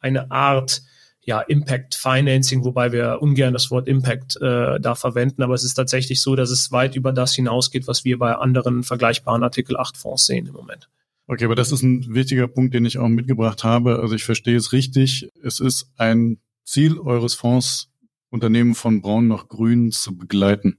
eine 0.00 0.30
Art, 0.30 0.82
ja, 1.24 1.40
Impact 1.40 1.94
Financing, 1.94 2.64
wobei 2.64 2.92
wir 2.92 3.18
ungern 3.20 3.52
das 3.52 3.70
Wort 3.70 3.88
Impact 3.88 4.36
äh, 4.40 4.78
da 4.80 4.94
verwenden, 4.94 5.42
aber 5.42 5.54
es 5.54 5.64
ist 5.64 5.74
tatsächlich 5.74 6.20
so, 6.20 6.36
dass 6.36 6.50
es 6.50 6.70
weit 6.70 6.96
über 6.96 7.12
das 7.12 7.34
hinausgeht, 7.34 7.86
was 7.88 8.04
wir 8.04 8.18
bei 8.18 8.34
anderen 8.34 8.82
vergleichbaren 8.82 9.42
Artikel 9.42 9.76
8 9.76 9.96
Fonds 9.96 10.26
sehen 10.26 10.46
im 10.46 10.52
Moment. 10.52 10.88
Okay, 11.26 11.46
aber 11.46 11.54
das 11.54 11.72
ist 11.72 11.82
ein 11.82 12.14
wichtiger 12.14 12.48
Punkt, 12.48 12.74
den 12.74 12.84
ich 12.84 12.98
auch 12.98 13.08
mitgebracht 13.08 13.64
habe. 13.64 14.00
Also 14.00 14.14
ich 14.14 14.24
verstehe 14.24 14.56
es 14.56 14.72
richtig. 14.72 15.30
Es 15.42 15.58
ist 15.58 15.90
ein 15.96 16.38
Ziel 16.64 16.98
eures 16.98 17.34
Fonds, 17.34 17.90
Unternehmen 18.28 18.74
von 18.74 19.00
braun 19.00 19.28
nach 19.28 19.48
grün 19.48 19.90
zu 19.90 20.16
begleiten. 20.16 20.78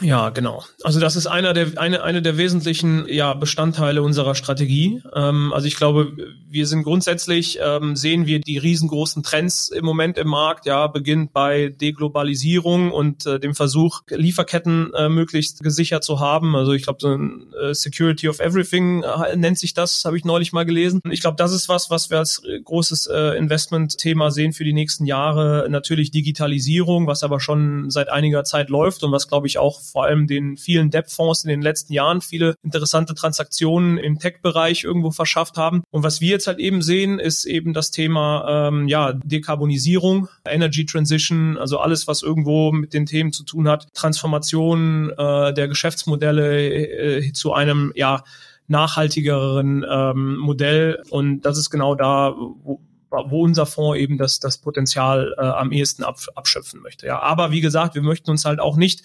Ja, 0.00 0.30
genau. 0.30 0.64
Also 0.82 0.98
das 0.98 1.14
ist 1.14 1.28
einer 1.28 1.52
der 1.52 1.78
eine 1.78 2.02
eine 2.02 2.20
der 2.20 2.36
wesentlichen 2.36 3.06
ja 3.08 3.32
Bestandteile 3.32 4.02
unserer 4.02 4.34
Strategie. 4.34 5.00
Ähm, 5.14 5.52
also 5.52 5.68
ich 5.68 5.76
glaube, 5.76 6.16
wir 6.48 6.66
sind 6.66 6.82
grundsätzlich 6.82 7.60
ähm, 7.62 7.94
sehen 7.94 8.26
wir 8.26 8.40
die 8.40 8.58
riesengroßen 8.58 9.22
Trends 9.22 9.68
im 9.68 9.84
Moment 9.84 10.18
im 10.18 10.26
Markt. 10.26 10.66
Ja, 10.66 10.88
beginnt 10.88 11.32
bei 11.32 11.68
Deglobalisierung 11.68 12.90
und 12.90 13.24
äh, 13.26 13.38
dem 13.38 13.54
Versuch 13.54 14.00
Lieferketten 14.08 14.92
äh, 14.94 15.08
möglichst 15.08 15.62
gesichert 15.62 16.02
zu 16.02 16.18
haben. 16.18 16.56
Also 16.56 16.72
ich 16.72 16.82
glaube, 16.82 16.98
so 17.00 17.14
ein 17.14 17.52
äh, 17.62 17.72
Security 17.72 18.28
of 18.28 18.40
Everything 18.40 19.04
äh, 19.04 19.36
nennt 19.36 19.60
sich 19.60 19.74
das, 19.74 20.04
habe 20.04 20.18
ich 20.18 20.24
neulich 20.24 20.52
mal 20.52 20.64
gelesen. 20.64 21.02
Ich 21.08 21.20
glaube, 21.20 21.36
das 21.36 21.52
ist 21.52 21.68
was, 21.68 21.90
was 21.90 22.10
wir 22.10 22.18
als 22.18 22.42
äh, 22.44 22.60
großes 22.60 23.06
äh, 23.06 23.38
Investment-Thema 23.38 24.32
sehen 24.32 24.52
für 24.52 24.64
die 24.64 24.72
nächsten 24.72 25.06
Jahre. 25.06 25.68
Natürlich 25.70 26.10
Digitalisierung, 26.10 27.06
was 27.06 27.22
aber 27.22 27.38
schon 27.38 27.90
seit 27.90 28.08
einiger 28.08 28.42
Zeit 28.42 28.70
läuft 28.70 29.04
und 29.04 29.12
was 29.12 29.28
glaube 29.28 29.46
ich 29.46 29.58
auch 29.58 29.83
vor 29.84 30.04
allem 30.04 30.26
den 30.26 30.56
vielen 30.56 30.90
Debt-Fonds 30.90 31.44
in 31.44 31.50
den 31.50 31.62
letzten 31.62 31.92
Jahren 31.92 32.20
viele 32.20 32.56
interessante 32.62 33.14
Transaktionen 33.14 33.98
im 33.98 34.18
Tech-Bereich 34.18 34.84
irgendwo 34.84 35.10
verschafft 35.10 35.56
haben. 35.56 35.84
Und 35.90 36.02
was 36.02 36.20
wir 36.20 36.30
jetzt 36.30 36.46
halt 36.46 36.58
eben 36.58 36.82
sehen, 36.82 37.18
ist 37.18 37.44
eben 37.44 37.72
das 37.72 37.90
Thema 37.90 38.68
ähm, 38.68 38.88
ja 38.88 39.12
Dekarbonisierung, 39.12 40.28
Energy 40.48 40.86
Transition, 40.86 41.58
also 41.58 41.78
alles, 41.78 42.06
was 42.06 42.22
irgendwo 42.22 42.72
mit 42.72 42.94
den 42.94 43.06
Themen 43.06 43.32
zu 43.32 43.44
tun 43.44 43.68
hat, 43.68 43.88
Transformation 43.94 45.10
äh, 45.16 45.52
der 45.52 45.68
Geschäftsmodelle 45.68 47.18
äh, 47.18 47.32
zu 47.32 47.52
einem 47.52 47.92
ja 47.94 48.24
nachhaltigeren 48.66 49.84
ähm, 49.88 50.36
Modell. 50.36 51.02
Und 51.10 51.42
das 51.42 51.58
ist 51.58 51.70
genau 51.70 51.94
da, 51.94 52.34
wo, 52.36 52.80
wo 53.28 53.44
unser 53.44 53.66
Fonds 53.66 53.98
eben 53.98 54.18
das, 54.18 54.40
das 54.40 54.58
Potenzial 54.58 55.34
äh, 55.38 55.42
am 55.42 55.72
ehesten 55.72 56.04
ab, 56.04 56.18
abschöpfen 56.34 56.80
möchte. 56.80 57.06
Ja, 57.06 57.20
aber 57.20 57.50
wie 57.50 57.60
gesagt, 57.60 57.94
wir 57.94 58.02
möchten 58.02 58.30
uns 58.30 58.44
halt 58.44 58.60
auch 58.60 58.76
nicht 58.76 59.02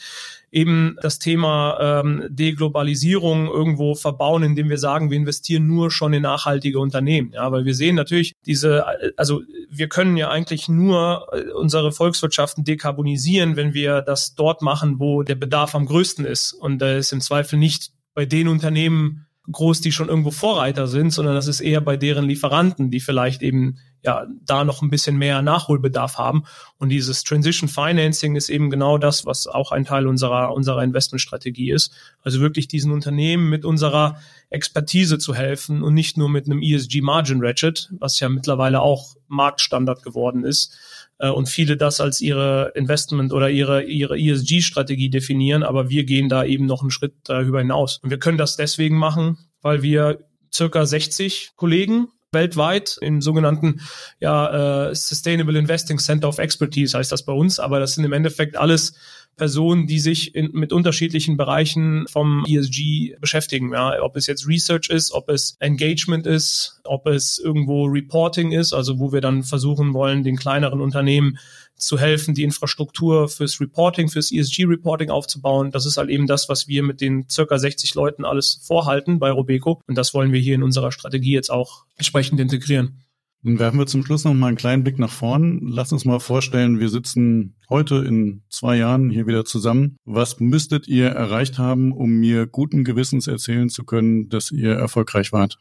eben 0.52 0.98
das 1.02 1.20
Thema 1.20 2.02
ähm, 2.02 2.24
Deglobalisierung 2.30 3.48
irgendwo 3.48 3.96
verbauen, 3.96 4.44
indem 4.44 4.70
wir 4.70 4.78
sagen, 4.78 5.12
wir 5.12 5.18
investieren 5.18 5.68
nur 5.68 5.92
schon 5.92 6.14
in 6.14 6.24
nachhaltige 6.24 6.80
Unternehmen. 6.80 7.32
Ja, 7.34 7.52
weil 7.52 7.66
wir 7.66 7.76
sehen 7.76 7.96
natürlich 7.96 8.34
diese, 8.46 8.86
also 9.18 9.42
wir 9.70 9.90
können 9.90 10.18
ja 10.18 10.30
eigentlich 10.30 10.68
nur 10.68 11.28
äh, 11.32 11.52
unsere 11.52 11.92
Volkswirtschaften 11.92 12.64
dekarbonisieren, 12.64 13.56
wenn 13.56 13.74
wir 13.74 14.02
das 14.02 14.36
dort 14.36 14.62
machen, 14.62 15.00
wo 15.00 15.24
der 15.24 15.36
Bedarf 15.36 15.76
am 15.76 15.86
größten 15.86 16.26
ist. 16.26 16.54
Und 16.54 16.80
da 16.80 16.96
ist 16.96 17.12
im 17.12 17.22
Zweifel 17.22 17.60
nicht 17.60 17.92
bei 18.16 18.26
den 18.26 18.48
Unternehmen 18.48 19.28
groß, 19.52 19.82
die 19.82 19.92
schon 19.92 20.10
irgendwo 20.10 20.32
Vorreiter 20.32 20.88
sind, 20.88 21.12
sondern 21.12 21.36
das 21.36 21.48
ist 21.48 21.62
eher 21.62 21.82
bei 21.82 21.98
deren 21.98 22.26
Lieferanten, 22.26 22.92
die 22.92 23.00
vielleicht 23.00 23.42
eben 23.42 23.78
ja 24.04 24.26
da 24.46 24.64
noch 24.64 24.82
ein 24.82 24.90
bisschen 24.90 25.18
mehr 25.18 25.42
Nachholbedarf 25.42 26.18
haben. 26.18 26.44
Und 26.78 26.90
dieses 26.90 27.24
Transition 27.24 27.70
Financing 27.70 28.36
ist 28.36 28.50
eben 28.50 28.70
genau 28.70 28.98
das, 28.98 29.26
was 29.26 29.48
auch 29.48 29.72
ein 29.72 29.86
Teil 29.86 30.08
unserer, 30.08 30.54
unserer 30.54 30.84
Investmentstrategie 30.84 31.72
ist. 31.72 31.94
Also 32.22 32.40
wirklich 32.40 32.68
diesen 32.68 32.92
Unternehmen 32.92 33.50
mit 33.50 33.66
unserer 33.66 34.20
Expertise 34.50 35.20
zu 35.20 35.36
helfen 35.36 35.84
und 35.84 35.94
nicht 35.94 36.18
nur 36.18 36.30
mit 36.30 36.46
einem 36.46 36.62
ESG 36.62 37.02
Margin 37.02 37.44
Ratchet, 37.44 37.90
was 38.00 38.20
ja 38.20 38.30
mittlerweile 38.30 38.82
auch 38.82 39.16
Marktstandard 39.28 40.02
geworden 40.02 40.44
ist 40.44 40.76
äh, 41.20 41.30
und 41.30 41.48
viele 41.48 41.78
das 41.78 42.02
als 42.02 42.22
ihre 42.22 42.72
Investment 42.76 43.32
oder 43.32 43.50
ihre, 43.50 43.84
ihre 43.84 44.18
ESG-Strategie 44.18 45.10
definieren, 45.10 45.64
aber 45.64 45.90
wir 45.90 46.04
gehen 46.06 46.30
da 46.30 46.44
eben 46.44 46.66
noch 46.66 46.82
einen 46.82 46.92
Schritt 46.92 47.14
darüber 47.26 47.60
hinaus. 47.60 48.00
Und 48.02 48.10
wir 48.10 48.20
können 48.20 48.38
das 48.38 48.56
deswegen 48.56 48.98
machen, 48.98 49.38
weil 49.62 49.84
wir 49.84 50.20
circa 50.52 50.86
60 50.86 51.52
Kollegen 51.56 52.08
weltweit 52.32 52.98
im 53.02 53.22
sogenannten 53.22 53.82
ja, 54.20 54.90
äh, 54.90 54.96
Sustainable 54.96 55.58
Investing 55.58 55.98
Center 55.98 56.28
of 56.28 56.38
Expertise 56.38 56.98
heißt 56.98 57.12
das 57.12 57.24
bei 57.24 57.34
uns, 57.34 57.60
aber 57.60 57.80
das 57.80 57.96
sind 57.96 58.04
im 58.04 58.14
Endeffekt 58.14 58.58
alles 58.58 58.94
Personen, 59.36 59.88
die 59.88 60.00
sich 60.00 60.36
in, 60.36 60.52
mit 60.52 60.72
unterschiedlichen 60.72 61.38
Bereichen 61.38 62.06
vom 62.08 62.46
ESG 62.48 63.16
beschäftigen. 63.20 63.74
Ja, 63.74 64.02
ob 64.04 64.16
es 64.16 64.28
jetzt 64.28 64.48
Research 64.48 64.90
ist, 64.90 65.12
ob 65.12 65.30
es 65.30 65.56
Engagement 65.60 66.28
ist, 66.28 66.82
ob 66.84 67.08
es 67.08 67.40
irgendwo 67.40 67.86
Reporting 67.86 68.52
ist, 68.52 68.74
also 68.74 69.00
wo 69.00 69.12
wir 69.12 69.22
dann 69.22 69.44
versuchen 69.44 69.94
wollen, 69.94 70.24
den 70.24 70.36
kleineren 70.36 70.82
Unternehmen 70.82 71.40
zu 71.80 71.98
helfen, 71.98 72.34
die 72.36 72.44
Infrastruktur 72.44 73.28
fürs 73.28 73.60
Reporting, 73.60 74.10
fürs 74.10 74.32
ESG-Reporting 74.32 75.10
aufzubauen. 75.10 75.72
Das 75.72 75.86
ist 75.86 75.98
halt 75.98 76.10
eben 76.10 76.28
das, 76.28 76.50
was 76.50 76.68
wir 76.68 76.84
mit 76.84 77.02
den 77.02 77.28
circa 77.30 77.58
60 77.58 77.96
Leuten 77.96 78.26
alles 78.26 78.62
vorhalten 78.64 79.20
bei 79.20 79.32
Robeco. 79.32 79.82
Und 79.88 79.98
das 79.98 80.14
wollen 80.14 80.32
wir 80.32 80.40
hier 80.40 80.56
in 80.56 80.64
unserer 80.64 80.92
Strategie 80.92 81.34
jetzt 81.34 81.52
auch 81.52 81.86
entsprechend 81.98 82.40
integrieren. 82.40 83.04
Dann 83.44 83.58
werfen 83.58 83.80
wir 83.80 83.88
zum 83.88 84.04
Schluss 84.04 84.26
noch 84.26 84.34
mal 84.34 84.48
einen 84.48 84.58
kleinen 84.58 84.84
Blick 84.84 85.00
nach 85.00 85.12
vorn. 85.12 85.62
Lass 85.64 85.94
uns 85.94 86.04
mal 86.04 86.20
vorstellen, 86.20 86.80
wir 86.80 86.90
sitzen 86.90 87.56
heute 87.70 87.96
in 87.96 88.42
zwei 88.50 88.76
Jahren 88.76 89.10
hier 89.10 89.28
wieder 89.28 89.46
zusammen. 89.46 89.96
Was 90.04 90.42
müsstet 90.42 90.90
ihr 90.90 91.08
erreicht 91.08 91.58
haben, 91.58 91.94
um 91.94 92.20
mir 92.20 92.48
guten 92.48 92.84
Gewissens 92.84 93.28
erzählen 93.28 93.70
zu 93.70 93.86
können, 93.86 94.28
dass 94.28 94.52
ihr 94.52 94.74
erfolgreich 94.74 95.32
wart? 95.32 95.58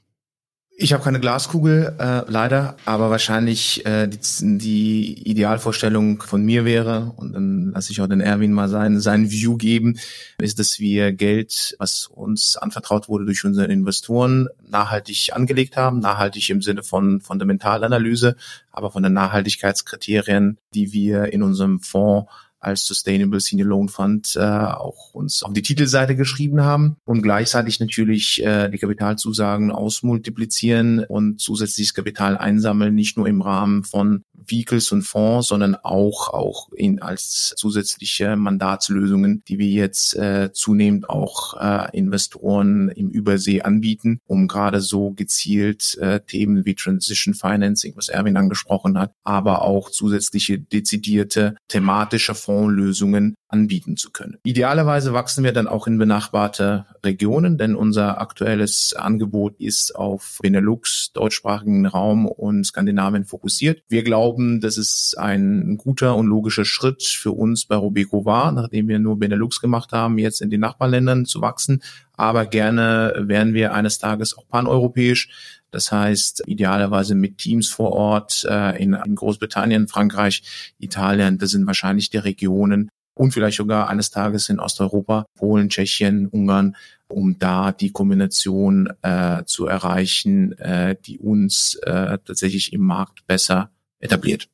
Ich 0.81 0.93
habe 0.93 1.03
keine 1.03 1.19
Glaskugel, 1.19 1.97
äh, 1.99 2.23
leider, 2.31 2.77
aber 2.85 3.11
wahrscheinlich 3.11 3.85
äh, 3.85 4.07
die, 4.07 4.59
die 4.59 5.29
Idealvorstellung 5.29 6.23
von 6.23 6.45
mir 6.45 6.65
wäre, 6.65 7.13
und 7.17 7.33
dann 7.33 7.73
lasse 7.73 7.91
ich 7.91 8.01
auch 8.01 8.07
den 8.07 8.21
Erwin 8.21 8.53
mal 8.53 8.69
sein, 8.69 9.01
sein 9.01 9.29
View 9.33 9.57
geben, 9.57 9.99
ist, 10.41 10.61
dass 10.61 10.79
wir 10.79 11.11
Geld, 11.11 11.75
was 11.81 12.07
uns 12.07 12.57
anvertraut 12.57 13.09
wurde 13.09 13.25
durch 13.25 13.45
unsere 13.45 13.67
Investoren, 13.67 14.47
nachhaltig 14.71 15.31
angelegt 15.33 15.77
haben, 15.77 15.99
nachhaltig 15.99 16.49
im 16.49 16.63
Sinne 16.63 16.85
von 16.85 17.21
Fundamentalanalyse, 17.21 18.37
aber 18.71 18.93
von 18.93 19.03
den 19.03 19.15
Nachhaltigkeitskriterien, 19.15 20.59
die 20.75 20.93
wir 20.93 21.33
in 21.33 21.43
unserem 21.43 21.81
Fonds 21.81 22.31
als 22.61 22.85
Sustainable 22.85 23.41
Senior 23.41 23.69
Loan 23.69 23.89
Fund 23.89 24.37
äh, 24.37 24.41
auch 24.41 25.15
uns 25.15 25.43
auf 25.43 25.53
die 25.53 25.63
Titelseite 25.63 26.17
geschrieben 26.17 26.63
haben 26.63 26.97
und 27.05 27.23
gleichzeitig 27.23 27.81
natürlich 27.81 28.43
äh, 28.45 28.69
die 28.69 28.79
Kapitalzusagen 28.79 29.71
ausmultiplizieren 29.71 31.05
und 31.05 31.41
zusätzliches 31.41 31.95
Kapital 31.95 32.37
einsammeln, 32.37 32.95
nicht 32.95 33.17
nur 33.17 33.27
im 33.29 33.43
Rahmen 33.43 33.85
von 33.85 34.25
Vehicles 34.49 34.93
und 34.93 35.03
Fonds, 35.03 35.49
sondern 35.49 35.75
auch 35.75 36.29
auch 36.29 36.69
in, 36.73 37.01
als 37.03 37.55
zusätzliche 37.57 38.37
Mandatslösungen, 38.37 39.43
die 39.49 39.59
wir 39.59 39.69
jetzt 39.69 40.15
äh, 40.17 40.51
zunehmend 40.53 41.09
auch 41.09 41.61
äh, 41.61 41.97
Investoren 41.97 42.89
im 42.89 43.11
Übersee 43.11 43.63
anbieten, 43.63 44.21
um 44.27 44.49
gerade 44.49 44.81
so 44.81 45.11
gezielt 45.11 45.97
äh, 45.99 46.21
Themen 46.21 46.65
wie 46.65 46.75
Transition 46.75 47.35
Financing, 47.35 47.95
was 47.97 48.09
Erwin 48.09 48.37
angesprochen 48.37 48.99
hat, 48.99 49.13
aber 49.25 49.63
auch 49.63 49.91
zusätzliche 49.91 50.59
dezidierte 50.59 51.57
thematische 51.69 52.35
Fondslösungen 52.35 53.35
anbieten 53.49 53.97
zu 53.97 54.11
können. 54.11 54.39
Idealerweise 54.45 55.13
wachsen 55.13 55.43
wir 55.43 55.53
dann 55.53 55.67
auch 55.67 55.87
in 55.87 55.99
benachbarte 55.99 56.87
Regionen, 57.05 57.59
denn 57.59 57.75
unser 57.75 58.21
aktuelles 58.21 58.95
Angebot 58.95 59.59
ist 59.59 59.97
auf 59.97 60.39
Benelux, 60.43 61.13
deutschsprachigen 61.13 61.87
Raum 61.87 62.27
und 62.27 62.65
Skandinavien 62.65 63.25
fokussiert. 63.25 63.83
Wir 63.89 64.03
glauben, 64.03 64.38
dass 64.61 64.77
es 64.77 65.15
ein 65.19 65.77
guter 65.77 66.17
und 66.17 66.27
logischer 66.27 66.65
Schritt 66.65 67.03
für 67.03 67.33
uns 67.33 67.67
bei 67.67 67.77
Robeco 67.77 68.25
war, 68.25 68.53
nachdem 68.53 68.89
wir 68.89 68.99
nur 68.99 69.19
Benelux 69.19 69.61
gemacht 69.61 69.93
haben, 69.93 70.19
jetzt 70.19 70.41
in 70.41 70.51
den 70.51 70.61
Nachbarländern 70.61 71.27
zu 71.27 71.41
wachsen. 71.41 71.83
Aber 72.15 72.47
gerne 72.47 73.15
wären 73.19 73.55
wir 73.55 73.75
eines 73.75 73.99
Tages 73.99 74.37
auch 74.37 74.49
paneuropäisch. 74.49 75.29
Das 75.71 75.93
heißt, 75.93 76.45
idealerweise 76.47 77.15
mit 77.15 77.39
Teams 77.39 77.69
vor 77.69 77.93
Ort 77.93 78.47
äh, 78.49 78.83
in, 78.83 78.95
in 78.95 79.15
Großbritannien, 79.15 79.89
Frankreich, 79.89 80.43
Italien. 80.79 81.39
Das 81.39 81.51
sind 81.51 81.67
wahrscheinlich 81.67 82.11
die 82.11 82.17
Regionen, 82.19 82.91
und 83.19 83.33
vielleicht 83.33 83.57
sogar 83.57 83.89
eines 83.89 84.11
Tages 84.11 84.49
in 84.49 84.61
Osteuropa, 84.61 85.27
Polen, 85.35 85.69
Tschechien, 85.69 86.29
Ungarn, 86.29 86.77
um 87.09 87.39
da 87.39 87.73
die 87.73 87.91
Kombination 87.91 88.91
äh, 89.03 89.43
zu 89.45 89.67
erreichen, 89.67 90.57
äh, 90.59 90.95
die 91.05 91.19
uns 91.19 91.75
äh, 91.83 92.19
tatsächlich 92.25 92.73
im 92.73 92.83
Markt 92.83 93.27
besser 93.27 93.71
etabliert. 94.01 94.49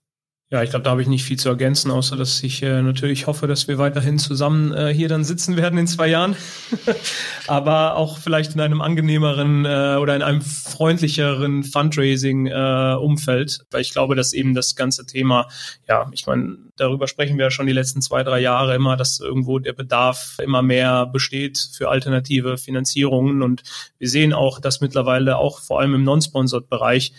Ja, 0.54 0.62
ich 0.62 0.70
glaube, 0.70 0.84
da 0.84 0.90
habe 0.90 1.02
ich 1.02 1.08
nicht 1.08 1.24
viel 1.24 1.38
zu 1.38 1.48
ergänzen, 1.48 1.90
außer 1.90 2.16
dass 2.16 2.40
ich 2.42 2.62
äh, 2.62 2.80
natürlich 2.80 3.26
hoffe, 3.26 3.48
dass 3.48 3.66
wir 3.66 3.78
weiterhin 3.78 4.20
zusammen 4.20 4.72
äh, 4.72 4.94
hier 4.94 5.08
dann 5.08 5.24
sitzen 5.24 5.56
werden 5.56 5.78
in 5.78 5.88
zwei 5.88 6.06
Jahren. 6.06 6.36
Aber 7.48 7.96
auch 7.96 8.18
vielleicht 8.18 8.54
in 8.54 8.60
einem 8.60 8.80
angenehmeren 8.80 9.64
äh, 9.64 9.96
oder 9.98 10.14
in 10.14 10.22
einem 10.22 10.42
freundlicheren 10.42 11.64
Fundraising-Umfeld. 11.64 13.58
Äh, 13.62 13.64
Weil 13.72 13.80
ich 13.80 13.90
glaube, 13.90 14.14
dass 14.14 14.32
eben 14.32 14.54
das 14.54 14.76
ganze 14.76 15.06
Thema, 15.06 15.48
ja, 15.88 16.08
ich 16.12 16.26
meine, 16.26 16.58
darüber 16.76 17.08
sprechen 17.08 17.36
wir 17.36 17.46
ja 17.46 17.50
schon 17.50 17.66
die 17.66 17.72
letzten 17.72 18.00
zwei, 18.00 18.22
drei 18.22 18.38
Jahre 18.38 18.76
immer, 18.76 18.96
dass 18.96 19.18
irgendwo 19.18 19.58
der 19.58 19.72
Bedarf 19.72 20.36
immer 20.40 20.62
mehr 20.62 21.06
besteht 21.06 21.58
für 21.72 21.88
alternative 21.88 22.58
Finanzierungen. 22.58 23.42
Und 23.42 23.64
wir 23.98 24.08
sehen 24.08 24.32
auch, 24.32 24.60
dass 24.60 24.80
mittlerweile 24.80 25.38
auch 25.38 25.58
vor 25.60 25.80
allem 25.80 25.94
im 25.94 26.04
Non-Sponsored-Bereich 26.04 27.12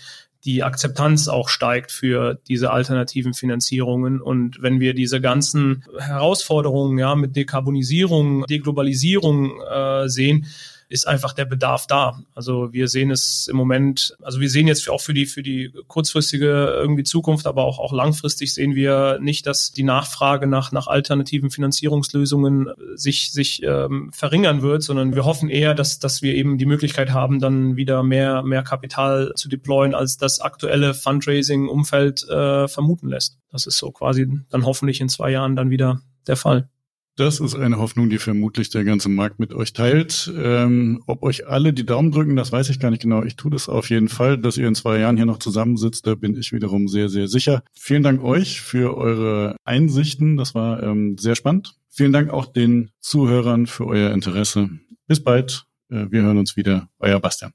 die 0.46 0.64
Akzeptanz 0.64 1.28
auch 1.28 1.50
steigt 1.50 1.92
für 1.92 2.40
diese 2.48 2.72
alternativen 2.72 3.34
Finanzierungen. 3.34 4.22
Und 4.22 4.62
wenn 4.62 4.80
wir 4.80 4.94
diese 4.94 5.20
ganzen 5.20 5.84
Herausforderungen 5.98 6.98
ja 6.98 7.16
mit 7.16 7.36
Dekarbonisierung, 7.36 8.46
Deglobalisierung 8.46 9.60
äh, 9.62 10.08
sehen, 10.08 10.46
ist 10.90 11.08
einfach 11.08 11.34
der 11.34 11.46
Bedarf 11.46 11.88
da. 11.88 12.20
Also 12.34 12.72
wir 12.74 12.88
sehen 12.88 13.12
es 13.12 13.48
im 13.48 13.58
Moment, 13.58 14.16
also 14.22 14.40
wir 14.40 14.50
sehen 14.50 14.68
jetzt 14.68 14.90
auch 14.90 15.02
für 15.02 15.14
die, 15.14 15.26
für 15.26 15.42
die 15.42 15.74
kurzfristige 15.88 16.48
irgendwie 16.48 17.04
Zukunft, 17.04 17.48
aber 17.48 17.66
auch, 17.66 17.80
auch 17.80 17.94
langfristig 17.94 18.54
sehen 18.54 18.76
wir 18.76 19.20
nicht, 19.20 19.48
dass 19.48 19.72
die 19.72 19.84
Nachfrage 19.84 20.48
nach, 20.48 20.72
nach 20.72 20.88
alternativen 20.88 21.50
Finanzierungslösungen 21.50 22.70
sich, 22.96 23.32
sich 23.32 23.64
ähm, 23.64 24.12
verringern 24.14 24.62
wird, 24.62 24.84
sondern 24.84 25.16
wir 25.16 25.26
hoffen 25.26 25.50
eher, 25.50 25.74
dass, 25.74 26.00
dass 26.00 26.22
wir 26.22 26.36
eben 26.36 26.58
die 26.58 26.66
Möglichkeit 26.66 27.12
haben, 27.12 27.40
dann 27.40 27.76
wieder 27.76 28.04
mehr, 28.04 28.44
mehr 28.44 28.64
Kapital 28.64 29.32
zu 29.36 29.50
deployen, 29.50 29.96
als 29.96 30.18
das 30.18 30.40
aktuelle 30.40 30.94
Fundraising-Umfeld 30.94 32.28
äh, 32.30 32.68
vermuten 32.68 33.10
lässt. 33.10 33.38
Das 33.52 33.66
ist 33.68 33.78
so 33.78 33.92
quasi 33.92 34.28
dann 34.50 34.66
hoffentlich 34.66 35.02
in 35.02 35.10
zwei 35.10 35.32
Jahren 35.32 35.56
dann 35.56 35.70
wieder 35.70 36.02
der 36.28 36.36
Fall. 36.36 36.70
Das 37.18 37.40
ist 37.40 37.56
eine 37.56 37.78
Hoffnung, 37.78 38.10
die 38.10 38.18
vermutlich 38.18 38.70
der 38.72 38.84
ganze 38.84 39.08
Markt 39.08 39.40
mit 39.40 39.54
euch 39.54 39.72
teilt. 39.72 40.30
Ähm, 40.38 41.02
ob 41.08 41.24
euch 41.24 41.48
alle 41.48 41.72
die 41.72 41.86
Daumen 41.86 42.12
drücken, 42.12 42.36
das 42.36 42.52
weiß 42.52 42.70
ich 42.70 42.78
gar 42.78 42.92
nicht 42.92 43.04
genau. 43.04 43.24
Ich 43.24 43.38
tue 43.38 43.52
das 43.52 43.70
auf 43.70 43.90
jeden 43.90 44.10
Fall. 44.10 44.38
Dass 44.38 44.58
ihr 44.58 44.68
in 44.68 44.76
zwei 44.76 45.00
Jahren 45.00 45.16
hier 45.16 45.26
noch 45.26 45.40
zusammensitzt, 45.40 46.06
da 46.06 46.16
bin 46.16 46.36
ich 46.38 46.52
wiederum 46.52 46.90
sehr, 46.90 47.08
sehr 47.08 47.30
sicher. 47.30 47.64
Vielen 47.74 48.04
Dank 48.04 48.22
euch 48.22 48.60
für 48.60 48.98
eure 48.98 49.56
Einsichten. 49.64 50.36
Das 50.36 50.56
war 50.56 50.84
ähm, 50.84 51.18
sehr 51.18 51.36
spannend. 51.36 51.76
Vielen 51.90 52.12
Dank 52.12 52.32
auch 52.32 52.48
den 52.48 52.92
Zuhörern 53.00 53.66
für 53.66 53.88
euer 53.88 54.12
Interesse. 54.12 54.70
Bis 55.08 55.24
bald. 55.24 55.68
Äh, 55.90 56.08
wir 56.10 56.22
hören 56.24 56.38
uns 56.38 56.58
wieder. 56.58 56.90
Euer 57.00 57.22
Bastian. 57.22 57.54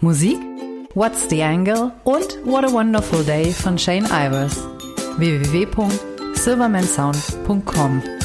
Musik? 0.00 0.38
What's 0.94 1.28
the 1.28 1.42
Angle? 1.42 1.92
Und 2.04 2.38
What 2.46 2.64
a 2.64 2.72
Wonderful 2.72 3.22
Day 3.24 3.52
von 3.52 3.76
Shane 3.76 4.06
Ivers 4.06 4.77
www.silvermansound.com. 5.18 8.17